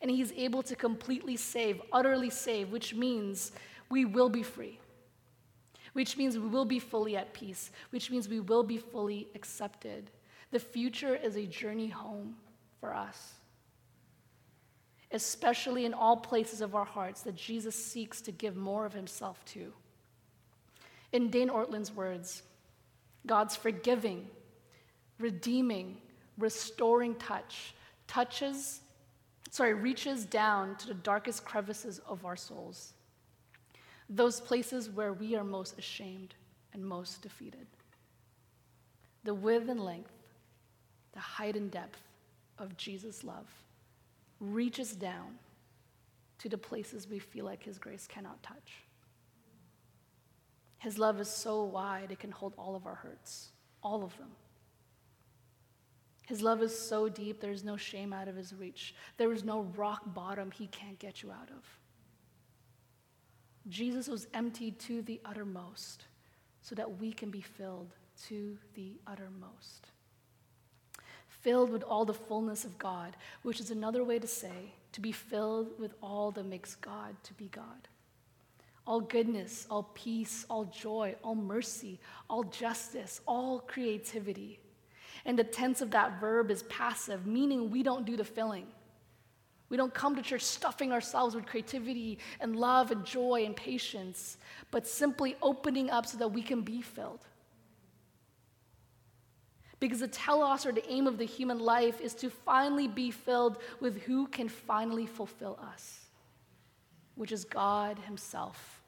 And 0.00 0.08
he's 0.08 0.30
able 0.32 0.62
to 0.62 0.76
completely 0.76 1.36
save, 1.36 1.82
utterly 1.92 2.30
save, 2.30 2.70
which 2.70 2.94
means 2.94 3.50
we 3.90 4.04
will 4.04 4.28
be 4.28 4.44
free, 4.44 4.78
which 5.94 6.16
means 6.16 6.38
we 6.38 6.46
will 6.46 6.64
be 6.64 6.78
fully 6.78 7.16
at 7.16 7.34
peace, 7.34 7.72
which 7.90 8.08
means 8.08 8.28
we 8.28 8.38
will 8.38 8.62
be 8.62 8.78
fully 8.78 9.26
accepted. 9.34 10.12
The 10.52 10.60
future 10.60 11.16
is 11.16 11.34
a 11.34 11.44
journey 11.44 11.88
home 11.88 12.36
for 12.78 12.94
us, 12.94 13.32
especially 15.14 15.84
in 15.84 15.94
all 15.94 16.16
places 16.16 16.60
of 16.60 16.74
our 16.74 16.84
hearts 16.84 17.22
that 17.22 17.36
Jesus 17.36 17.76
seeks 17.76 18.20
to 18.20 18.32
give 18.32 18.56
more 18.56 18.84
of 18.84 18.92
himself 18.92 19.42
to. 19.46 19.72
In 21.12 21.30
Dane 21.30 21.48
Ortlund's 21.48 21.94
words, 21.94 22.42
God's 23.24 23.54
forgiving, 23.54 24.26
redeeming, 25.20 25.98
restoring 26.36 27.14
touch 27.14 27.74
touches, 28.08 28.80
sorry, 29.50 29.72
reaches 29.72 30.26
down 30.26 30.76
to 30.76 30.88
the 30.88 30.94
darkest 30.94 31.44
crevices 31.44 32.00
of 32.06 32.26
our 32.26 32.36
souls, 32.36 32.92
those 34.10 34.40
places 34.40 34.90
where 34.90 35.12
we 35.12 35.36
are 35.36 35.44
most 35.44 35.78
ashamed 35.78 36.34
and 36.74 36.84
most 36.84 37.22
defeated. 37.22 37.66
The 39.22 39.32
width 39.32 39.68
and 39.70 39.80
length, 39.80 40.12
the 41.12 41.20
height 41.20 41.54
and 41.54 41.70
depth 41.70 42.02
of 42.58 42.76
Jesus' 42.76 43.22
love 43.22 43.46
reaches 44.40 44.92
down 44.92 45.38
to 46.38 46.48
the 46.48 46.58
places 46.58 47.08
we 47.08 47.18
feel 47.18 47.44
like 47.44 47.62
His 47.62 47.78
grace 47.78 48.06
cannot 48.06 48.42
touch. 48.42 48.84
His 50.78 50.98
love 50.98 51.18
is 51.18 51.28
so 51.30 51.62
wide, 51.62 52.12
it 52.12 52.18
can 52.18 52.30
hold 52.30 52.52
all 52.58 52.76
of 52.76 52.86
our 52.86 52.94
hurts, 52.94 53.52
all 53.82 54.04
of 54.04 54.16
them. 54.18 54.28
His 56.26 56.42
love 56.42 56.62
is 56.62 56.78
so 56.78 57.08
deep, 57.08 57.40
there's 57.40 57.64
no 57.64 57.76
shame 57.76 58.12
out 58.12 58.28
of 58.28 58.36
his 58.36 58.54
reach. 58.54 58.94
There 59.16 59.32
is 59.32 59.44
no 59.44 59.62
rock 59.76 60.02
bottom 60.14 60.50
he 60.50 60.66
can't 60.68 60.98
get 60.98 61.22
you 61.22 61.30
out 61.30 61.48
of. 61.50 61.64
Jesus 63.68 64.08
was 64.08 64.26
emptied 64.34 64.78
to 64.80 65.02
the 65.02 65.20
uttermost 65.24 66.04
so 66.60 66.74
that 66.74 66.98
we 66.98 67.12
can 67.12 67.30
be 67.30 67.40
filled 67.40 67.94
to 68.26 68.58
the 68.74 68.92
uttermost. 69.06 69.88
Filled 71.44 71.70
with 71.70 71.84
all 71.84 72.04
the 72.04 72.12
fullness 72.14 72.64
of 72.64 72.76
God, 72.78 73.16
which 73.42 73.60
is 73.60 73.70
another 73.70 74.02
way 74.02 74.18
to 74.18 74.26
say 74.26 74.72
to 74.92 75.00
be 75.00 75.12
filled 75.12 75.78
with 75.78 75.94
all 76.02 76.30
that 76.32 76.46
makes 76.46 76.74
God 76.74 77.14
to 77.22 77.34
be 77.34 77.46
God. 77.46 77.88
All 78.86 79.00
goodness, 79.00 79.66
all 79.70 79.90
peace, 79.94 80.44
all 80.50 80.64
joy, 80.64 81.14
all 81.22 81.34
mercy, 81.34 82.00
all 82.28 82.44
justice, 82.44 83.20
all 83.26 83.60
creativity 83.60 84.58
and 85.24 85.38
the 85.38 85.44
tense 85.44 85.80
of 85.80 85.90
that 85.92 86.20
verb 86.20 86.50
is 86.50 86.62
passive, 86.64 87.26
meaning 87.26 87.70
we 87.70 87.82
don't 87.82 88.04
do 88.04 88.16
the 88.16 88.24
filling. 88.24 88.66
We 89.70 89.76
don't 89.76 89.94
come 89.94 90.14
to 90.16 90.22
church 90.22 90.42
stuffing 90.42 90.92
ourselves 90.92 91.34
with 91.34 91.46
creativity 91.46 92.18
and 92.40 92.56
love 92.56 92.90
and 92.90 93.04
joy 93.04 93.44
and 93.46 93.56
patience, 93.56 94.36
but 94.70 94.86
simply 94.86 95.36
opening 95.40 95.90
up 95.90 96.06
so 96.06 96.18
that 96.18 96.28
we 96.28 96.42
can 96.42 96.60
be 96.60 96.82
filled. 96.82 97.24
Because 99.80 100.00
the 100.00 100.08
telos 100.08 100.64
or 100.66 100.72
the 100.72 100.88
aim 100.90 101.06
of 101.06 101.18
the 101.18 101.24
human 101.24 101.58
life 101.58 102.00
is 102.00 102.14
to 102.14 102.30
finally 102.30 102.88
be 102.88 103.10
filled 103.10 103.58
with 103.80 104.02
who 104.02 104.26
can 104.28 104.48
finally 104.48 105.06
fulfill 105.06 105.58
us, 105.74 106.00
which 107.16 107.32
is 107.32 107.44
God 107.44 107.98
Himself. 107.98 108.82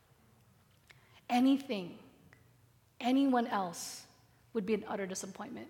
Anything, 1.29 1.99
anyone 3.01 3.47
else 3.49 4.05
would 4.53 4.65
be 4.65 4.75
an 4.75 4.85
utter 4.89 5.07
disappointment. 5.07 5.69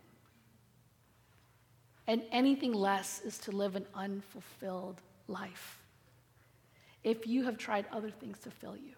and 2.06 2.22
anything 2.30 2.72
less 2.72 3.20
is 3.24 3.38
to 3.38 3.50
live 3.50 3.74
an 3.76 3.84
unfulfilled 3.94 5.02
life. 5.26 5.80
If 7.02 7.26
you 7.26 7.42
have 7.44 7.58
tried 7.58 7.86
other 7.92 8.10
things 8.10 8.38
to 8.40 8.50
fill 8.50 8.76
you, 8.76 8.94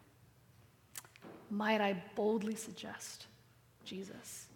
might 1.50 1.80
I 1.80 2.02
boldly 2.14 2.54
suggest 2.54 3.26
Jesus? 3.84 4.47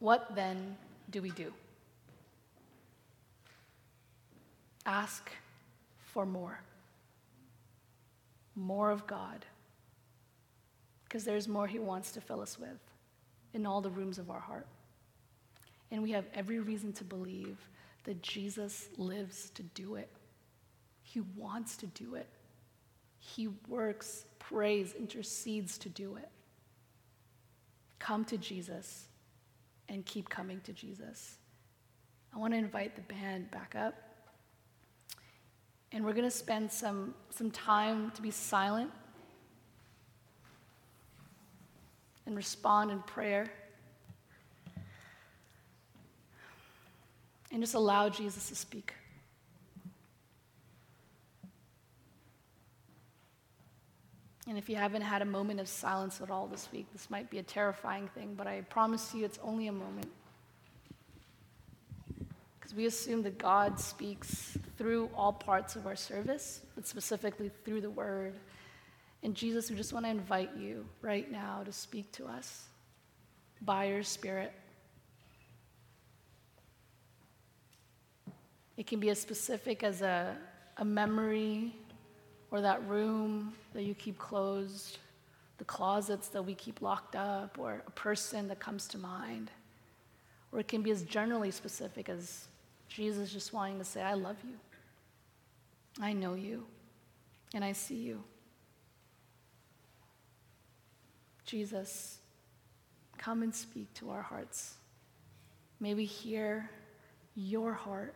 What 0.00 0.34
then 0.34 0.76
do 1.10 1.22
we 1.22 1.30
do? 1.30 1.52
Ask 4.86 5.30
for 5.98 6.24
more. 6.24 6.60
More 8.54 8.90
of 8.90 9.06
God. 9.06 9.44
Because 11.04 11.24
there's 11.24 11.48
more 11.48 11.66
He 11.66 11.78
wants 11.78 12.12
to 12.12 12.20
fill 12.20 12.40
us 12.40 12.58
with 12.58 12.78
in 13.54 13.66
all 13.66 13.80
the 13.80 13.90
rooms 13.90 14.18
of 14.18 14.30
our 14.30 14.40
heart. 14.40 14.66
And 15.90 16.02
we 16.02 16.12
have 16.12 16.26
every 16.34 16.58
reason 16.58 16.92
to 16.94 17.04
believe 17.04 17.56
that 18.04 18.22
Jesus 18.22 18.88
lives 18.96 19.50
to 19.50 19.62
do 19.62 19.96
it. 19.96 20.08
He 21.02 21.20
wants 21.36 21.76
to 21.78 21.86
do 21.86 22.14
it. 22.14 22.28
He 23.18 23.48
works, 23.66 24.26
prays, 24.38 24.92
intercedes 24.92 25.78
to 25.78 25.88
do 25.88 26.16
it. 26.16 26.28
Come 27.98 28.24
to 28.26 28.38
Jesus 28.38 29.07
and 29.88 30.04
keep 30.04 30.28
coming 30.28 30.60
to 30.62 30.72
Jesus. 30.72 31.36
I 32.34 32.38
want 32.38 32.52
to 32.52 32.58
invite 32.58 32.94
the 32.94 33.02
band 33.02 33.50
back 33.50 33.74
up. 33.76 33.94
And 35.92 36.04
we're 36.04 36.12
going 36.12 36.24
to 36.24 36.30
spend 36.30 36.70
some, 36.70 37.14
some 37.30 37.50
time 37.50 38.10
to 38.12 38.22
be 38.22 38.30
silent 38.30 38.90
and 42.26 42.36
respond 42.36 42.90
in 42.90 43.00
prayer. 43.00 43.50
And 47.50 47.62
just 47.62 47.74
allow 47.74 48.10
Jesus 48.10 48.50
to 48.50 48.54
speak. 48.54 48.92
And 54.48 54.56
if 54.56 54.70
you 54.70 54.76
haven't 54.76 55.02
had 55.02 55.20
a 55.20 55.26
moment 55.26 55.60
of 55.60 55.68
silence 55.68 56.22
at 56.22 56.30
all 56.30 56.46
this 56.46 56.68
week, 56.72 56.86
this 56.94 57.10
might 57.10 57.28
be 57.28 57.36
a 57.36 57.42
terrifying 57.42 58.08
thing, 58.14 58.32
but 58.34 58.46
I 58.46 58.62
promise 58.62 59.14
you 59.14 59.26
it's 59.26 59.38
only 59.42 59.66
a 59.66 59.72
moment. 59.72 60.10
Because 62.58 62.74
we 62.74 62.86
assume 62.86 63.22
that 63.24 63.36
God 63.36 63.78
speaks 63.78 64.56
through 64.78 65.10
all 65.14 65.34
parts 65.34 65.76
of 65.76 65.86
our 65.86 65.96
service, 65.96 66.62
but 66.74 66.86
specifically 66.86 67.50
through 67.66 67.82
the 67.82 67.90
Word. 67.90 68.36
And 69.22 69.34
Jesus, 69.34 69.68
we 69.68 69.76
just 69.76 69.92
want 69.92 70.06
to 70.06 70.10
invite 70.10 70.56
you 70.56 70.86
right 71.02 71.30
now 71.30 71.62
to 71.66 71.72
speak 71.72 72.10
to 72.12 72.24
us 72.24 72.68
by 73.60 73.84
your 73.84 74.02
Spirit. 74.02 74.54
It 78.78 78.86
can 78.86 78.98
be 78.98 79.10
as 79.10 79.20
specific 79.20 79.82
as 79.82 80.00
a, 80.00 80.34
a 80.78 80.86
memory 80.86 81.74
or 82.50 82.60
that 82.60 82.86
room 82.88 83.52
that 83.74 83.82
you 83.82 83.94
keep 83.94 84.18
closed, 84.18 84.98
the 85.58 85.64
closets 85.64 86.28
that 86.28 86.42
we 86.42 86.54
keep 86.54 86.80
locked 86.80 87.16
up, 87.16 87.58
or 87.58 87.82
a 87.86 87.90
person 87.90 88.48
that 88.48 88.58
comes 88.58 88.86
to 88.88 88.98
mind. 88.98 89.50
Or 90.52 90.60
it 90.60 90.68
can 90.68 90.82
be 90.82 90.90
as 90.90 91.02
generally 91.02 91.50
specific 91.50 92.08
as 92.08 92.46
Jesus 92.88 93.32
just 93.32 93.52
wanting 93.52 93.78
to 93.78 93.84
say, 93.84 94.02
I 94.02 94.14
love 94.14 94.36
you. 94.44 94.56
I 96.00 96.12
know 96.12 96.34
you, 96.34 96.64
and 97.54 97.64
I 97.64 97.72
see 97.72 97.96
you. 97.96 98.22
Jesus, 101.44 102.18
come 103.16 103.42
and 103.42 103.54
speak 103.54 103.92
to 103.94 104.10
our 104.10 104.22
hearts. 104.22 104.74
May 105.80 105.94
we 105.94 106.04
hear 106.04 106.70
your 107.34 107.72
heart 107.72 108.14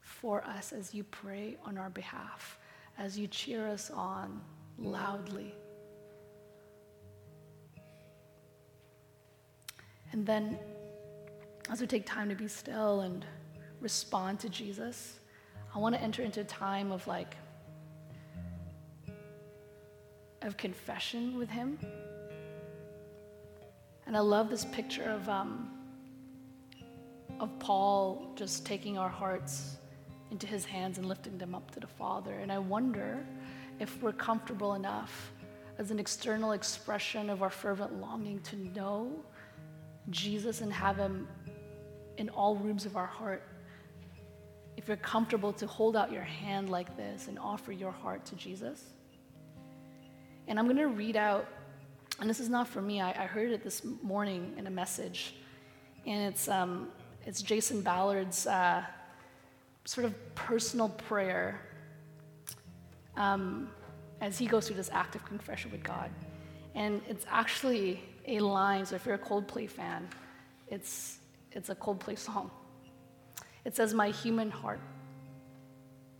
for 0.00 0.44
us 0.44 0.72
as 0.72 0.94
you 0.94 1.04
pray 1.04 1.56
on 1.64 1.78
our 1.78 1.90
behalf 1.90 2.59
as 3.00 3.18
you 3.18 3.26
cheer 3.26 3.66
us 3.66 3.90
on 3.90 4.42
loudly. 4.78 5.54
And 10.12 10.26
then, 10.26 10.58
as 11.70 11.80
we 11.80 11.86
take 11.86 12.04
time 12.04 12.28
to 12.28 12.34
be 12.34 12.46
still 12.46 13.00
and 13.00 13.24
respond 13.80 14.38
to 14.40 14.50
Jesus, 14.50 15.18
I 15.74 15.78
want 15.78 15.94
to 15.94 16.00
enter 16.02 16.22
into 16.22 16.40
a 16.40 16.44
time 16.44 16.92
of 16.92 17.06
like, 17.06 17.36
of 20.42 20.58
confession 20.58 21.38
with 21.38 21.48
Him. 21.48 21.78
And 24.06 24.14
I 24.14 24.20
love 24.20 24.50
this 24.50 24.66
picture 24.66 25.04
of, 25.04 25.26
um, 25.26 25.70
of 27.38 27.58
Paul 27.60 28.32
just 28.34 28.66
taking 28.66 28.98
our 28.98 29.08
hearts 29.08 29.76
into 30.30 30.46
his 30.46 30.64
hands 30.64 30.98
and 30.98 31.06
lifting 31.06 31.38
them 31.38 31.54
up 31.54 31.70
to 31.72 31.80
the 31.80 31.86
Father. 31.86 32.34
And 32.34 32.52
I 32.52 32.58
wonder 32.58 33.24
if 33.78 34.00
we're 34.02 34.12
comfortable 34.12 34.74
enough 34.74 35.32
as 35.78 35.90
an 35.90 35.98
external 35.98 36.52
expression 36.52 37.30
of 37.30 37.42
our 37.42 37.50
fervent 37.50 38.00
longing 38.00 38.40
to 38.40 38.56
know 38.56 39.10
Jesus 40.10 40.60
and 40.60 40.72
have 40.72 40.96
him 40.96 41.26
in 42.18 42.28
all 42.28 42.54
rooms 42.56 42.84
of 42.84 42.96
our 42.96 43.06
heart. 43.06 43.42
If 44.76 44.88
you're 44.88 44.96
comfortable 44.98 45.52
to 45.54 45.66
hold 45.66 45.96
out 45.96 46.12
your 46.12 46.22
hand 46.22 46.68
like 46.68 46.96
this 46.96 47.28
and 47.28 47.38
offer 47.38 47.72
your 47.72 47.92
heart 47.92 48.24
to 48.26 48.36
Jesus. 48.36 48.84
And 50.48 50.58
I'm 50.58 50.66
going 50.66 50.76
to 50.76 50.88
read 50.88 51.16
out, 51.16 51.46
and 52.20 52.28
this 52.28 52.40
is 52.40 52.48
not 52.48 52.68
for 52.68 52.82
me, 52.82 53.00
I, 53.00 53.10
I 53.10 53.26
heard 53.26 53.50
it 53.50 53.62
this 53.62 53.82
morning 54.02 54.54
in 54.58 54.66
a 54.66 54.70
message. 54.70 55.34
And 56.06 56.32
it's, 56.32 56.48
um, 56.48 56.88
it's 57.24 57.40
Jason 57.40 57.82
Ballard's 57.82 58.46
uh, 58.46 58.84
sort 59.84 60.04
of 60.04 60.34
personal 60.34 60.88
prayer 60.88 61.60
um, 63.16 63.70
as 64.20 64.38
he 64.38 64.46
goes 64.46 64.66
through 64.66 64.76
this 64.76 64.90
act 64.92 65.14
of 65.14 65.24
confession 65.24 65.70
with 65.70 65.82
God. 65.82 66.10
And 66.74 67.00
it's 67.08 67.26
actually 67.30 68.02
a 68.26 68.40
line, 68.40 68.86
so 68.86 68.94
if 68.96 69.04
you're 69.06 69.14
a 69.14 69.18
Coldplay 69.18 69.68
fan, 69.68 70.08
it's, 70.68 71.18
it's 71.52 71.68
a 71.68 71.74
Coldplay 71.74 72.16
song. 72.16 72.50
It 73.64 73.76
says, 73.76 73.92
My 73.92 74.10
human 74.10 74.50
heart. 74.50 74.80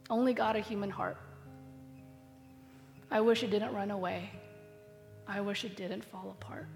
Only 0.09 0.35
got 0.35 0.57
a 0.57 0.61
human 0.61 0.91
heart. 0.91 1.17
I 3.11 3.21
wish 3.21 3.43
it 3.43 3.51
didn't 3.51 3.75
run 3.75 3.91
away. 3.91 4.31
I 5.27 5.41
wish 5.41 5.65
it 5.65 5.77
didn't 5.77 6.05
fall 6.05 6.37
apart. 6.41 6.67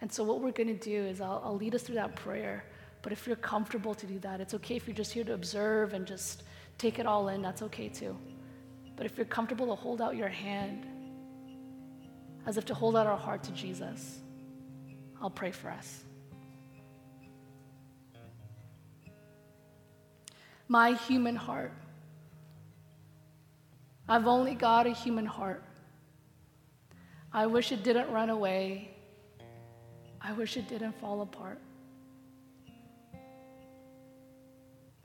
And 0.00 0.12
so, 0.12 0.22
what 0.24 0.40
we're 0.40 0.52
going 0.52 0.68
to 0.68 0.84
do 0.84 1.02
is, 1.04 1.20
I'll, 1.20 1.42
I'll 1.44 1.56
lead 1.56 1.74
us 1.74 1.82
through 1.82 1.96
that 1.96 2.14
prayer. 2.16 2.64
But 3.02 3.12
if 3.12 3.26
you're 3.26 3.36
comfortable 3.36 3.94
to 3.94 4.06
do 4.06 4.18
that, 4.20 4.40
it's 4.40 4.54
okay 4.54 4.76
if 4.76 4.86
you're 4.86 4.96
just 4.96 5.12
here 5.12 5.24
to 5.24 5.34
observe 5.34 5.92
and 5.92 6.06
just 6.06 6.44
take 6.78 6.98
it 6.98 7.06
all 7.06 7.28
in, 7.28 7.42
that's 7.42 7.62
okay 7.62 7.88
too. 7.88 8.16
But 8.96 9.06
if 9.06 9.16
you're 9.16 9.26
comfortable 9.26 9.66
to 9.66 9.74
hold 9.74 10.00
out 10.00 10.16
your 10.16 10.28
hand 10.28 10.86
as 12.46 12.56
if 12.56 12.64
to 12.66 12.74
hold 12.74 12.96
out 12.96 13.06
our 13.06 13.16
heart 13.16 13.42
to 13.44 13.52
Jesus, 13.52 14.20
I'll 15.20 15.30
pray 15.30 15.50
for 15.50 15.70
us. 15.70 16.04
My 20.68 20.92
human 20.92 21.36
heart. 21.36 21.72
I've 24.08 24.26
only 24.26 24.54
got 24.54 24.86
a 24.86 24.90
human 24.90 25.26
heart. 25.26 25.62
I 27.32 27.46
wish 27.46 27.72
it 27.72 27.82
didn't 27.82 28.10
run 28.10 28.30
away. 28.30 28.90
I 30.20 30.32
wish 30.32 30.56
it 30.56 30.68
didn't 30.68 30.98
fall 31.00 31.22
apart. 31.22 31.58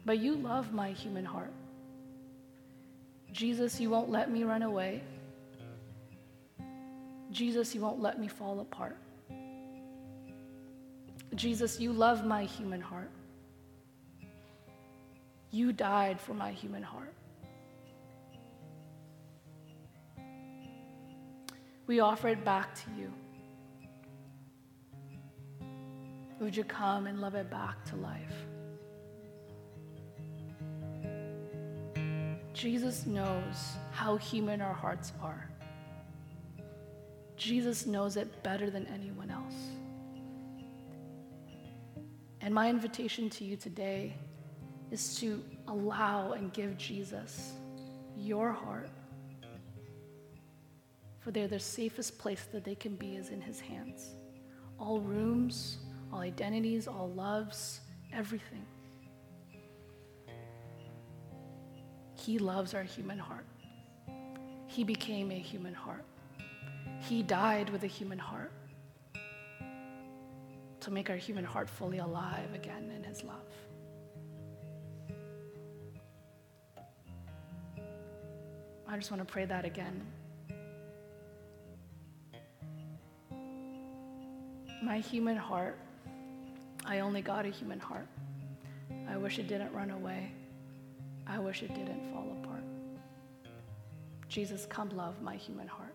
But 0.08 0.20
you 0.20 0.36
love 0.36 0.72
my 0.72 0.92
human 0.92 1.26
heart. 1.26 1.52
Jesus, 3.34 3.78
you 3.78 3.90
won't 3.90 4.10
let 4.10 4.32
me 4.32 4.46
run 4.46 4.62
away. 4.62 5.04
Jesus, 7.30 7.76
you 7.76 7.82
won't 7.82 8.02
let 8.02 8.18
me 8.18 8.30
fall 8.30 8.62
apart. 8.62 8.96
Jesus, 11.36 11.82
you 11.82 11.92
love 11.92 12.26
my 12.26 12.46
human 12.46 12.80
heart. 12.80 13.12
You 15.52 15.74
died 15.74 16.22
for 16.22 16.34
my 16.34 16.54
human 16.54 16.84
heart. 16.84 17.14
We 21.86 22.00
offer 22.00 22.30
it 22.30 22.46
back 22.46 22.74
to 22.76 22.86
you. 22.98 23.12
Would 26.40 26.56
you 26.56 26.64
come 26.64 27.08
and 27.08 27.20
love 27.20 27.36
it 27.36 27.50
back 27.52 27.84
to 27.90 27.98
life? 27.98 28.48
Jesus 32.58 33.06
knows 33.06 33.76
how 33.92 34.18
human 34.18 34.62
our 34.62 34.74
hearts 34.74 35.14
are. 35.22 35.48
Jesus 37.36 37.86
knows 37.86 38.18
it 38.18 38.42
better 38.42 38.72
than 38.72 38.88
anyone 38.88 39.30
else. 39.30 39.54
And 42.42 42.52
my 42.52 42.68
invitation 42.68 43.30
to 43.30 43.44
you 43.44 43.58
today 43.58 44.16
is 44.90 45.20
to 45.20 45.44
allow 45.68 46.32
and 46.32 46.52
give 46.52 46.76
Jesus 46.80 47.52
your 48.16 48.52
heart. 48.52 48.90
For 51.20 51.30
they're 51.30 51.48
the 51.48 51.60
safest 51.60 52.18
place 52.18 52.48
that 52.52 52.64
they 52.64 52.74
can 52.74 52.96
be 52.96 53.18
is 53.18 53.30
in 53.30 53.40
his 53.40 53.60
hands. 53.60 54.16
all 54.80 55.00
rooms, 55.00 55.78
all 56.12 56.20
identities, 56.20 56.88
all 56.88 57.10
loves, 57.10 57.82
everything. 58.14 58.66
He 62.28 62.40
loves 62.40 62.74
our 62.74 62.84
human 62.84 63.18
heart. 63.18 63.46
He 64.66 64.84
became 64.84 65.32
a 65.32 65.40
human 65.40 65.74
heart. 65.74 66.04
He 67.00 67.24
died 67.24 67.70
with 67.70 67.84
a 67.84 67.88
human 67.88 68.20
heart 68.20 68.52
to 70.82 70.92
make 70.92 71.10
our 71.10 71.16
human 71.16 71.46
heart 71.46 71.70
fully 71.70 72.00
alive 72.00 72.54
again 72.54 72.92
in 72.94 73.02
His 73.02 73.24
love. 73.24 73.48
I 78.90 78.98
just 78.98 79.10
want 79.10 79.26
to 79.26 79.32
pray 79.32 79.46
that 79.46 79.64
again. 79.64 80.06
My 84.84 85.00
human 85.00 85.38
heart, 85.38 85.80
I 86.86 87.00
only 87.00 87.22
got 87.22 87.46
a 87.46 87.50
human 87.50 87.80
heart. 87.80 88.10
I 89.10 89.16
wish 89.16 89.40
it 89.40 89.48
didn't 89.48 89.72
run 89.72 89.92
away. 89.92 90.34
I 91.30 91.40
wish 91.40 91.64
it 91.64 91.74
didn't 91.74 92.12
fall 92.12 92.38
apart. 92.42 92.64
Jesus, 94.30 94.66
come 94.66 94.90
love 94.90 95.22
my 95.22 95.36
human 95.36 95.68
heart. 95.68 95.94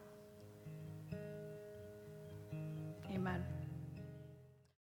Amen. 3.10 3.44